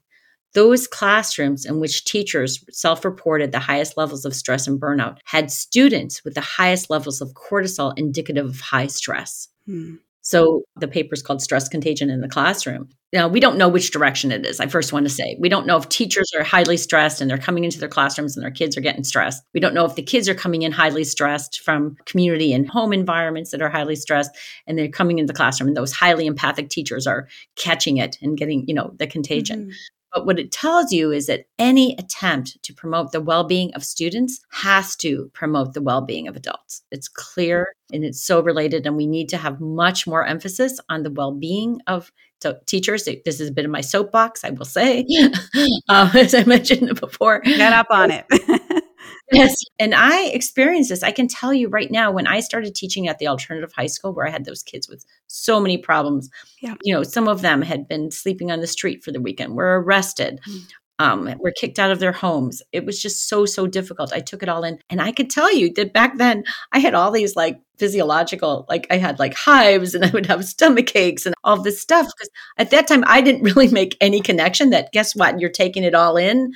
Those 0.53 0.87
classrooms 0.87 1.65
in 1.65 1.79
which 1.79 2.05
teachers 2.05 2.63
self 2.71 3.05
reported 3.05 3.51
the 3.51 3.59
highest 3.59 3.97
levels 3.97 4.25
of 4.25 4.35
stress 4.35 4.67
and 4.67 4.81
burnout 4.81 5.17
had 5.25 5.51
students 5.51 6.23
with 6.23 6.33
the 6.33 6.41
highest 6.41 6.89
levels 6.89 7.21
of 7.21 7.33
cortisol 7.33 7.93
indicative 7.97 8.47
of 8.47 8.59
high 8.59 8.87
stress. 8.87 9.47
Hmm. 9.67 9.95
So 10.21 10.63
the 10.75 10.87
paper 10.87 11.13
is 11.13 11.21
called 11.21 11.41
Stress 11.41 11.69
Contagion 11.69 12.09
in 12.09 12.21
the 12.21 12.27
Classroom. 12.27 12.89
Now, 13.11 13.27
we 13.27 13.39
don't 13.39 13.57
know 13.57 13.69
which 13.69 13.89
direction 13.89 14.31
it 14.31 14.45
is. 14.45 14.59
I 14.59 14.67
first 14.67 14.93
want 14.93 15.05
to 15.05 15.09
say 15.09 15.35
we 15.39 15.49
don't 15.49 15.65
know 15.65 15.77
if 15.77 15.89
teachers 15.89 16.29
are 16.37 16.43
highly 16.43 16.77
stressed 16.77 17.21
and 17.21 17.29
they're 17.29 17.39
coming 17.39 17.63
into 17.63 17.79
their 17.79 17.89
classrooms 17.89 18.35
and 18.37 18.43
their 18.43 18.51
kids 18.51 18.77
are 18.77 18.81
getting 18.81 19.03
stressed. 19.03 19.43
We 19.53 19.59
don't 19.59 19.73
know 19.73 19.85
if 19.85 19.95
the 19.95 20.03
kids 20.03 20.29
are 20.29 20.35
coming 20.35 20.61
in 20.61 20.71
highly 20.71 21.03
stressed 21.03 21.61
from 21.61 21.97
community 22.05 22.53
and 22.53 22.69
home 22.69 22.93
environments 22.93 23.49
that 23.51 23.61
are 23.63 23.69
highly 23.69 23.95
stressed 23.95 24.31
and 24.67 24.77
they're 24.77 24.89
coming 24.89 25.17
into 25.17 25.31
the 25.31 25.37
classroom 25.37 25.69
and 25.69 25.77
those 25.77 25.93
highly 25.93 26.27
empathic 26.27 26.69
teachers 26.69 27.07
are 27.07 27.27
catching 27.55 27.97
it 27.97 28.17
and 28.21 28.37
getting, 28.37 28.67
you 28.67 28.75
know, 28.75 28.93
the 28.97 29.07
contagion. 29.07 29.61
Mm-hmm. 29.61 29.71
But 30.13 30.25
what 30.25 30.39
it 30.39 30.51
tells 30.51 30.91
you 30.91 31.11
is 31.11 31.27
that 31.27 31.45
any 31.57 31.95
attempt 31.97 32.61
to 32.63 32.73
promote 32.73 33.11
the 33.11 33.21
well 33.21 33.43
being 33.43 33.73
of 33.73 33.83
students 33.83 34.39
has 34.51 34.95
to 34.97 35.29
promote 35.33 35.73
the 35.73 35.81
well 35.81 36.01
being 36.01 36.27
of 36.27 36.35
adults. 36.35 36.81
It's 36.91 37.07
clear 37.07 37.73
and 37.91 38.03
it's 38.03 38.23
so 38.23 38.41
related, 38.41 38.85
and 38.85 38.95
we 38.95 39.07
need 39.07 39.29
to 39.29 39.37
have 39.37 39.59
much 39.59 40.07
more 40.07 40.25
emphasis 40.25 40.79
on 40.89 41.03
the 41.03 41.11
well 41.11 41.31
being 41.31 41.79
of 41.87 42.11
so 42.41 42.57
teachers. 42.65 43.07
This 43.25 43.39
is 43.39 43.49
a 43.49 43.53
bit 43.53 43.65
of 43.65 43.71
my 43.71 43.81
soapbox, 43.81 44.43
I 44.43 44.51
will 44.51 44.65
say, 44.65 45.05
uh, 45.89 46.09
as 46.15 46.33
I 46.33 46.43
mentioned 46.45 46.99
before. 46.99 47.41
Get 47.41 47.73
up 47.73 47.87
on 47.89 48.11
it. 48.11 48.25
yes. 49.31 49.55
And 49.79 49.93
I 49.95 50.25
experienced 50.27 50.89
this. 50.89 51.03
I 51.03 51.11
can 51.11 51.27
tell 51.27 51.53
you 51.53 51.69
right 51.69 51.91
now, 51.91 52.11
when 52.11 52.27
I 52.27 52.39
started 52.39 52.75
teaching 52.75 53.07
at 53.07 53.19
the 53.19 53.27
alternative 53.27 53.71
high 53.75 53.87
school, 53.87 54.13
where 54.13 54.27
I 54.27 54.31
had 54.31 54.45
those 54.45 54.63
kids 54.63 54.87
with 54.87 55.05
so 55.27 55.59
many 55.59 55.77
problems, 55.77 56.29
yeah. 56.61 56.75
you 56.83 56.93
know, 56.93 57.03
some 57.03 57.27
of 57.27 57.41
them 57.41 57.61
had 57.61 57.87
been 57.87 58.11
sleeping 58.11 58.51
on 58.51 58.59
the 58.59 58.67
street 58.67 59.03
for 59.03 59.11
the 59.11 59.21
weekend, 59.21 59.55
were 59.55 59.81
arrested. 59.81 60.39
Mm. 60.47 60.61
Um, 61.01 61.33
were 61.39 61.53
kicked 61.57 61.79
out 61.79 61.91
of 61.91 61.99
their 61.99 62.11
homes. 62.11 62.61
It 62.73 62.85
was 62.85 63.01
just 63.01 63.29
so, 63.29 63.45
so 63.45 63.67
difficult. 63.67 64.11
I 64.11 64.19
took 64.19 64.43
it 64.43 64.49
all 64.49 64.65
in. 64.65 64.79
And 64.89 65.01
I 65.01 65.13
could 65.13 65.29
tell 65.29 65.49
you 65.49 65.73
that 65.75 65.93
back 65.93 66.17
then 66.17 66.43
I 66.73 66.79
had 66.79 66.93
all 66.93 67.09
these 67.09 67.37
like 67.37 67.57
physiological 67.79 68.65
like 68.69 68.85
i 68.91 68.97
had 68.97 69.17
like 69.19 69.33
hives 69.33 69.95
and 69.95 70.05
i 70.05 70.09
would 70.09 70.25
have 70.25 70.43
stomach 70.45 70.95
aches 70.95 71.25
and 71.25 71.33
all 71.43 71.61
this 71.61 71.81
stuff 71.81 72.05
because 72.07 72.29
at 72.57 72.69
that 72.71 72.87
time 72.87 73.03
i 73.07 73.21
didn't 73.21 73.43
really 73.55 73.69
make 73.69 73.97
any 74.01 74.19
connection 74.19 74.69
that 74.69 74.91
guess 74.91 75.15
what? 75.15 75.39
You're 75.39 75.49
taking 75.49 75.83
it 75.83 75.95
all 75.95 76.17
in 76.17 76.53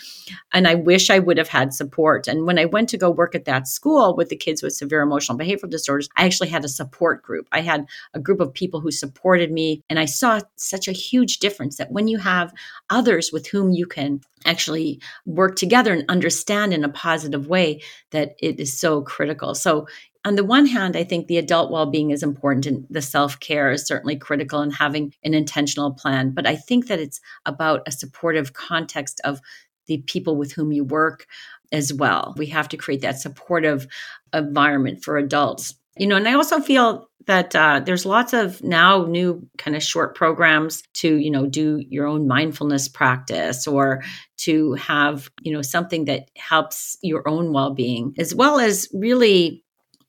and 0.53 0.67
i 0.67 0.76
wish 0.76 1.09
i 1.09 1.19
would 1.19 1.38
have 1.38 1.47
had 1.47 1.74
support. 1.74 2.28
And 2.28 2.45
when 2.45 2.59
i 2.59 2.65
went 2.65 2.89
to 2.89 2.97
go 2.97 3.09
work 3.09 3.36
at 3.36 3.45
that 3.45 3.67
school 3.67 4.15
with 4.15 4.30
the 4.30 4.36
kids 4.36 4.61
with 4.61 4.74
severe 4.74 5.01
emotional 5.01 5.38
behavioral 5.38 5.69
disorders 5.69 6.09
i 6.17 6.26
actually 6.26 6.49
had 6.49 6.65
a 6.65 6.69
support 6.69 7.24
group. 7.24 7.47
I 7.51 7.61
had 7.61 7.86
a 8.13 8.19
group 8.19 8.39
of 8.39 8.53
people 8.53 8.82
who 8.82 8.91
supported 8.91 9.51
me 9.51 9.82
and 9.89 9.99
i 9.99 10.05
saw 10.05 10.41
such 10.55 10.88
a 10.88 10.91
huge 10.91 11.39
difference 11.39 11.78
that 11.78 11.91
when 11.91 12.07
you 12.07 12.17
have 12.17 12.53
others 12.89 13.32
with 13.32 13.47
whom 13.47 13.71
you 13.71 13.86
can 13.86 14.21
actually 14.45 14.99
work 15.26 15.55
together 15.55 15.93
and 15.93 16.05
understand 16.09 16.74
in 16.74 16.84
a 16.84 16.89
positive 16.89 17.47
way 17.47 17.82
that 18.11 18.36
it 18.39 18.59
is 18.59 18.78
so 18.78 19.01
critical. 19.01 19.55
So 19.55 19.88
on 20.26 20.36
the 20.36 20.43
one 20.43 20.65
hand, 20.65 20.95
I 20.95 21.03
think 21.03 21.28
the 21.28 21.38
adult 21.38 21.71
well 21.71 21.86
being 21.86 22.11
is 22.11 22.24
important 22.24 22.65
and 22.65 22.86
the 22.89 23.01
self 23.01 23.39
care 23.39 23.71
is 23.71 23.86
certainly 23.86 24.15
critical 24.15 24.59
and 24.59 24.74
having 24.74 25.13
an 25.24 25.34
intentional 25.34 25.91
plan. 25.91 26.32
But 26.32 26.47
I 26.47 26.55
think 26.55 26.88
that 26.88 26.99
it's 26.99 27.19
about 27.45 27.82
a 27.88 27.91
supportive 27.91 28.53
context 28.53 29.19
of 29.24 29.41
the 29.88 29.97
people 30.07 30.38
with 30.38 30.53
whom 30.53 30.71
you 30.71 30.86
work 30.86 31.28
as 31.71 31.93
well. 31.93 32.34
We 32.38 32.45
have 32.47 32.69
to 32.69 32.78
create 32.78 33.01
that 33.01 33.19
supportive 33.19 33.88
environment 34.34 35.03
for 35.03 35.17
adults. 35.17 35.76
You 35.97 36.07
know, 36.07 36.15
and 36.15 36.28
I 36.28 36.34
also 36.34 36.59
feel 36.59 37.09
that 37.26 37.55
uh, 37.55 37.82
there's 37.86 38.05
lots 38.05 38.34
of 38.34 38.63
now 38.63 39.05
new 39.05 39.47
kind 39.57 39.76
of 39.76 39.84
short 39.84 40.15
programs 40.15 40.84
to 40.93 41.17
you 41.17 41.32
know 41.32 41.45
do 41.45 41.82
your 41.89 42.05
own 42.07 42.28
mindfulness 42.28 42.88
practice 42.88 43.67
or 43.67 44.03
to 44.38 44.74
have 44.74 45.30
you 45.41 45.53
know 45.53 45.61
something 45.61 46.05
that 46.05 46.30
helps 46.36 46.97
your 47.01 47.28
own 47.28 47.53
well-being 47.53 48.13
as 48.17 48.36
well 48.36 48.59
as 48.59 48.89
really 48.93 49.62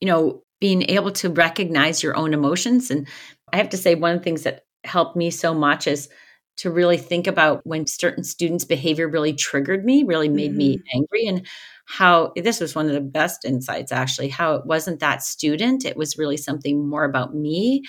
you 0.05 0.11
know, 0.11 0.43
being 0.61 0.83
able 0.83 1.11
to 1.11 1.29
recognize 1.29 2.03
your 2.03 2.15
own 2.15 2.31
emotions. 2.31 2.91
And 2.91 3.07
I 3.51 3.57
have 3.57 3.69
to 3.69 3.77
say, 3.77 3.95
one 3.95 4.11
of 4.11 4.19
the 4.19 4.23
things 4.23 4.43
that 4.43 4.65
helped 4.83 5.15
me 5.15 5.31
so 5.31 5.51
much 5.51 5.87
is 5.87 6.09
to 6.57 6.69
really 6.69 6.97
think 6.97 7.25
about 7.25 7.61
when 7.65 7.87
certain 7.87 8.23
students' 8.23 8.65
behavior 8.65 9.09
really 9.09 9.33
triggered 9.33 9.83
me, 9.83 10.03
really 10.03 10.29
made 10.29 10.51
mm-hmm. 10.51 10.57
me 10.59 10.83
angry, 10.93 11.25
and 11.25 11.47
how 11.85 12.33
this 12.35 12.59
was 12.59 12.75
one 12.75 12.85
of 12.85 12.93
the 12.93 13.01
best 13.01 13.45
insights 13.45 13.91
actually, 13.91 14.29
how 14.29 14.53
it 14.53 14.65
wasn't 14.67 14.99
that 14.99 15.23
student, 15.23 15.85
it 15.85 15.97
was 15.97 16.19
really 16.19 16.37
something 16.37 16.87
more 16.87 17.03
about 17.03 17.33
me. 17.33 17.81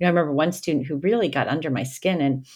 You 0.00 0.04
know, 0.04 0.06
I 0.08 0.10
remember 0.10 0.32
one 0.32 0.50
student 0.50 0.88
who 0.88 0.96
really 0.96 1.28
got 1.28 1.46
under 1.46 1.70
my 1.70 1.84
skin 1.84 2.20
and 2.20 2.46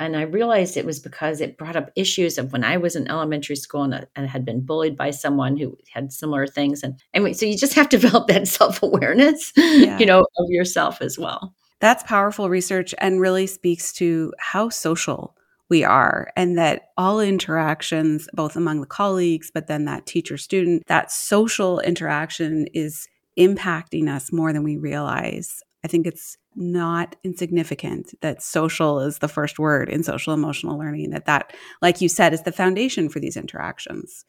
and 0.00 0.16
I 0.16 0.22
realized 0.22 0.76
it 0.76 0.84
was 0.84 0.98
because 0.98 1.40
it 1.40 1.56
brought 1.56 1.76
up 1.76 1.90
issues 1.94 2.36
of 2.36 2.52
when 2.52 2.64
I 2.64 2.76
was 2.76 2.96
in 2.96 3.08
elementary 3.08 3.56
school 3.56 3.84
and, 3.84 3.94
uh, 3.94 4.04
and 4.16 4.28
had 4.28 4.44
been 4.44 4.60
bullied 4.60 4.96
by 4.96 5.10
someone 5.10 5.56
who 5.56 5.78
had 5.92 6.12
similar 6.12 6.46
things. 6.46 6.82
And 6.82 7.00
anyway, 7.12 7.32
so 7.32 7.46
you 7.46 7.56
just 7.56 7.74
have 7.74 7.88
to 7.90 7.98
develop 7.98 8.26
that 8.28 8.48
self 8.48 8.82
awareness, 8.82 9.52
yeah. 9.56 9.98
you 9.98 10.06
know, 10.06 10.20
of 10.20 10.46
yourself 10.48 11.00
as 11.00 11.18
well. 11.18 11.54
That's 11.80 12.02
powerful 12.02 12.48
research 12.48 12.94
and 12.98 13.20
really 13.20 13.46
speaks 13.46 13.92
to 13.94 14.32
how 14.38 14.68
social 14.68 15.36
we 15.70 15.84
are 15.84 16.30
and 16.36 16.58
that 16.58 16.90
all 16.96 17.20
interactions 17.20 18.28
both 18.34 18.54
among 18.56 18.80
the 18.80 18.86
colleagues 18.86 19.50
but 19.52 19.66
then 19.66 19.86
that 19.86 20.06
teacher 20.06 20.36
student 20.36 20.86
that 20.86 21.10
social 21.10 21.80
interaction 21.80 22.66
is 22.74 23.08
impacting 23.38 24.08
us 24.08 24.30
more 24.30 24.52
than 24.52 24.62
we 24.62 24.76
realize 24.76 25.62
i 25.82 25.88
think 25.88 26.06
it's 26.06 26.36
not 26.56 27.16
insignificant 27.24 28.14
that 28.20 28.42
social 28.42 29.00
is 29.00 29.18
the 29.18 29.28
first 29.28 29.58
word 29.58 29.88
in 29.88 30.02
social 30.02 30.32
emotional 30.32 30.78
learning 30.78 31.10
that 31.10 31.26
that 31.26 31.52
like 31.82 32.00
you 32.00 32.08
said 32.08 32.32
is 32.32 32.42
the 32.42 32.52
foundation 32.52 33.08
for 33.08 33.20
these 33.20 33.36
interactions. 33.36 34.24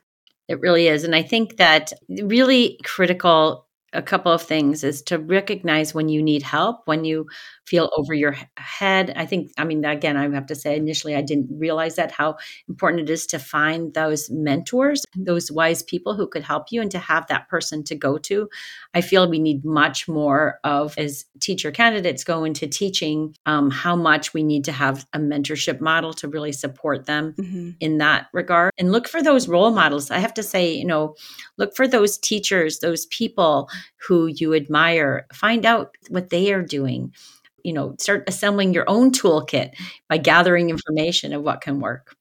It 0.47 0.59
really 0.59 0.87
is 0.87 1.03
and 1.03 1.15
i 1.15 1.23
think 1.23 1.57
that 1.57 1.91
really 2.21 2.79
critical 2.83 3.64
a 3.95 4.01
couple 4.01 4.31
of 4.31 4.41
things 4.41 4.83
is 4.83 5.01
to 5.03 5.17
recognize 5.17 5.93
when 5.93 6.09
you 6.09 6.21
need 6.21 6.43
help, 6.43 6.81
when 6.85 7.05
you 7.05 7.27
feel 7.65 7.89
over 7.97 8.13
your 8.13 8.35
head. 8.57 9.11
I 9.15 9.25
think, 9.25 9.51
I 9.57 9.63
mean, 9.63 9.83
again, 9.85 10.17
I 10.17 10.29
have 10.29 10.45
to 10.47 10.55
say, 10.55 10.75
initially, 10.75 11.15
I 11.15 11.21
didn't 11.21 11.49
realize 11.57 11.95
that 11.95 12.11
how 12.11 12.37
important 12.69 13.09
it 13.09 13.09
is 13.11 13.25
to 13.27 13.39
find 13.39 13.93
those 13.93 14.29
mentors, 14.29 15.03
those 15.15 15.51
wise 15.51 15.81
people 15.81 16.15
who 16.15 16.27
could 16.27 16.43
help 16.43 16.65
you, 16.71 16.81
and 16.81 16.91
to 16.91 16.99
have 16.99 17.25
that 17.27 17.49
person 17.49 17.83
to 17.85 17.95
go 17.95 18.17
to. 18.19 18.49
I 18.93 19.01
feel 19.01 19.27
we 19.27 19.39
need 19.39 19.65
much 19.65 20.07
more 20.07 20.59
of 20.63 20.95
as 20.97 21.25
teacher 21.39 21.71
candidates 21.71 22.23
go 22.23 22.43
into 22.43 22.67
teaching, 22.67 23.35
um, 23.45 23.71
how 23.71 23.95
much 23.95 24.33
we 24.33 24.43
need 24.43 24.65
to 24.65 24.71
have 24.71 25.07
a 25.13 25.19
mentorship 25.19 25.81
model 25.81 26.13
to 26.13 26.27
really 26.27 26.51
support 26.51 27.05
them 27.05 27.33
mm-hmm. 27.33 27.71
in 27.79 27.97
that 27.97 28.27
regard. 28.33 28.71
And 28.77 28.91
look 28.91 29.07
for 29.07 29.23
those 29.23 29.47
role 29.47 29.71
models. 29.71 30.11
I 30.11 30.19
have 30.19 30.33
to 30.35 30.43
say, 30.43 30.73
you 30.73 30.85
know, 30.85 31.15
look 31.57 31.75
for 31.75 31.87
those 31.87 32.17
teachers, 32.17 32.79
those 32.79 33.07
people 33.07 33.69
who 34.07 34.27
you 34.27 34.53
admire, 34.53 35.27
find 35.33 35.65
out 35.65 35.95
what 36.09 36.29
they 36.29 36.53
are 36.53 36.63
doing. 36.63 37.13
You 37.63 37.73
know, 37.73 37.95
start 37.99 38.25
assembling 38.27 38.73
your 38.73 38.85
own 38.87 39.11
toolkit 39.11 39.71
by 40.07 40.17
gathering 40.17 40.69
information 40.69 41.33
of 41.33 41.41
what 41.41 41.61
can 41.61 41.79
work. 41.79 42.15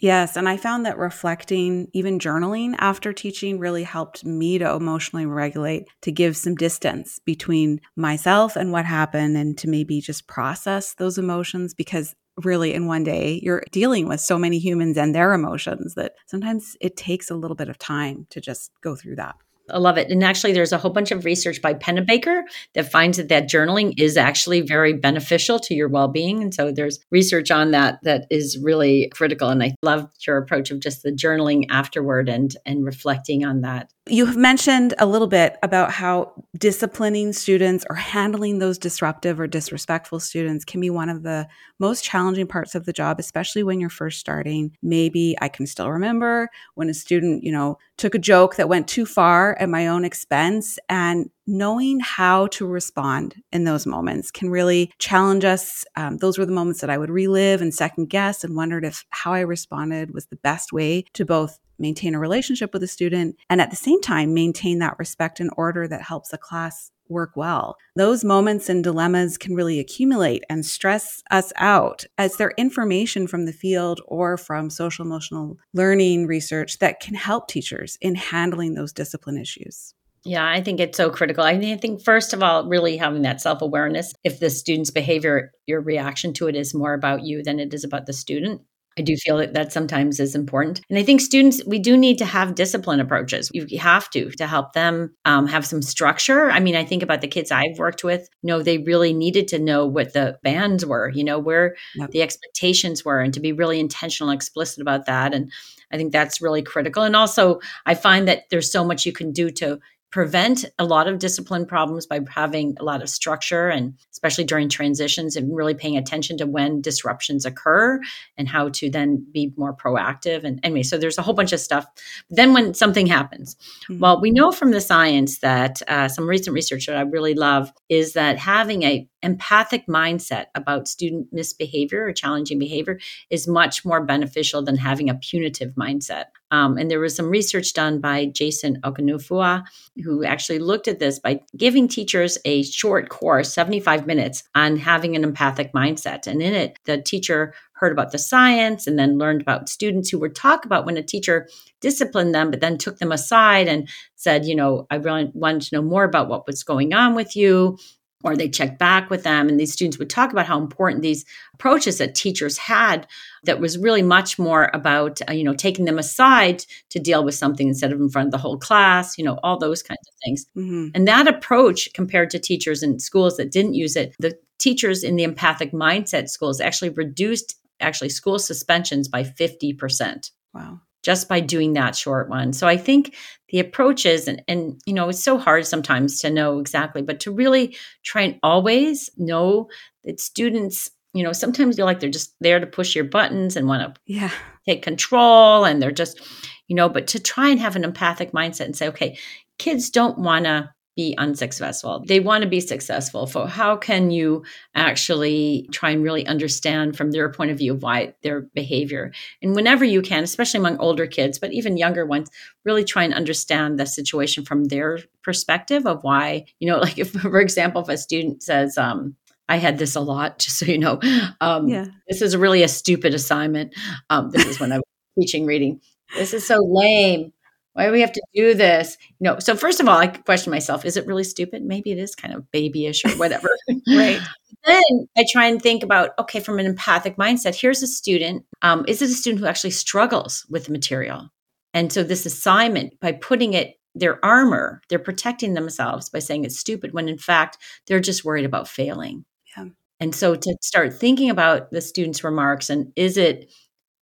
Yes. 0.00 0.36
And 0.36 0.48
I 0.48 0.56
found 0.56 0.86
that 0.86 0.96
reflecting, 0.96 1.88
even 1.92 2.18
journaling 2.18 2.74
after 2.78 3.12
teaching, 3.12 3.58
really 3.58 3.82
helped 3.82 4.24
me 4.24 4.58
to 4.58 4.70
emotionally 4.70 5.26
regulate, 5.26 5.88
to 6.02 6.10
give 6.10 6.38
some 6.38 6.54
distance 6.54 7.18
between 7.18 7.80
myself 7.96 8.56
and 8.56 8.72
what 8.72 8.86
happened, 8.86 9.36
and 9.36 9.58
to 9.58 9.68
maybe 9.68 10.00
just 10.00 10.26
process 10.26 10.94
those 10.94 11.18
emotions 11.18 11.74
because 11.74 12.14
really 12.44 12.72
in 12.72 12.86
one 12.86 13.04
day 13.04 13.38
you're 13.42 13.62
dealing 13.70 14.08
with 14.08 14.20
so 14.20 14.38
many 14.38 14.58
humans 14.58 14.96
and 14.96 15.14
their 15.14 15.34
emotions 15.34 15.94
that 15.94 16.12
sometimes 16.26 16.76
it 16.80 16.96
takes 16.96 17.30
a 17.30 17.34
little 17.34 17.56
bit 17.56 17.68
of 17.68 17.76
time 17.76 18.26
to 18.30 18.40
just 18.40 18.70
go 18.82 18.96
through 18.96 19.16
that. 19.16 19.34
I 19.72 19.78
love 19.78 19.98
it. 19.98 20.10
And 20.10 20.22
actually, 20.24 20.52
there's 20.52 20.72
a 20.72 20.78
whole 20.78 20.90
bunch 20.90 21.10
of 21.10 21.24
research 21.24 21.62
by 21.62 21.74
Pennebaker 21.74 22.42
that 22.74 22.90
finds 22.90 23.16
that 23.18 23.28
that 23.28 23.48
journaling 23.48 23.94
is 23.98 24.16
actually 24.16 24.60
very 24.60 24.92
beneficial 24.92 25.58
to 25.60 25.74
your 25.74 25.88
well-being. 25.88 26.42
And 26.42 26.54
so 26.54 26.72
there's 26.72 26.98
research 27.10 27.50
on 27.50 27.70
that 27.70 28.00
that 28.02 28.26
is 28.30 28.58
really 28.58 29.08
critical. 29.14 29.48
And 29.48 29.62
I 29.62 29.74
love 29.82 30.08
your 30.26 30.36
approach 30.36 30.70
of 30.70 30.80
just 30.80 31.02
the 31.02 31.12
journaling 31.12 31.66
afterward 31.70 32.28
and 32.28 32.54
and 32.66 32.84
reflecting 32.84 33.44
on 33.44 33.62
that. 33.62 33.90
You 34.08 34.26
have 34.26 34.36
mentioned 34.36 34.94
a 34.98 35.06
little 35.06 35.28
bit 35.28 35.56
about 35.62 35.92
how 35.92 36.32
disciplining 36.58 37.32
students 37.32 37.84
or 37.88 37.94
handling 37.94 38.58
those 38.58 38.76
disruptive 38.76 39.38
or 39.38 39.46
disrespectful 39.46 40.18
students 40.18 40.64
can 40.64 40.80
be 40.80 40.90
one 40.90 41.08
of 41.08 41.22
the 41.22 41.46
most 41.78 42.02
challenging 42.02 42.48
parts 42.48 42.74
of 42.74 42.86
the 42.86 42.92
job, 42.92 43.20
especially 43.20 43.62
when 43.62 43.78
you're 43.78 43.88
first 43.88 44.18
starting. 44.18 44.76
Maybe 44.82 45.36
I 45.40 45.48
can 45.48 45.66
still 45.66 45.90
remember 45.90 46.48
when 46.74 46.88
a 46.88 46.94
student, 46.94 47.44
you 47.44 47.52
know, 47.52 47.78
took 47.98 48.14
a 48.14 48.18
joke 48.18 48.56
that 48.56 48.68
went 48.68 48.88
too 48.88 49.06
far 49.06 49.56
at 49.60 49.68
my 49.68 49.86
own 49.86 50.04
expense 50.04 50.78
and 50.88 51.30
knowing 51.46 52.00
how 52.00 52.46
to 52.48 52.66
respond 52.66 53.36
in 53.52 53.64
those 53.64 53.86
moments 53.86 54.30
can 54.30 54.50
really 54.50 54.90
challenge 54.98 55.44
us. 55.44 55.84
Um, 55.96 56.16
those 56.16 56.38
were 56.38 56.46
the 56.46 56.52
moments 56.52 56.80
that 56.80 56.90
I 56.90 56.98
would 56.98 57.10
relive 57.10 57.60
and 57.60 57.72
second 57.72 58.08
guess 58.08 58.42
and 58.42 58.56
wondered 58.56 58.84
if 58.84 59.04
how 59.10 59.32
I 59.32 59.40
responded 59.40 60.14
was 60.14 60.26
the 60.26 60.36
best 60.36 60.72
way 60.72 61.04
to 61.12 61.24
both 61.24 61.60
maintain 61.78 62.14
a 62.14 62.18
relationship 62.18 62.72
with 62.72 62.82
a 62.82 62.88
student 62.88 63.36
and 63.48 63.60
at 63.60 63.70
the 63.70 63.76
same 63.76 64.00
time 64.00 64.34
maintain 64.34 64.78
that 64.78 64.98
respect 64.98 65.40
and 65.40 65.50
order 65.56 65.86
that 65.86 66.02
helps 66.02 66.30
the 66.30 66.38
class 66.38 66.90
work 67.10 67.32
well. 67.34 67.76
Those 67.96 68.24
moments 68.24 68.68
and 68.68 68.82
dilemmas 68.82 69.36
can 69.36 69.54
really 69.54 69.78
accumulate 69.78 70.44
and 70.48 70.64
stress 70.64 71.22
us 71.30 71.52
out 71.56 72.04
as 72.16 72.36
they're 72.36 72.54
information 72.56 73.26
from 73.26 73.44
the 73.44 73.52
field 73.52 74.00
or 74.06 74.36
from 74.36 74.70
social 74.70 75.04
emotional 75.04 75.56
learning 75.74 76.26
research 76.26 76.78
that 76.78 77.00
can 77.00 77.14
help 77.14 77.48
teachers 77.48 77.98
in 78.00 78.14
handling 78.14 78.74
those 78.74 78.92
discipline 78.92 79.38
issues. 79.38 79.94
Yeah, 80.24 80.46
I 80.46 80.60
think 80.60 80.80
it's 80.80 80.98
so 80.98 81.10
critical. 81.10 81.44
I 81.44 81.56
mean, 81.56 81.72
I 81.72 81.78
think 81.78 82.02
first 82.02 82.34
of 82.34 82.42
all, 82.42 82.68
really 82.68 82.98
having 82.98 83.22
that 83.22 83.40
self 83.40 83.62
awareness. 83.62 84.12
If 84.22 84.38
the 84.38 84.50
student's 84.50 84.90
behavior, 84.90 85.52
your 85.66 85.80
reaction 85.80 86.34
to 86.34 86.46
it 86.48 86.56
is 86.56 86.74
more 86.74 86.92
about 86.92 87.24
you 87.24 87.42
than 87.42 87.58
it 87.58 87.72
is 87.72 87.84
about 87.84 88.06
the 88.06 88.12
student. 88.12 88.60
I 89.00 89.02
do 89.02 89.16
feel 89.16 89.38
that 89.38 89.54
that 89.54 89.72
sometimes 89.72 90.20
is 90.20 90.34
important. 90.34 90.82
And 90.90 90.98
I 90.98 91.02
think 91.02 91.22
students, 91.22 91.64
we 91.66 91.78
do 91.78 91.96
need 91.96 92.18
to 92.18 92.26
have 92.26 92.54
discipline 92.54 93.00
approaches. 93.00 93.50
You 93.54 93.78
have 93.78 94.10
to, 94.10 94.30
to 94.32 94.46
help 94.46 94.74
them 94.74 95.14
um, 95.24 95.46
have 95.46 95.64
some 95.64 95.80
structure. 95.80 96.50
I 96.50 96.60
mean, 96.60 96.76
I 96.76 96.84
think 96.84 97.02
about 97.02 97.22
the 97.22 97.26
kids 97.26 97.50
I've 97.50 97.78
worked 97.78 98.04
with, 98.04 98.28
you 98.42 98.48
know, 98.48 98.62
they 98.62 98.76
really 98.76 99.14
needed 99.14 99.48
to 99.48 99.58
know 99.58 99.86
what 99.86 100.12
the 100.12 100.38
bands 100.42 100.84
were, 100.84 101.08
you 101.08 101.24
know, 101.24 101.38
where 101.38 101.76
yep. 101.94 102.10
the 102.10 102.20
expectations 102.20 103.02
were 103.02 103.20
and 103.20 103.32
to 103.32 103.40
be 103.40 103.52
really 103.52 103.80
intentional 103.80 104.28
and 104.28 104.36
explicit 104.36 104.82
about 104.82 105.06
that. 105.06 105.32
And 105.32 105.50
I 105.90 105.96
think 105.96 106.12
that's 106.12 106.42
really 106.42 106.62
critical. 106.62 107.02
And 107.02 107.16
also, 107.16 107.60
I 107.86 107.94
find 107.94 108.28
that 108.28 108.50
there's 108.50 108.70
so 108.70 108.84
much 108.84 109.06
you 109.06 109.12
can 109.12 109.32
do 109.32 109.48
to 109.52 109.80
prevent 110.10 110.64
a 110.78 110.84
lot 110.84 111.06
of 111.06 111.18
discipline 111.18 111.64
problems 111.64 112.06
by 112.06 112.20
having 112.28 112.76
a 112.80 112.84
lot 112.84 113.02
of 113.02 113.08
structure 113.08 113.68
and 113.68 113.94
especially 114.10 114.44
during 114.44 114.68
transitions 114.68 115.36
and 115.36 115.54
really 115.54 115.74
paying 115.74 115.96
attention 115.96 116.36
to 116.36 116.46
when 116.46 116.80
disruptions 116.80 117.46
occur 117.46 118.00
and 118.36 118.48
how 118.48 118.68
to 118.70 118.90
then 118.90 119.24
be 119.32 119.52
more 119.56 119.74
proactive. 119.74 120.44
And 120.44 120.60
anyway 120.62 120.82
so 120.82 120.98
there's 120.98 121.18
a 121.18 121.22
whole 121.22 121.34
bunch 121.34 121.52
of 121.52 121.60
stuff. 121.60 121.86
Then 122.28 122.52
when 122.52 122.74
something 122.74 123.06
happens. 123.06 123.56
Mm-hmm. 123.88 123.98
well 124.00 124.20
we 124.20 124.30
know 124.30 124.52
from 124.52 124.72
the 124.72 124.80
science 124.80 125.38
that 125.38 125.82
uh, 125.88 126.08
some 126.08 126.28
recent 126.28 126.54
research 126.54 126.86
that 126.86 126.96
i 126.96 127.02
really 127.02 127.34
love 127.34 127.72
is 127.88 128.14
that 128.14 128.38
having 128.38 128.82
a 128.82 129.08
empathic 129.22 129.86
mindset 129.86 130.46
about 130.54 130.88
student 130.88 131.28
misbehavior 131.32 132.04
or 132.04 132.12
challenging 132.12 132.58
behavior 132.58 132.98
is 133.30 133.48
much 133.48 133.84
more 133.84 134.04
beneficial 134.04 134.62
than 134.62 134.76
having 134.76 135.10
a 135.10 135.14
punitive 135.14 135.72
mindset. 135.74 136.26
Um, 136.50 136.78
and 136.78 136.90
there 136.90 136.98
was 136.98 137.14
some 137.14 137.30
research 137.30 137.72
done 137.74 138.00
by 138.00 138.26
Jason 138.26 138.80
Okonofua, 138.82 139.64
who 140.02 140.24
actually 140.24 140.58
looked 140.58 140.88
at 140.88 140.98
this 140.98 141.18
by 141.18 141.40
giving 141.56 141.86
teachers 141.86 142.38
a 142.44 142.64
short 142.64 143.08
course, 143.08 143.52
75 143.52 144.06
minutes, 144.06 144.42
on 144.54 144.76
having 144.76 145.14
an 145.14 145.22
empathic 145.22 145.72
mindset. 145.72 146.26
And 146.26 146.42
in 146.42 146.54
it, 146.54 146.76
the 146.84 147.00
teacher 147.00 147.54
heard 147.74 147.92
about 147.92 148.12
the 148.12 148.18
science 148.18 148.86
and 148.86 148.98
then 148.98 149.16
learned 149.16 149.40
about 149.40 149.68
students 149.68 150.10
who 150.10 150.18
would 150.18 150.34
talk 150.34 150.64
about 150.64 150.84
when 150.84 150.98
a 150.98 151.02
teacher 151.02 151.48
disciplined 151.80 152.34
them, 152.34 152.50
but 152.50 152.60
then 152.60 152.76
took 152.76 152.98
them 152.98 153.12
aside 153.12 153.68
and 153.68 153.88
said, 154.16 154.44
you 154.44 154.54
know, 154.54 154.86
I 154.90 154.96
really 154.96 155.30
wanted 155.32 155.62
to 155.62 155.76
know 155.76 155.82
more 155.82 156.04
about 156.04 156.28
what 156.28 156.46
was 156.46 156.62
going 156.62 156.92
on 156.92 157.14
with 157.14 157.36
you 157.36 157.78
or 158.22 158.36
they 158.36 158.48
checked 158.48 158.78
back 158.78 159.10
with 159.10 159.22
them 159.22 159.48
and 159.48 159.58
these 159.58 159.72
students 159.72 159.98
would 159.98 160.10
talk 160.10 160.32
about 160.32 160.46
how 160.46 160.58
important 160.58 161.02
these 161.02 161.24
approaches 161.54 161.98
that 161.98 162.14
teachers 162.14 162.58
had 162.58 163.06
that 163.44 163.60
was 163.60 163.78
really 163.78 164.02
much 164.02 164.38
more 164.38 164.70
about 164.74 165.20
uh, 165.28 165.32
you 165.32 165.44
know 165.44 165.54
taking 165.54 165.84
them 165.84 165.98
aside 165.98 166.64
to 166.88 166.98
deal 166.98 167.24
with 167.24 167.34
something 167.34 167.68
instead 167.68 167.92
of 167.92 168.00
in 168.00 168.08
front 168.08 168.26
of 168.26 168.32
the 168.32 168.38
whole 168.38 168.58
class 168.58 169.16
you 169.18 169.24
know 169.24 169.38
all 169.42 169.58
those 169.58 169.82
kinds 169.82 170.06
of 170.08 170.14
things. 170.24 170.46
Mm-hmm. 170.56 170.88
and 170.94 171.08
that 171.08 171.26
approach 171.26 171.92
compared 171.94 172.30
to 172.30 172.38
teachers 172.38 172.82
in 172.82 172.98
schools 172.98 173.36
that 173.36 173.50
didn't 173.50 173.74
use 173.74 173.96
it 173.96 174.14
the 174.18 174.38
teachers 174.58 175.02
in 175.02 175.16
the 175.16 175.24
empathic 175.24 175.72
mindset 175.72 176.28
schools 176.28 176.60
actually 176.60 176.90
reduced 176.90 177.56
actually 177.80 178.10
school 178.10 178.38
suspensions 178.38 179.08
by 179.08 179.24
50% 179.24 180.30
wow 180.52 180.80
just 181.02 181.28
by 181.28 181.40
doing 181.40 181.72
that 181.74 181.96
short 181.96 182.28
one. 182.28 182.52
So 182.52 182.66
I 182.66 182.76
think 182.76 183.16
the 183.48 183.60
approaches 183.60 184.28
and, 184.28 184.42
and 184.46 184.80
you 184.86 184.92
know 184.92 185.08
it's 185.08 185.22
so 185.22 185.38
hard 185.38 185.66
sometimes 185.66 186.20
to 186.20 186.30
know 186.30 186.58
exactly, 186.58 187.02
but 187.02 187.20
to 187.20 187.32
really 187.32 187.76
try 188.02 188.22
and 188.22 188.38
always 188.42 189.10
know 189.16 189.68
that 190.04 190.20
students, 190.20 190.90
you 191.12 191.22
know, 191.22 191.32
sometimes 191.32 191.76
feel 191.76 191.86
like 191.86 192.00
they're 192.00 192.10
just 192.10 192.34
there 192.40 192.60
to 192.60 192.66
push 192.66 192.94
your 192.94 193.04
buttons 193.04 193.56
and 193.56 193.66
want 193.66 193.94
to 193.94 194.00
yeah. 194.06 194.30
take 194.66 194.82
control 194.82 195.64
and 195.64 195.82
they're 195.82 195.90
just, 195.90 196.20
you 196.68 196.76
know, 196.76 196.88
but 196.88 197.06
to 197.08 197.20
try 197.20 197.48
and 197.48 197.60
have 197.60 197.76
an 197.76 197.84
empathic 197.84 198.32
mindset 198.32 198.66
and 198.66 198.76
say, 198.76 198.88
okay, 198.88 199.18
kids 199.58 199.90
don't 199.90 200.18
want 200.18 200.44
to 200.44 200.72
be 201.00 201.14
unsuccessful. 201.16 202.04
They 202.06 202.20
want 202.20 202.42
to 202.42 202.48
be 202.48 202.60
successful. 202.60 203.26
For 203.26 203.48
how 203.48 203.76
can 203.76 204.10
you 204.10 204.44
actually 204.74 205.66
try 205.72 205.90
and 205.90 206.02
really 206.02 206.26
understand 206.26 206.94
from 206.94 207.10
their 207.10 207.32
point 207.32 207.50
of 207.50 207.56
view 207.56 207.74
why 207.74 208.12
their 208.22 208.42
behavior? 208.42 209.12
And 209.40 209.54
whenever 209.54 209.82
you 209.82 210.02
can, 210.02 210.24
especially 210.24 210.58
among 210.58 210.76
older 210.76 211.06
kids, 211.06 211.38
but 211.38 211.54
even 211.54 211.78
younger 211.78 212.04
ones, 212.04 212.28
really 212.66 212.84
try 212.84 213.02
and 213.02 213.14
understand 213.14 213.78
the 213.78 213.86
situation 213.86 214.44
from 214.44 214.64
their 214.64 214.98
perspective 215.22 215.86
of 215.86 216.04
why, 216.04 216.44
you 216.58 216.68
know, 216.68 216.78
like 216.86 216.98
if, 216.98 217.12
for 217.12 217.40
example, 217.40 217.80
if 217.80 217.88
a 217.88 217.96
student 217.96 218.42
says, 218.42 218.76
um, 218.76 219.16
I 219.48 219.56
had 219.56 219.78
this 219.78 219.96
a 219.96 220.00
lot, 220.00 220.38
just 220.44 220.58
so 220.58 220.66
you 220.66 220.78
know. 220.78 221.00
Um, 221.40 221.66
yeah. 221.66 221.86
This 222.10 222.20
is 222.20 222.36
really 222.36 222.62
a 222.62 222.68
stupid 222.68 223.14
assignment. 223.14 223.74
Um, 224.10 224.30
this 224.30 224.44
is 224.44 224.60
when 224.60 224.70
I 224.70 224.76
was 224.76 224.84
teaching 225.18 225.46
reading. 225.46 225.80
This 226.14 226.34
is 226.34 226.46
so 226.46 226.58
lame. 226.60 227.32
Why 227.74 227.86
do 227.86 227.92
we 227.92 228.00
have 228.00 228.12
to 228.12 228.22
do 228.34 228.54
this? 228.54 228.96
You 229.20 229.24
know, 229.24 229.38
so 229.38 229.54
first 229.54 229.80
of 229.80 229.88
all, 229.88 229.96
I 229.96 230.08
question 230.08 230.50
myself, 230.50 230.84
is 230.84 230.96
it 230.96 231.06
really 231.06 231.24
stupid? 231.24 231.62
Maybe 231.62 231.92
it 231.92 231.98
is 231.98 232.14
kind 232.14 232.34
of 232.34 232.50
babyish 232.50 233.04
or 233.04 233.10
whatever. 233.12 233.48
right. 233.88 234.20
Then 234.64 235.08
I 235.16 235.24
try 235.30 235.46
and 235.46 235.62
think 235.62 235.82
about, 235.82 236.10
okay, 236.18 236.40
from 236.40 236.58
an 236.58 236.66
empathic 236.66 237.16
mindset, 237.16 237.58
here's 237.58 237.82
a 237.82 237.86
student. 237.86 238.44
Um, 238.62 238.84
is 238.88 239.00
it 239.00 239.10
a 239.10 239.14
student 239.14 239.40
who 239.40 239.46
actually 239.46 239.70
struggles 239.70 240.44
with 240.50 240.66
the 240.66 240.72
material? 240.72 241.30
And 241.72 241.92
so 241.92 242.02
this 242.02 242.26
assignment, 242.26 242.98
by 243.00 243.12
putting 243.12 243.54
it 243.54 243.76
their 243.94 244.24
armor, 244.24 244.82
they're 244.88 244.98
protecting 244.98 245.54
themselves 245.54 246.08
by 246.08 246.18
saying 246.18 246.44
it's 246.44 246.58
stupid 246.58 246.92
when 246.92 247.08
in 247.08 247.18
fact 247.18 247.58
they're 247.86 248.00
just 248.00 248.24
worried 248.24 248.44
about 248.44 248.68
failing. 248.68 249.24
Yeah. 249.56 249.66
And 249.98 250.14
so 250.14 250.34
to 250.34 250.56
start 250.62 250.94
thinking 250.94 251.30
about 251.30 251.70
the 251.70 251.80
student's 251.80 252.24
remarks 252.24 252.70
and 252.70 252.92
is 252.96 253.16
it 253.16 253.52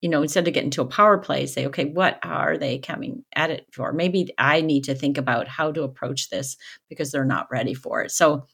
you 0.01 0.09
know, 0.09 0.23
instead 0.23 0.47
of 0.47 0.55
getting 0.55 0.71
to 0.71 0.83
a 0.83 0.87
power 0.87 1.19
play, 1.19 1.47
say, 1.47 1.67
okay, 1.67 1.87
what 1.87 2.19
are 2.23 2.57
they 2.57 2.79
coming 2.79 3.25
at 3.35 3.51
it 3.51 3.67
for? 3.73 3.93
Maybe 3.93 4.31
I 4.39 4.61
need 4.61 4.85
to 4.85 4.95
think 4.95 5.19
about 5.19 5.49
how 5.49 5.73
to 5.73 5.83
approach 5.83 6.31
this 6.31 6.57
because 6.89 7.11
they're 7.11 7.25
not 7.25 7.51
ready 7.51 7.75
for 7.75 8.03
it. 8.03 8.13
So 8.13 8.47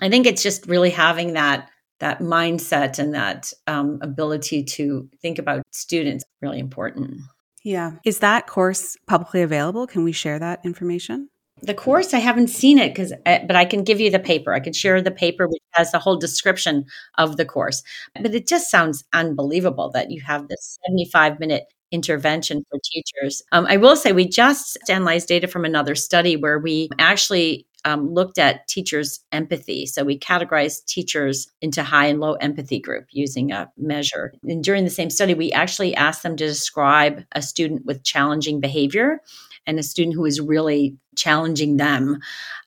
I 0.00 0.10
think 0.10 0.26
it's 0.26 0.42
just 0.42 0.66
really 0.66 0.90
having 0.90 1.34
that 1.34 1.70
that 2.00 2.20
mindset 2.20 2.98
and 2.98 3.14
that 3.14 3.52
um, 3.66 3.98
ability 4.00 4.64
to 4.64 5.06
think 5.20 5.38
about 5.38 5.62
students 5.70 6.24
really 6.40 6.58
important. 6.58 7.20
Yeah. 7.62 7.92
Is 8.06 8.20
that 8.20 8.46
course 8.46 8.96
publicly 9.06 9.42
available? 9.42 9.86
Can 9.86 10.02
we 10.02 10.12
share 10.12 10.38
that 10.38 10.60
information? 10.64 11.28
The 11.62 11.74
course 11.74 12.14
i 12.14 12.18
haven't 12.18 12.48
seen 12.48 12.78
it 12.78 12.88
because 12.88 13.12
uh, 13.26 13.38
but 13.46 13.56
i 13.56 13.64
can 13.64 13.84
give 13.84 14.00
you 14.00 14.10
the 14.10 14.18
paper 14.18 14.52
i 14.52 14.60
can 14.60 14.72
share 14.72 15.00
the 15.00 15.10
paper 15.10 15.46
which 15.46 15.62
has 15.72 15.92
the 15.92 15.98
whole 15.98 16.16
description 16.16 16.84
of 17.18 17.36
the 17.36 17.44
course 17.44 17.82
but 18.20 18.34
it 18.34 18.46
just 18.46 18.70
sounds 18.70 19.04
unbelievable 19.12 19.90
that 19.90 20.10
you 20.10 20.20
have 20.20 20.48
this 20.48 20.78
75 20.86 21.40
minute 21.40 21.64
intervention 21.92 22.64
for 22.70 22.78
teachers 22.84 23.42
um, 23.52 23.66
i 23.66 23.76
will 23.76 23.96
say 23.96 24.12
we 24.12 24.26
just 24.26 24.78
analyzed 24.88 25.28
data 25.28 25.46
from 25.46 25.64
another 25.64 25.94
study 25.94 26.36
where 26.36 26.58
we 26.58 26.88
actually 26.98 27.66
um, 27.84 28.12
looked 28.12 28.38
at 28.38 28.68
teachers' 28.68 29.20
empathy. 29.32 29.86
So 29.86 30.04
we 30.04 30.18
categorized 30.18 30.84
teachers 30.86 31.50
into 31.60 31.82
high 31.82 32.06
and 32.06 32.20
low 32.20 32.34
empathy 32.34 32.78
group 32.78 33.06
using 33.10 33.52
a 33.52 33.70
measure. 33.76 34.32
And 34.42 34.62
during 34.62 34.84
the 34.84 34.90
same 34.90 35.10
study, 35.10 35.34
we 35.34 35.52
actually 35.52 35.94
asked 35.94 36.22
them 36.22 36.36
to 36.36 36.46
describe 36.46 37.24
a 37.32 37.42
student 37.42 37.86
with 37.86 38.04
challenging 38.04 38.60
behavior 38.60 39.22
and 39.66 39.78
a 39.78 39.82
student 39.82 40.14
who 40.14 40.24
is 40.24 40.40
really 40.40 40.96
challenging 41.16 41.76
them 41.76 42.18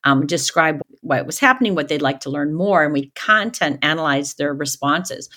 um, 0.04 0.26
describe 0.26 0.82
what 1.02 1.26
was 1.26 1.40
happening 1.40 1.76
what 1.76 1.90
they'd 1.90 2.02
like 2.02 2.22
to 2.22 2.30
learn 2.30 2.54
more 2.54 2.84
and 2.84 2.94
we 2.94 3.12
content 3.16 3.78
analyzed 3.82 4.38
their 4.38 4.54
responses. 4.54 5.30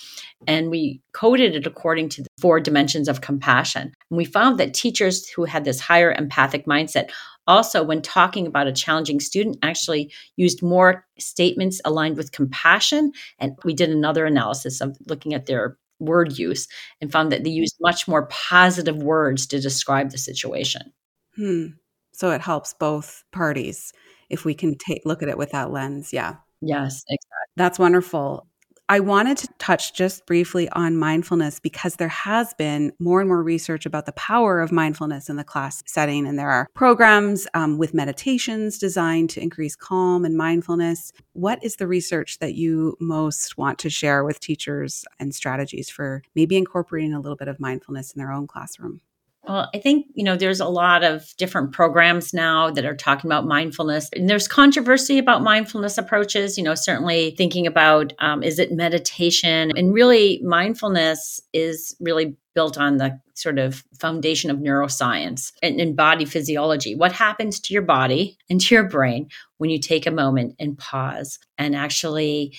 And 0.46 0.70
we 0.70 1.00
coded 1.12 1.56
it 1.56 1.66
according 1.66 2.08
to 2.10 2.22
the 2.22 2.28
four 2.40 2.60
dimensions 2.60 3.08
of 3.08 3.20
compassion. 3.20 3.92
And 4.10 4.16
we 4.16 4.24
found 4.24 4.58
that 4.58 4.74
teachers 4.74 5.28
who 5.28 5.44
had 5.44 5.64
this 5.64 5.80
higher 5.80 6.12
empathic 6.12 6.66
mindset 6.66 7.10
also 7.48 7.82
when 7.82 8.02
talking 8.02 8.46
about 8.46 8.66
a 8.66 8.72
challenging 8.72 9.20
student 9.20 9.58
actually 9.62 10.12
used 10.36 10.62
more 10.62 11.04
statements 11.18 11.80
aligned 11.84 12.16
with 12.16 12.32
compassion. 12.32 13.12
And 13.38 13.56
we 13.64 13.74
did 13.74 13.90
another 13.90 14.24
analysis 14.24 14.80
of 14.80 14.96
looking 15.06 15.34
at 15.34 15.46
their 15.46 15.76
word 15.98 16.38
use 16.38 16.68
and 17.00 17.10
found 17.10 17.32
that 17.32 17.42
they 17.42 17.50
used 17.50 17.76
much 17.80 18.06
more 18.06 18.26
positive 18.26 19.02
words 19.02 19.46
to 19.46 19.60
describe 19.60 20.10
the 20.10 20.18
situation 20.18 20.92
Hmm. 21.36 21.66
So 22.12 22.30
it 22.30 22.40
helps 22.40 22.72
both 22.74 23.24
parties 23.30 23.92
if 24.30 24.44
we 24.44 24.54
can 24.54 24.76
take 24.76 25.02
look 25.04 25.22
at 25.22 25.28
it 25.28 25.38
with 25.38 25.52
that 25.52 25.70
lens. 25.70 26.12
Yeah. 26.12 26.36
Yes, 26.60 27.04
exactly. 27.08 27.52
That's 27.56 27.78
wonderful. 27.78 28.46
I 28.88 29.00
wanted 29.00 29.36
to 29.38 29.48
touch 29.58 29.94
just 29.94 30.26
briefly 30.26 30.68
on 30.68 30.96
mindfulness 30.96 31.58
because 31.58 31.96
there 31.96 32.06
has 32.06 32.54
been 32.54 32.92
more 33.00 33.20
and 33.20 33.28
more 33.28 33.42
research 33.42 33.84
about 33.84 34.06
the 34.06 34.12
power 34.12 34.60
of 34.60 34.70
mindfulness 34.70 35.28
in 35.28 35.34
the 35.34 35.42
class 35.42 35.82
setting. 35.86 36.24
And 36.24 36.38
there 36.38 36.50
are 36.50 36.68
programs 36.72 37.48
um, 37.52 37.78
with 37.78 37.94
meditations 37.94 38.78
designed 38.78 39.30
to 39.30 39.42
increase 39.42 39.74
calm 39.74 40.24
and 40.24 40.36
mindfulness. 40.36 41.12
What 41.32 41.58
is 41.64 41.76
the 41.76 41.88
research 41.88 42.38
that 42.38 42.54
you 42.54 42.96
most 43.00 43.58
want 43.58 43.80
to 43.80 43.90
share 43.90 44.24
with 44.24 44.38
teachers 44.38 45.04
and 45.18 45.34
strategies 45.34 45.90
for 45.90 46.22
maybe 46.36 46.56
incorporating 46.56 47.12
a 47.12 47.20
little 47.20 47.36
bit 47.36 47.48
of 47.48 47.58
mindfulness 47.58 48.12
in 48.12 48.20
their 48.20 48.30
own 48.30 48.46
classroom? 48.46 49.00
Well, 49.46 49.70
I 49.72 49.78
think, 49.78 50.06
you 50.14 50.24
know, 50.24 50.36
there's 50.36 50.58
a 50.58 50.66
lot 50.66 51.04
of 51.04 51.32
different 51.38 51.70
programs 51.70 52.34
now 52.34 52.70
that 52.70 52.84
are 52.84 52.96
talking 52.96 53.28
about 53.28 53.46
mindfulness. 53.46 54.08
And 54.12 54.28
there's 54.28 54.48
controversy 54.48 55.18
about 55.18 55.42
mindfulness 55.42 55.98
approaches, 55.98 56.58
you 56.58 56.64
know, 56.64 56.74
certainly 56.74 57.32
thinking 57.36 57.66
about 57.66 58.12
um, 58.18 58.42
is 58.42 58.58
it 58.58 58.72
meditation? 58.72 59.70
And 59.76 59.94
really, 59.94 60.40
mindfulness 60.42 61.40
is 61.52 61.94
really 62.00 62.36
built 62.56 62.76
on 62.76 62.96
the 62.96 63.20
sort 63.34 63.58
of 63.58 63.84
foundation 64.00 64.50
of 64.50 64.58
neuroscience 64.58 65.52
and, 65.62 65.80
and 65.80 65.94
body 65.94 66.24
physiology. 66.24 66.96
What 66.96 67.12
happens 67.12 67.60
to 67.60 67.74
your 67.74 67.82
body 67.82 68.38
and 68.50 68.60
to 68.62 68.74
your 68.74 68.88
brain 68.88 69.28
when 69.58 69.70
you 69.70 69.78
take 69.78 70.06
a 70.06 70.10
moment 70.10 70.56
and 70.58 70.76
pause 70.76 71.38
and 71.56 71.76
actually 71.76 72.56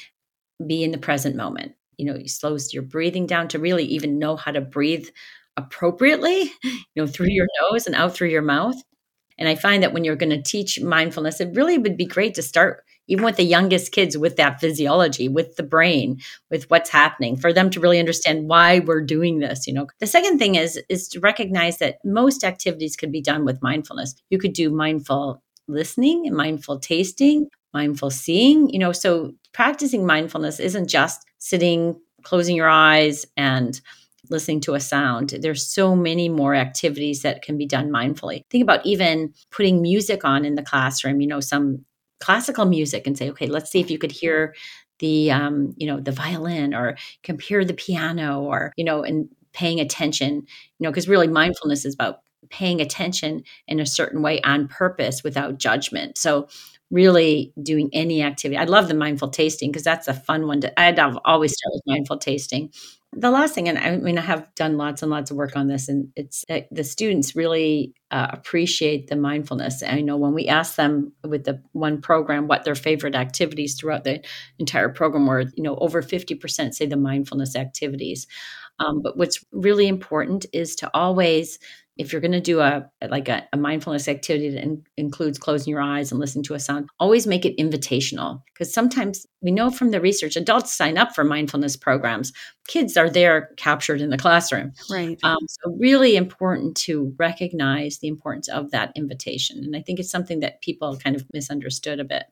be 0.66 0.84
in 0.84 0.92
the 0.92 0.98
present 0.98 1.36
moment? 1.36 1.74
You 1.98 2.06
know, 2.06 2.14
it 2.14 2.30
slows 2.30 2.74
your 2.74 2.84
breathing 2.84 3.26
down 3.26 3.48
to 3.50 3.60
really 3.60 3.84
even 3.86 4.20
know 4.20 4.36
how 4.36 4.52
to 4.52 4.62
breathe 4.62 5.10
appropriately, 5.58 6.51
you 6.64 6.80
know, 6.95 7.08
through 7.08 7.30
your 7.30 7.45
mm-hmm. 7.45 7.74
nose 7.74 7.88
and 7.88 7.95
out 7.95 8.14
through 8.14 8.30
your 8.30 8.41
mouth. 8.41 8.82
And 9.39 9.47
I 9.47 9.55
find 9.55 9.84
that 9.84 9.93
when 9.93 10.03
you're 10.03 10.16
going 10.16 10.32
to 10.32 10.41
teach 10.41 10.82
mindfulness, 10.82 11.39
it 11.39 11.55
really 11.55 11.78
would 11.78 11.97
be 11.97 12.05
great 12.05 12.34
to 12.36 12.41
start 12.41 12.84
even 13.08 13.24
with 13.24 13.38
the 13.38 13.43
youngest 13.43 13.91
kids 13.91 14.18
with 14.18 14.36
that 14.36 14.60
physiology, 14.60 15.28
with 15.30 15.55
the 15.55 15.64
brain, 15.64 16.20
with 16.51 16.70
what's 16.70 16.89
happening, 16.89 17.38
for 17.38 17.53
them 17.53 17.70
to 17.70 17.80
really 17.80 17.99
understand 17.99 18.49
why 18.49 18.80
we're 18.80 19.01
doing 19.01 19.39
this. 19.39 19.66
You 19.66 19.74
know, 19.74 19.88
the 19.99 20.08
second 20.08 20.39
thing 20.39 20.55
is 20.55 20.82
is 20.89 21.08
to 21.10 21.20
recognize 21.20 21.78
that 21.78 21.99
most 22.03 22.43
activities 22.43 22.95
could 22.95 23.12
be 23.12 23.22
done 23.22 23.45
with 23.45 23.62
mindfulness. 23.62 24.16
You 24.30 24.38
could 24.38 24.53
do 24.53 24.70
mindful 24.70 25.41
listening, 25.68 26.34
mindful 26.34 26.80
tasting, 26.80 27.47
mindful 27.74 28.12
seeing. 28.12 28.70
You 28.70 28.80
know, 28.80 28.91
so 28.91 29.34
practicing 29.53 30.05
mindfulness 30.05 30.60
isn't 30.60 30.88
just 30.88 31.26
sitting, 31.38 31.99
closing 32.24 32.55
your 32.55 32.70
eyes, 32.70 33.26
and 33.36 33.80
listening 34.30 34.61
to 34.61 34.73
a 34.75 34.80
sound. 34.80 35.30
There's 35.41 35.65
so 35.65 35.95
many 35.95 36.30
more 36.30 36.55
activities 36.55 37.21
that 37.21 37.41
can 37.41 37.57
be 37.57 37.65
done 37.65 37.89
mindfully. 37.89 38.43
Think 38.49 38.63
about 38.63 38.86
even 38.86 39.34
putting 39.51 39.82
music 39.82 40.25
on 40.25 40.45
in 40.45 40.55
the 40.55 40.63
classroom, 40.63 41.21
you 41.21 41.28
know, 41.28 41.39
some 41.39 41.86
classical 42.19 42.65
music 42.65 43.05
and 43.07 43.17
say, 43.17 43.30
okay, 43.30 43.47
let's 43.47 43.71
see 43.71 43.80
if 43.80 43.91
you 43.91 43.97
could 43.97 44.11
hear 44.11 44.55
the 44.99 45.32
um, 45.32 45.73
you 45.78 45.86
know, 45.88 45.99
the 45.99 46.11
violin 46.11 46.73
or 46.73 46.97
compare 47.23 47.63
the 47.63 47.73
piano 47.73 48.41
or, 48.41 48.73
you 48.78 48.84
know, 48.84 49.03
and 49.03 49.30
paying 49.53 49.80
attention, 49.80 50.36
you 50.36 50.84
know, 50.84 50.89
because 50.89 51.07
really 51.07 51.28
mindfulness 51.28 51.86
is 51.86 51.93
about 51.93 52.19
paying 52.49 52.82
attention 52.82 53.43
in 53.67 53.80
a 53.80 53.86
certain 53.86 54.21
way 54.21 54.41
on 54.41 54.67
purpose 54.67 55.23
without 55.23 55.57
judgment. 55.59 56.17
So 56.17 56.47
really 56.89 57.53
doing 57.61 57.89
any 57.91 58.21
activity. 58.23 58.57
I 58.57 58.63
love 58.63 58.88
the 58.88 58.93
mindful 58.93 59.30
tasting 59.30 59.71
because 59.71 59.84
that's 59.84 60.07
a 60.07 60.13
fun 60.13 60.47
one 60.47 60.61
to 60.61 60.80
I'd 60.80 60.99
always 60.99 61.53
start 61.53 61.73
with 61.73 61.84
mindful 61.86 62.17
tasting 62.17 62.71
the 63.14 63.32
last 63.32 63.55
thing, 63.55 63.70
and 63.70 63.78
I 63.78 63.97
mean, 63.97 64.18
I 64.18 64.22
have 64.22 64.53
done 64.55 64.78
lots 64.78 65.01
and 65.01 65.10
lots 65.10 65.32
of 65.32 65.38
work 65.38 65.55
on 65.55 65.68
this, 65.68 65.88
and 65.88 66.10
it's 66.16 66.43
the 66.72 66.84
students 66.84 67.36
really 67.36 67.93
uh, 68.12 68.28
appreciate 68.32 69.08
the 69.08 69.16
mindfulness. 69.16 69.82
I 69.82 70.01
know 70.01 70.18
when 70.18 70.34
we 70.34 70.47
ask 70.47 70.76
them 70.76 71.14
with 71.24 71.45
the 71.45 71.62
one 71.72 72.01
program 72.01 72.47
what 72.47 72.64
their 72.64 72.76
favorite 72.76 73.16
activities 73.16 73.76
throughout 73.76 74.03
the 74.03 74.24
entire 74.60 74.89
program 74.89 75.26
were, 75.26 75.45
you 75.55 75.64
know, 75.64 75.78
over 75.78 76.01
50% 76.01 76.74
say 76.74 76.86
the 76.86 76.97
mindfulness 76.97 77.55
activities. 77.55 78.28
Um, 78.80 79.01
but 79.01 79.18
what's 79.18 79.43
really 79.51 79.88
important 79.88 80.45
is 80.53 80.76
to 80.78 80.91
always 80.93 81.60
if 81.98 82.12
you're 82.12 82.22
going 82.22 82.32
to 82.32 82.41
do 82.41 82.60
a 82.60 82.89
like 83.10 83.30
a, 83.30 83.48
a 83.54 83.58
mindfulness 83.58 84.08
activity 84.08 84.50
that 84.50 84.64
in, 84.64 84.84
includes 84.98 85.38
closing 85.38 85.72
your 85.72 85.82
eyes 85.82 86.12
and 86.12 86.20
listening 86.20 86.43
to 86.45 86.54
a 86.54 86.60
sound 86.60 86.89
always 87.00 87.28
make 87.28 87.45
it 87.45 87.58
invitational. 87.58 88.41
Because 88.54 88.74
sometimes 88.74 89.26
we 89.41 89.52
know 89.52 89.70
from 89.70 89.91
the 89.91 90.02
research 90.02 90.36
adults 90.36 90.74
sign 90.74 90.98
up 90.98 91.14
for 91.14 91.24
mindfulness 91.24 91.76
programs. 91.76 92.34
Kids 92.68 92.98
are 92.98 93.10
there 93.10 93.52
captured 93.58 94.02
in 94.02 94.10
the 94.10 94.18
classroom. 94.18 94.74
Right. 94.89 95.18
Um, 95.24 95.39
so 95.48 95.76
really 95.80 96.16
important 96.16 96.76
to 96.78 97.14
recognize 97.18 98.00
the 98.00 98.08
importance 98.08 98.48
of 98.50 98.72
that 98.72 98.91
invitation 98.95 99.64
and 99.64 99.76
i 99.76 99.82
think 99.82 100.00
it's 100.00 100.10
something 100.10 100.39
that 100.39 100.62
people 100.62 100.98
kind 100.98 101.16
of 101.16 101.26
misunderstood 101.34 102.00
a 102.00 102.04
bit 102.04 102.24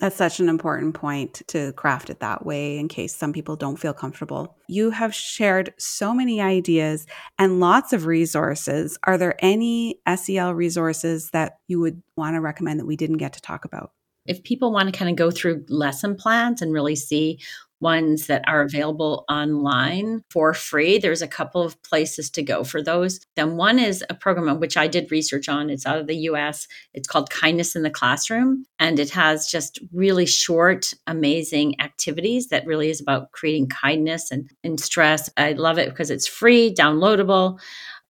that's 0.00 0.16
such 0.16 0.40
an 0.40 0.48
important 0.48 0.94
point 0.94 1.42
to 1.48 1.72
craft 1.74 2.08
it 2.08 2.20
that 2.20 2.44
way 2.44 2.78
in 2.78 2.88
case 2.88 3.14
some 3.14 3.32
people 3.32 3.54
don't 3.54 3.76
feel 3.76 3.92
comfortable. 3.92 4.56
You 4.66 4.90
have 4.90 5.14
shared 5.14 5.74
so 5.78 6.14
many 6.14 6.40
ideas 6.40 7.06
and 7.38 7.60
lots 7.60 7.92
of 7.92 8.06
resources. 8.06 8.98
Are 9.04 9.18
there 9.18 9.36
any 9.40 10.00
SEL 10.16 10.54
resources 10.54 11.30
that 11.30 11.58
you 11.68 11.78
would 11.80 12.02
want 12.16 12.34
to 12.34 12.40
recommend 12.40 12.80
that 12.80 12.86
we 12.86 12.96
didn't 12.96 13.18
get 13.18 13.34
to 13.34 13.42
talk 13.42 13.66
about? 13.66 13.92
If 14.26 14.42
people 14.42 14.72
want 14.72 14.92
to 14.92 14.98
kind 14.98 15.10
of 15.10 15.16
go 15.16 15.30
through 15.30 15.66
lesson 15.68 16.16
plans 16.16 16.62
and 16.62 16.72
really 16.72 16.96
see 16.96 17.38
ones 17.80 18.26
that 18.26 18.44
are 18.46 18.62
available 18.62 19.24
online 19.28 20.22
for 20.30 20.54
free. 20.54 20.98
There's 20.98 21.22
a 21.22 21.28
couple 21.28 21.62
of 21.62 21.82
places 21.82 22.30
to 22.30 22.42
go 22.42 22.62
for 22.64 22.82
those. 22.82 23.20
Then 23.36 23.56
one 23.56 23.78
is 23.78 24.04
a 24.10 24.14
program 24.14 24.60
which 24.60 24.76
I 24.76 24.86
did 24.86 25.10
research 25.10 25.48
on. 25.48 25.70
It's 25.70 25.86
out 25.86 25.98
of 25.98 26.06
the 26.06 26.16
US. 26.16 26.68
It's 26.92 27.08
called 27.08 27.30
Kindness 27.30 27.74
in 27.74 27.82
the 27.82 27.90
Classroom. 27.90 28.64
And 28.78 28.98
it 28.98 29.10
has 29.10 29.46
just 29.46 29.78
really 29.92 30.26
short, 30.26 30.92
amazing 31.06 31.80
activities 31.80 32.48
that 32.48 32.66
really 32.66 32.90
is 32.90 33.00
about 33.00 33.32
creating 33.32 33.68
kindness 33.68 34.30
and, 34.30 34.50
and 34.62 34.78
stress. 34.78 35.30
I 35.36 35.52
love 35.52 35.78
it 35.78 35.88
because 35.88 36.10
it's 36.10 36.26
free, 36.26 36.74
downloadable, 36.74 37.58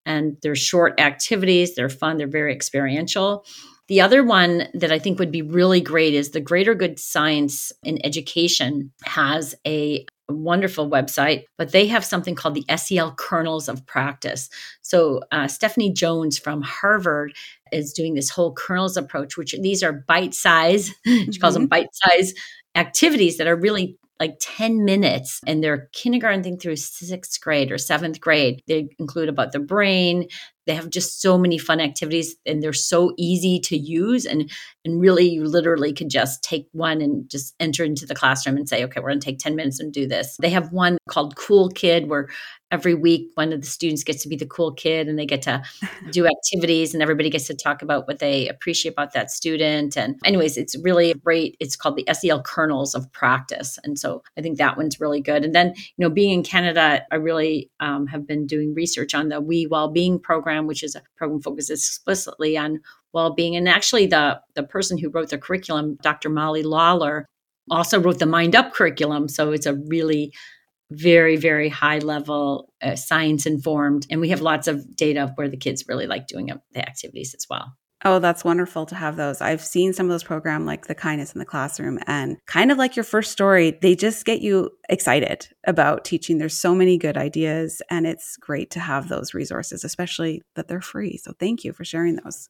and 0.05 0.37
they're 0.43 0.57
short 0.57 1.01
activities. 1.01 1.75
They're 1.75 1.89
fun, 1.89 2.17
they're 2.17 2.27
very 2.27 2.53
experiential. 2.53 3.45
The 3.91 4.01
other 4.03 4.23
one 4.23 4.69
that 4.73 4.93
I 4.93 5.01
think 5.01 5.19
would 5.19 5.33
be 5.33 5.43
really 5.43 5.81
great 5.81 6.15
is 6.15 6.31
the 6.31 6.41
Greater 6.41 6.77
Good 6.77 7.01
Science 7.01 7.73
in 7.83 7.99
Education 8.07 8.93
has 9.03 9.57
a 9.67 10.07
wonderful 10.29 10.89
website, 10.89 11.47
but 11.59 11.73
they 11.73 11.89
have 11.89 12.05
something 12.05 12.37
called 12.37 12.55
the 12.55 12.77
SEL 12.77 13.17
Kernels 13.17 13.69
of 13.69 13.85
Practice. 13.87 14.49
So 14.83 15.23
uh, 15.33 15.49
Stephanie 15.49 15.93
Jones 15.93 16.39
from 16.39 16.63
Harvard 16.63 17.33
is 17.73 17.93
doing 17.93 18.15
this 18.15 18.31
whole 18.31 18.53
kernels 18.53 18.97
approach, 18.97 19.37
which 19.37 19.57
these 19.61 19.83
are 19.83 20.05
bite 20.07 20.35
size, 20.35 20.93
she 21.05 21.41
calls 21.41 21.55
them 21.55 21.65
mm-hmm. 21.65 21.71
bite 21.71 21.89
size 21.93 22.33
activities 22.77 23.39
that 23.39 23.49
are 23.49 23.57
really 23.57 23.99
like 24.21 24.37
10 24.39 24.85
minutes 24.85 25.41
and 25.47 25.65
they're 25.65 25.89
kindergarten 25.93 26.43
thing 26.43 26.59
through 26.59 26.77
sixth 26.77 27.41
grade 27.41 27.73
or 27.73 27.79
seventh 27.79 28.21
grade. 28.21 28.63
They 28.69 28.91
include 28.99 29.31
about 29.31 29.53
the 29.53 29.59
brain, 29.59 30.29
they 30.71 30.77
have 30.77 30.89
just 30.89 31.21
so 31.21 31.37
many 31.37 31.59
fun 31.59 31.81
activities 31.81 32.37
and 32.47 32.63
they're 32.63 32.73
so 32.73 33.13
easy 33.19 33.59
to 33.59 33.77
use 33.77 34.25
and 34.25 34.49
and 34.85 35.01
really 35.01 35.29
you 35.29 35.45
literally 35.45 35.93
could 35.93 36.09
just 36.09 36.45
take 36.45 36.69
one 36.71 37.01
and 37.01 37.29
just 37.29 37.57
enter 37.59 37.83
into 37.83 38.07
the 38.07 38.15
classroom 38.15 38.57
and 38.57 38.69
say 38.69 38.85
okay 38.85 39.01
we're 39.01 39.09
going 39.09 39.19
to 39.19 39.25
take 39.25 39.41
10 39.41 39.57
minutes 39.57 39.81
and 39.81 39.93
do 39.93 40.07
this. 40.07 40.37
They 40.41 40.51
have 40.51 40.73
one 40.73 40.99
called 41.09 41.35
cool 41.35 41.71
kid 41.71 42.09
where 42.09 42.29
every 42.71 42.95
week 42.95 43.31
one 43.35 43.53
of 43.53 43.61
the 43.61 43.67
students 43.67 44.05
gets 44.05 44.23
to 44.23 44.29
be 44.29 44.37
the 44.37 44.47
cool 44.47 44.73
kid 44.73 45.09
and 45.09 45.19
they 45.19 45.27
get 45.27 45.43
to 45.43 45.63
do 46.11 46.27
activities 46.27 46.95
and 46.95 47.03
everybody 47.03 47.31
gets 47.31 47.47
to 47.47 47.55
talk 47.55 47.83
about 47.83 48.07
what 48.07 48.19
they 48.19 48.49
appreciate 48.49 48.93
about 48.93 49.13
that 49.13 49.31
student. 49.31 49.97
And 49.97 50.19
anyways 50.25 50.57
it's 50.57 50.77
really 50.83 51.15
great. 51.15 51.57
It's 51.61 51.77
called 51.77 51.97
the 51.97 52.07
sel 52.15 52.43
kernels 52.43 52.95
of 52.95 53.11
practice. 53.13 53.79
And 53.85 53.99
so 53.99 54.23
i 54.37 54.41
think 54.41 54.59
that 54.59 54.77
one's 54.77 55.01
really 55.01 55.21
good. 55.21 55.45
And 55.45 55.55
then 55.55 55.75
you 55.77 55.99
know 55.99 56.11
being 56.11 56.31
in 56.31 56.43
canada 56.43 57.05
i 57.11 57.17
really 57.17 57.71
um, 57.81 58.07
have 58.07 58.27
been 58.27 58.47
doing 58.47 58.75
research 58.75 59.15
on 59.15 59.29
the 59.29 59.41
we 59.41 59.67
well-being 59.67 60.19
program 60.19 60.67
which 60.67 60.83
is 60.83 60.95
a 60.95 61.03
program 61.17 61.41
focused 61.41 61.71
explicitly 61.71 62.57
on 62.57 62.81
well-being 63.13 63.57
and 63.57 63.69
actually 63.69 64.07
the 64.07 64.41
the 64.55 64.63
person 64.63 64.99
who 64.99 65.11
wrote 65.11 65.31
the 65.31 65.39
curriculum 65.39 65.97
dr 66.03 66.29
molly 66.29 66.63
lawlor 66.63 67.27
also 67.71 68.01
wrote 68.01 68.19
the 68.19 68.27
mind 68.27 68.55
up 68.57 68.75
curriculum. 68.75 69.29
So 69.29 69.53
it's 69.53 69.67
a 69.67 69.75
really 69.75 70.33
very, 70.91 71.37
very 71.37 71.69
high 71.69 71.99
level, 71.99 72.73
uh, 72.83 72.97
science 72.97 73.47
informed. 73.47 74.07
And 74.11 74.21
we 74.21 74.31
have 74.31 74.41
lots 74.41 74.69
of 74.69 74.97
data 74.97 75.33
where 75.37 75.49
the 75.49 75.57
kids 75.57 75.85
really 75.89 76.07
like 76.07 76.27
doing 76.27 76.51
the 76.73 76.89
activities 76.89 77.35
as 77.35 77.47
well. 77.49 77.77
Oh, 78.03 78.19
that's 78.19 78.45
wonderful 78.45 78.87
to 78.87 78.95
have 78.95 79.17
those. 79.17 79.43
I've 79.43 79.63
seen 79.63 79.93
some 79.93 80.07
of 80.07 80.11
those 80.11 80.25
programs 80.25 80.67
like 80.67 80.87
the 80.87 80.95
kindness 80.95 81.35
in 81.35 81.39
the 81.39 81.45
classroom 81.45 81.99
and 82.07 82.39
kind 82.47 82.73
of 82.73 82.79
like 82.79 82.97
your 82.97 83.05
first 83.05 83.31
story, 83.31 83.79
they 83.83 83.95
just 83.95 84.25
get 84.25 84.41
you 84.41 84.71
excited 84.89 85.49
about 85.67 86.05
teaching. 86.07 86.39
There's 86.39 86.57
so 86.57 86.75
many 86.75 86.97
good 86.97 87.19
ideas 87.19 87.83
and 87.91 88.07
it's 88.07 88.39
great 88.39 88.71
to 88.71 88.81
have 88.81 89.09
those 89.09 89.35
resources, 89.35 89.85
especially 89.85 90.41
that 90.57 90.67
they're 90.67 90.81
free. 90.81 91.19
So 91.19 91.35
thank 91.39 91.63
you 91.63 91.75
for 91.75 91.85
sharing 91.85 92.17
those. 92.17 92.49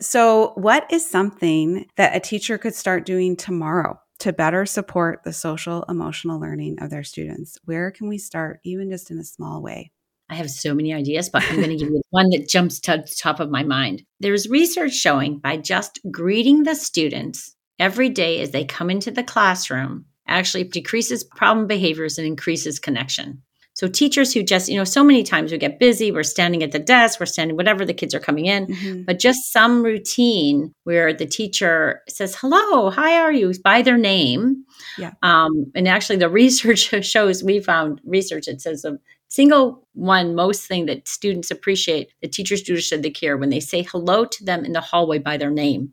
So, 0.00 0.52
what 0.56 0.90
is 0.92 1.08
something 1.08 1.86
that 1.96 2.14
a 2.14 2.20
teacher 2.20 2.58
could 2.58 2.74
start 2.74 3.06
doing 3.06 3.36
tomorrow 3.36 3.98
to 4.18 4.32
better 4.32 4.66
support 4.66 5.22
the 5.24 5.32
social 5.32 5.84
emotional 5.88 6.40
learning 6.40 6.78
of 6.80 6.90
their 6.90 7.04
students? 7.04 7.58
Where 7.64 7.90
can 7.90 8.08
we 8.08 8.18
start, 8.18 8.60
even 8.64 8.90
just 8.90 9.10
in 9.10 9.18
a 9.18 9.24
small 9.24 9.62
way? 9.62 9.92
I 10.28 10.34
have 10.34 10.50
so 10.50 10.74
many 10.74 10.92
ideas, 10.92 11.28
but 11.28 11.44
I'm 11.44 11.56
going 11.56 11.70
to 11.70 11.76
give 11.76 11.88
you 11.88 12.02
one 12.10 12.30
that 12.30 12.48
jumps 12.48 12.80
to 12.80 12.96
the 12.96 13.16
top 13.20 13.38
of 13.38 13.50
my 13.50 13.62
mind. 13.62 14.02
There's 14.18 14.48
research 14.48 14.92
showing 14.92 15.38
by 15.38 15.56
just 15.56 16.00
greeting 16.10 16.64
the 16.64 16.74
students 16.74 17.54
every 17.78 18.08
day 18.08 18.40
as 18.40 18.50
they 18.50 18.64
come 18.64 18.90
into 18.90 19.10
the 19.10 19.22
classroom 19.22 20.06
actually 20.26 20.64
decreases 20.64 21.22
problem 21.22 21.66
behaviors 21.66 22.18
and 22.18 22.26
increases 22.26 22.80
connection. 22.80 23.42
So 23.76 23.86
teachers 23.88 24.32
who 24.32 24.42
just, 24.42 24.70
you 24.70 24.76
know, 24.78 24.84
so 24.84 25.04
many 25.04 25.22
times 25.22 25.52
we 25.52 25.58
get 25.58 25.78
busy, 25.78 26.10
we're 26.10 26.22
standing 26.22 26.62
at 26.62 26.72
the 26.72 26.78
desk, 26.78 27.20
we're 27.20 27.26
standing 27.26 27.56
whatever 27.56 27.84
the 27.84 27.92
kids 27.92 28.14
are 28.14 28.20
coming 28.20 28.46
in, 28.46 28.66
mm-hmm. 28.68 29.02
but 29.02 29.18
just 29.18 29.52
some 29.52 29.82
routine 29.82 30.74
where 30.84 31.12
the 31.12 31.26
teacher 31.26 32.02
says, 32.08 32.34
"Hello, 32.34 32.88
hi, 32.88 33.18
are 33.18 33.32
you?" 33.32 33.52
by 33.62 33.82
their 33.82 33.98
name. 33.98 34.64
Yeah. 34.96 35.12
Um, 35.22 35.70
and 35.74 35.86
actually, 35.86 36.16
the 36.16 36.30
research 36.42 36.90
shows 37.04 37.44
we 37.44 37.60
found 37.60 38.00
research 38.04 38.46
that 38.46 38.62
says 38.62 38.80
the 38.80 38.98
single 39.28 39.86
one 39.92 40.34
most 40.34 40.66
thing 40.66 40.86
that 40.86 41.06
students 41.06 41.50
appreciate 41.50 42.08
the 42.22 42.28
teachers 42.28 42.62
do 42.62 42.76
to 42.76 42.80
show 42.80 42.96
the 42.96 43.10
care 43.10 43.36
when 43.36 43.50
they 43.50 43.60
say 43.60 43.82
hello 43.82 44.24
to 44.24 44.44
them 44.44 44.64
in 44.64 44.72
the 44.72 44.80
hallway 44.80 45.18
by 45.18 45.36
their 45.36 45.50
name 45.50 45.92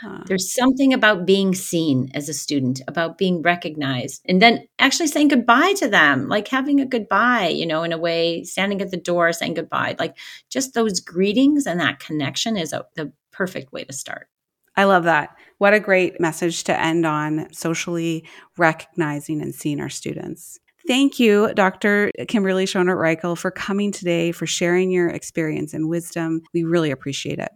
huh. 0.00 0.22
there's 0.26 0.54
something 0.54 0.92
about 0.92 1.26
being 1.26 1.54
seen 1.54 2.10
as 2.14 2.28
a 2.28 2.34
student 2.34 2.80
about 2.88 3.18
being 3.18 3.42
recognized 3.42 4.22
and 4.26 4.40
then 4.40 4.66
actually 4.78 5.06
saying 5.06 5.28
goodbye 5.28 5.72
to 5.74 5.88
them 5.88 6.28
like 6.28 6.48
having 6.48 6.80
a 6.80 6.86
goodbye 6.86 7.48
you 7.48 7.66
know 7.66 7.82
in 7.82 7.92
a 7.92 7.98
way 7.98 8.42
standing 8.44 8.80
at 8.80 8.90
the 8.90 8.96
door 8.96 9.32
saying 9.32 9.54
goodbye 9.54 9.94
like 9.98 10.16
just 10.48 10.74
those 10.74 11.00
greetings 11.00 11.66
and 11.66 11.80
that 11.80 12.00
connection 12.00 12.56
is 12.56 12.72
a, 12.72 12.84
the 12.94 13.12
perfect 13.32 13.72
way 13.72 13.84
to 13.84 13.92
start 13.92 14.28
I 14.76 14.84
love 14.84 15.04
that. 15.04 15.36
What 15.58 15.74
a 15.74 15.80
great 15.80 16.20
message 16.20 16.64
to 16.64 16.80
end 16.80 17.04
on 17.04 17.52
socially 17.52 18.24
recognizing 18.56 19.42
and 19.42 19.54
seeing 19.54 19.80
our 19.80 19.90
students. 19.90 20.58
Thank 20.86 21.20
you, 21.20 21.52
Dr. 21.54 22.10
Kimberley 22.28 22.64
Schonert-Reichl, 22.64 23.36
for 23.36 23.50
coming 23.50 23.92
today, 23.92 24.32
for 24.32 24.46
sharing 24.46 24.90
your 24.90 25.08
experience 25.08 25.74
and 25.74 25.88
wisdom. 25.88 26.40
We 26.54 26.64
really 26.64 26.90
appreciate 26.90 27.38
it. 27.38 27.50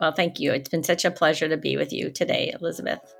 Well, 0.00 0.12
thank 0.12 0.40
you. 0.40 0.52
It's 0.52 0.68
been 0.68 0.82
such 0.82 1.04
a 1.04 1.10
pleasure 1.10 1.48
to 1.48 1.56
be 1.56 1.76
with 1.76 1.92
you 1.92 2.10
today, 2.10 2.54
Elizabeth. 2.58 3.14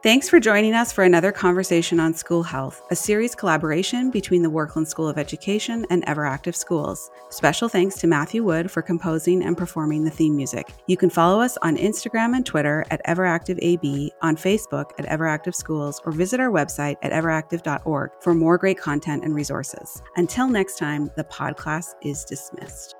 Thanks 0.00 0.28
for 0.28 0.38
joining 0.38 0.74
us 0.74 0.92
for 0.92 1.02
another 1.02 1.32
conversation 1.32 1.98
on 1.98 2.14
school 2.14 2.44
health, 2.44 2.82
a 2.92 2.94
series 2.94 3.34
collaboration 3.34 4.12
between 4.12 4.44
the 4.44 4.50
Werklund 4.50 4.86
School 4.86 5.08
of 5.08 5.18
Education 5.18 5.84
and 5.90 6.06
Everactive 6.06 6.54
Schools. 6.54 7.10
Special 7.30 7.68
thanks 7.68 7.96
to 7.96 8.06
Matthew 8.06 8.44
Wood 8.44 8.70
for 8.70 8.80
composing 8.80 9.42
and 9.42 9.58
performing 9.58 10.04
the 10.04 10.10
theme 10.10 10.36
music. 10.36 10.72
You 10.86 10.96
can 10.96 11.10
follow 11.10 11.40
us 11.40 11.58
on 11.62 11.76
Instagram 11.76 12.36
and 12.36 12.46
Twitter 12.46 12.86
at 12.92 13.04
EveractiveAB, 13.06 14.10
on 14.22 14.36
Facebook 14.36 14.92
at 15.00 15.06
Everactive 15.06 15.56
Schools, 15.56 16.00
or 16.06 16.12
visit 16.12 16.38
our 16.38 16.50
website 16.50 16.94
at 17.02 17.10
everactive.org 17.10 18.10
for 18.20 18.34
more 18.34 18.56
great 18.56 18.78
content 18.78 19.24
and 19.24 19.34
resources. 19.34 20.00
Until 20.14 20.46
next 20.46 20.78
time, 20.78 21.10
the 21.16 21.24
podcast 21.24 21.94
is 22.02 22.24
dismissed. 22.24 22.94